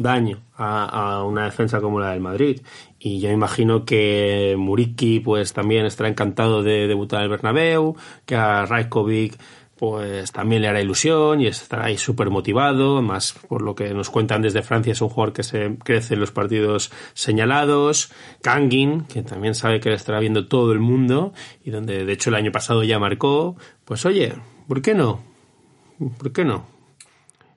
daño 0.01 0.41
a, 0.57 1.23
una 1.25 1.45
defensa 1.45 1.81
como 1.81 2.01
la 2.01 2.11
del 2.11 2.21
Madrid. 2.21 2.61
Y 2.99 3.21
yo 3.21 3.31
imagino 3.31 3.85
que 3.85 4.55
Muriki 4.59 5.21
pues 5.21 5.53
también 5.53 5.87
estará 5.87 6.09
encantado 6.09 6.63
de 6.63 6.87
debutar 6.87 7.21
en 7.21 7.25
el 7.25 7.31
Bernabéu, 7.31 7.97
que 8.27 8.37
a 8.37 8.67
Rajkovic 8.67 9.39
pues 9.81 10.31
también 10.31 10.61
le 10.61 10.69
hará 10.69 10.83
ilusión 10.83 11.41
y 11.41 11.47
estará 11.47 11.87
ahí 11.87 11.97
súper 11.97 12.29
motivado, 12.29 13.01
más 13.01 13.33
por 13.33 13.63
lo 13.63 13.75
que 13.75 13.95
nos 13.95 14.11
cuentan 14.11 14.43
desde 14.43 14.61
Francia 14.61 14.93
es 14.93 15.01
un 15.01 15.09
jugador 15.09 15.33
que 15.33 15.43
se 15.43 15.79
crece 15.83 16.13
en 16.13 16.21
los 16.21 16.33
partidos 16.33 16.93
señalados, 17.15 18.13
Kangin, 18.43 19.07
que 19.07 19.23
también 19.23 19.55
sabe 19.55 19.81
que 19.81 19.89
le 19.89 19.95
estará 19.95 20.21
viendo 20.21 20.49
todo 20.49 20.73
el 20.73 20.81
mundo 20.81 21.33
y 21.65 21.71
donde 21.71 22.05
de 22.05 22.13
hecho 22.13 22.29
el 22.29 22.37
año 22.37 22.53
pasado 22.53 22.85
ya 22.85 22.99
marcó, 22.99 23.57
pues 23.87 24.05
oye, 24.05 24.35
¿por 24.69 24.83
qué 24.83 24.95
no? 24.95 25.23
¿Por 26.19 26.31
qué 26.31 26.45
no? 26.45 26.67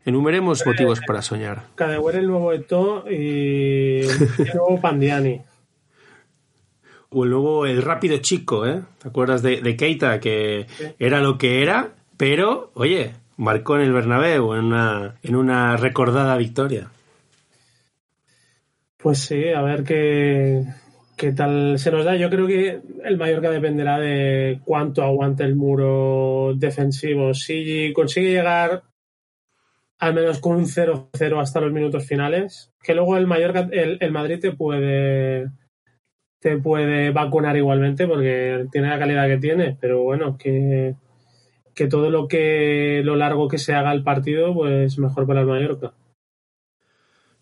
Enumeremos 0.05 0.65
motivos 0.65 1.01
para 1.05 1.21
soñar. 1.21 1.63
Cadewere 1.76 2.19
el 2.19 2.28
nuevo 2.28 2.53
Eto 2.53 3.03
y 3.11 3.99
el 3.99 4.51
nuevo 4.53 4.80
Pandiani. 4.82 5.41
O 7.09 7.26
el 7.26 7.32
nuevo 7.32 7.65
El 7.65 7.82
Rápido 7.82 8.15
Chico, 8.19 8.65
¿eh? 8.65 8.82
¿Te 9.01 9.09
acuerdas 9.09 9.41
de, 9.41 9.76
Keita? 9.76 10.21
Que 10.21 10.67
era 10.99 11.19
lo 11.19 11.38
que 11.38 11.61
era, 11.61 11.95
pero, 12.24 12.71
oye, 12.76 13.11
marcó 13.36 13.76
en 13.76 13.82
el 13.82 13.91
Bernabéu 13.91 14.53
en 14.53 14.63
una, 14.63 15.15
en 15.24 15.36
una 15.36 15.76
recordada 15.76 16.38
victoria. 16.38 16.89
Pues 18.95 19.17
sí, 19.17 19.49
a 19.49 19.61
ver 19.61 19.84
qué, 19.84 20.63
qué 21.17 21.34
tal 21.34 21.78
se 21.78 21.91
nos 21.91 22.05
da. 22.05 22.15
Yo 22.15 22.30
creo 22.30 22.47
que 22.47 22.80
el 23.03 23.17
Mallorca 23.17 23.49
dependerá 23.49 23.99
de 23.99 24.61
cuánto 24.63 25.03
aguante 25.03 25.43
el 25.43 25.57
muro 25.57 26.53
defensivo. 26.55 27.34
Si 27.34 27.91
consigue 27.91 28.32
llegar 28.32 28.84
al 29.99 30.13
menos 30.13 30.39
con 30.39 30.55
un 30.55 30.65
0-0 30.65 31.41
hasta 31.41 31.59
los 31.59 31.74
minutos 31.74 32.07
finales, 32.07 32.71
que 32.82 32.95
luego 32.95 33.17
el 33.17 33.28
Mallorca, 33.28 33.67
el, 33.69 34.11
Madrid 34.13 34.39
te 34.39 34.53
puede 34.53 35.49
te 36.39 36.57
puede 36.57 37.11
vacunar 37.11 37.57
igualmente 37.57 38.07
porque 38.07 38.65
tiene 38.71 38.88
la 38.88 38.99
calidad 38.99 39.28
que 39.28 39.39
tiene, 39.39 39.78
pero 39.82 40.03
bueno, 40.03 40.38
que, 40.38 40.95
que 41.74 41.88
todo 41.88 42.09
lo 42.09 42.28
que 42.28 43.01
lo 43.03 43.15
largo 43.15 43.47
que 43.47 43.57
se 43.57 43.74
haga 43.74 43.91
el 43.91 44.03
partido, 44.03 44.53
pues 44.53 44.97
mejor 44.99 45.26
para 45.28 45.41
el 45.41 45.47
Mallorca. 45.47 45.93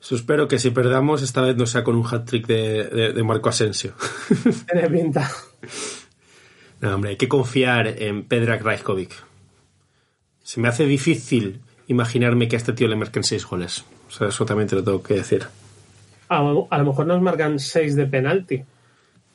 Eso 0.02 0.16
espero 0.16 0.48
que 0.48 0.58
si 0.58 0.72
perdamos, 0.72 1.22
esta 1.22 1.42
vez 1.42 1.56
no 1.56 1.68
sea 1.68 1.84
con 1.84 1.96
un 1.96 2.06
hat-trick 2.06 2.48
de, 2.48 3.22
Marco 3.24 3.50
Asensio. 3.50 3.94
Tiene 4.72 4.90
pinta. 4.90 5.30
No, 6.80 6.96
hombre, 6.96 7.12
hay 7.12 7.18
que 7.18 7.28
confiar 7.28 7.88
en 7.88 8.24
Pedrak 8.24 8.64
Rajkovic. 8.64 9.14
Se 10.42 10.60
me 10.60 10.68
hace 10.68 10.86
difícil 10.86 11.62
imaginarme 11.88 12.48
que 12.48 12.56
a 12.56 12.58
este 12.58 12.74
tío 12.74 12.88
le 12.88 12.96
marquen 12.96 13.24
seis 13.24 13.46
goles. 13.46 13.86
O 14.08 14.12
sea, 14.12 14.30
eso 14.30 14.44
también 14.44 14.68
te 14.68 14.76
lo 14.76 14.84
tengo 14.84 15.04
que 15.04 15.14
decir. 15.14 15.46
A, 16.30 16.42
lo 16.42 16.86
mejor 16.86 17.06
nos 17.06 17.22
marcan 17.22 17.60
seis 17.60 17.96
de 17.96 18.08
penalti. 18.08 18.64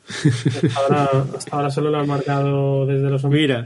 hasta, 0.64 1.26
ahora, 1.52 1.70
solo 1.70 1.90
lo 1.90 1.98
han 1.98 2.08
marcado 2.08 2.86
desde 2.86 3.08
los 3.08 3.24
Mira, 3.24 3.64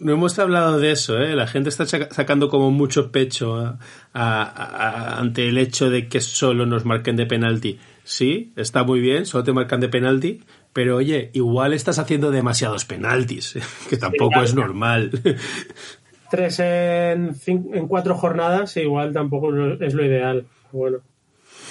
no 0.00 0.14
hemos 0.14 0.38
hablado 0.38 0.78
de 0.78 0.92
eso, 0.92 1.18
¿eh? 1.18 1.36
La 1.36 1.46
gente 1.46 1.68
está 1.68 1.86
sacando 1.86 2.48
como 2.48 2.70
mucho 2.70 3.12
pecho 3.12 3.78
ante 4.12 5.48
el 5.48 5.58
hecho 5.58 5.90
de 5.90 6.08
que 6.08 6.20
solo 6.20 6.66
nos 6.66 6.84
marquen 6.84 7.16
de 7.16 7.26
penalti. 7.26 7.78
Sí, 8.02 8.52
está 8.56 8.82
muy 8.82 9.00
bien, 9.00 9.26
solo 9.26 9.44
te 9.44 9.52
marcan 9.52 9.80
de 9.80 9.88
penalti, 9.88 10.42
pero 10.72 10.96
oye, 10.96 11.30
igual 11.34 11.74
estás 11.74 11.98
haciendo 11.98 12.30
demasiados 12.30 12.84
penaltis, 12.84 13.58
que 13.88 13.96
tampoco 13.98 14.42
es 14.42 14.54
normal. 14.54 15.10
Tres 16.30 16.60
en, 16.60 17.36
en 17.46 17.88
cuatro 17.88 18.14
jornadas, 18.14 18.76
igual 18.78 19.12
tampoco 19.12 19.52
es 19.80 19.94
lo 19.94 20.04
ideal. 20.04 20.46
Bueno. 20.72 20.98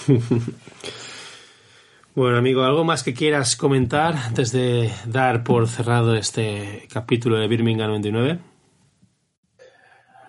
Bueno, 2.19 2.35
amigo, 2.35 2.63
¿algo 2.63 2.83
más 2.83 3.01
que 3.01 3.13
quieras 3.13 3.55
comentar 3.55 4.13
antes 4.13 4.51
de 4.51 4.91
dar 5.07 5.41
por 5.45 5.69
cerrado 5.69 6.15
este 6.15 6.85
capítulo 6.91 7.37
de 7.37 7.47
Birmingham 7.47 7.91
99? 7.91 8.39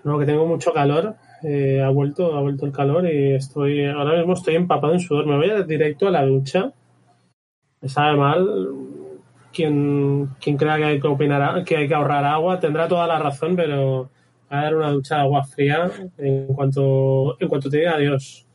No, 0.04 0.16
que 0.16 0.24
tengo 0.24 0.46
mucho 0.46 0.72
calor. 0.72 1.16
Eh, 1.42 1.82
ha 1.84 1.88
vuelto, 1.90 2.36
ha 2.36 2.42
vuelto 2.42 2.64
el 2.64 2.70
calor 2.70 3.12
y 3.12 3.34
estoy, 3.34 3.86
ahora 3.86 4.18
mismo 4.18 4.34
estoy 4.34 4.54
empapado 4.54 4.92
en 4.92 5.00
sudor. 5.00 5.26
Me 5.26 5.36
voy 5.36 5.50
a 5.50 5.64
directo 5.64 6.06
a 6.06 6.12
la 6.12 6.24
ducha. 6.24 6.72
Me 7.80 7.88
sabe 7.88 8.16
mal. 8.16 8.48
Quien, 9.52 10.28
quien 10.40 10.56
crea 10.56 10.76
que 10.76 10.84
hay 10.84 11.00
que, 11.00 11.08
opinar, 11.08 11.64
que 11.64 11.76
hay 11.76 11.88
que 11.88 11.94
ahorrar 11.94 12.24
agua 12.24 12.60
tendrá 12.60 12.86
toda 12.86 13.08
la 13.08 13.18
razón, 13.18 13.56
pero 13.56 14.10
a 14.48 14.62
dar 14.62 14.76
una 14.76 14.92
ducha 14.92 15.16
de 15.16 15.22
agua 15.22 15.42
fría 15.42 15.90
en 16.18 16.46
cuanto, 16.54 17.36
en 17.40 17.48
cuanto 17.48 17.68
te 17.68 17.78
diga 17.78 17.96
adiós. 17.96 18.46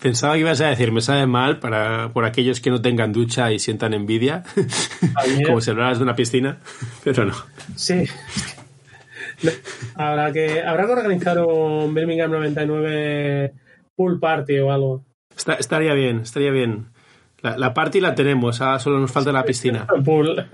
Pensaba 0.00 0.34
que 0.34 0.40
ibas 0.40 0.60
a 0.60 0.68
decir, 0.68 0.92
me 0.92 1.00
sabe 1.00 1.26
mal 1.26 1.58
para, 1.58 2.12
por 2.12 2.24
aquellos 2.24 2.60
que 2.60 2.70
no 2.70 2.80
tengan 2.80 3.12
ducha 3.12 3.50
y 3.50 3.58
sientan 3.58 3.94
envidia, 3.94 4.44
como 5.46 5.60
si 5.60 5.70
hablaras 5.70 5.98
de 5.98 6.04
una 6.04 6.14
piscina, 6.14 6.58
pero 7.02 7.24
no. 7.24 7.34
Sí. 7.74 8.04
Habrá 9.96 10.32
que, 10.32 10.62
habrá 10.62 10.86
que 10.86 10.92
organizar 10.92 11.38
un 11.40 11.92
Birmingham 11.94 12.30
99 12.30 13.54
pool 13.96 14.20
party 14.20 14.58
o 14.60 14.70
algo. 14.70 15.04
estaría 15.58 15.94
bien, 15.94 16.20
estaría 16.20 16.52
bien. 16.52 16.86
La, 17.40 17.58
la 17.58 17.74
party 17.74 18.00
la 18.00 18.14
tenemos, 18.14 18.60
ahora 18.60 18.78
solo 18.78 19.00
nos 19.00 19.10
falta 19.10 19.32
la 19.32 19.44
piscina. 19.44 19.84
pool. 20.04 20.46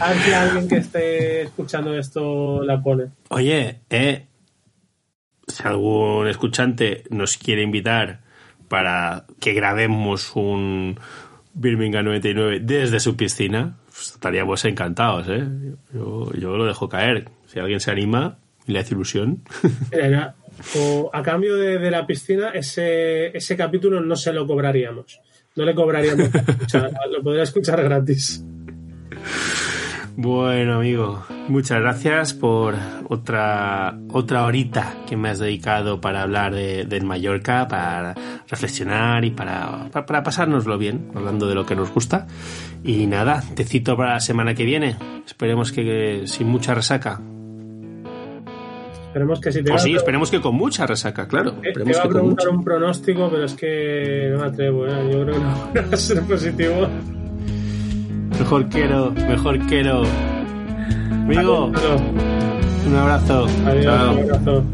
A 0.00 0.08
ver 0.08 0.18
si 0.18 0.32
alguien 0.32 0.68
que 0.68 0.76
esté 0.76 1.42
escuchando 1.42 1.96
esto 1.96 2.64
la 2.64 2.82
pone. 2.82 3.10
Oye, 3.28 3.80
eh, 3.90 4.26
si 5.46 5.62
algún 5.62 6.26
escuchante 6.26 7.04
nos 7.10 7.36
quiere 7.36 7.62
invitar 7.62 8.23
para 8.74 9.24
que 9.38 9.52
grabemos 9.52 10.34
un 10.34 10.98
Birmingham 11.52 12.06
99 12.06 12.58
desde 12.60 12.98
su 12.98 13.16
piscina, 13.16 13.76
pues 13.86 14.14
estaríamos 14.14 14.64
encantados, 14.64 15.28
¿eh? 15.28 15.46
Yo, 15.92 16.28
lo 16.34 16.66
dejo 16.66 16.88
caer. 16.88 17.28
Si 17.46 17.60
alguien 17.60 17.78
se 17.78 17.92
anima 17.92 18.36
y 18.66 18.72
le 18.72 18.80
hace 18.80 18.94
ilusión. 18.94 19.44
o 20.76 21.08
a 21.12 21.22
cambio 21.22 21.54
de, 21.54 21.88
la 21.88 22.04
piscina, 22.04 22.48
ese, 22.48 23.28
ese 23.36 23.56
capítulo 23.56 24.00
no 24.00 24.16
se 24.16 24.32
lo 24.32 24.44
cobraríamos. 24.44 25.20
No 25.54 25.64
le 25.64 25.72
cobraríamos. 25.72 26.30
lo 27.12 27.22
podría 27.22 27.44
escuchar 27.44 27.80
gratis. 27.80 28.44
Bueno, 30.16 30.76
amigo, 30.76 31.24
muchas 31.48 31.80
gracias 31.80 32.34
por 32.34 32.76
otra, 33.08 33.98
otra 34.12 34.44
horita 34.44 34.94
que 35.08 35.16
me 35.16 35.28
has 35.28 35.40
dedicado 35.40 36.00
para 36.00 36.22
hablar 36.22 36.54
de, 36.54 36.84
del 36.84 37.04
Mallorca, 37.04 37.66
para 37.66 38.14
reflexionar 38.48 39.24
y 39.24 39.32
para, 39.32 39.90
para, 39.90 40.22
pasárnoslo 40.22 40.78
bien, 40.78 41.10
hablando 41.16 41.48
de 41.48 41.56
lo 41.56 41.66
que 41.66 41.74
nos 41.74 41.92
gusta. 41.92 42.28
Y 42.84 43.06
nada, 43.06 43.42
te 43.56 43.64
cito 43.64 43.96
para 43.96 44.14
la 44.14 44.20
semana 44.20 44.54
que 44.54 44.64
viene. 44.64 44.96
Esperemos 45.26 45.72
que, 45.72 46.22
sin 46.26 46.46
mucha 46.46 46.74
resaca. 46.74 47.20
Esperemos 49.06 49.40
que 49.40 49.50
sí. 49.50 49.64
Te 49.64 49.70
pues 49.70 49.82
sí, 49.82 49.94
esperemos 49.94 50.30
que 50.30 50.40
con 50.40 50.54
mucha 50.54 50.86
resaca, 50.86 51.26
claro. 51.26 51.56
Eh, 51.60 51.72
te 51.72 51.90
iba 51.90 52.02
a 52.02 52.08
preguntar 52.08 52.48
un 52.50 52.62
pronóstico, 52.62 53.28
pero 53.30 53.44
es 53.44 53.54
que 53.54 54.28
no 54.32 54.38
me 54.42 54.46
atrevo. 54.46 54.86
¿eh? 54.86 55.10
Yo 55.10 55.22
creo 55.22 55.34
que 55.34 55.40
no 55.80 55.88
va 55.88 55.94
a 55.94 55.96
ser 55.96 56.22
positivo. 56.22 56.88
Mejor 58.38 58.68
quiero, 58.68 59.12
mejor 59.12 59.58
quiero. 59.66 60.02
Amigo, 61.10 61.72
un 62.86 62.96
abrazo. 62.96 63.46
Adiós, 63.66 64.16
un 64.16 64.22
abrazo. 64.22 64.64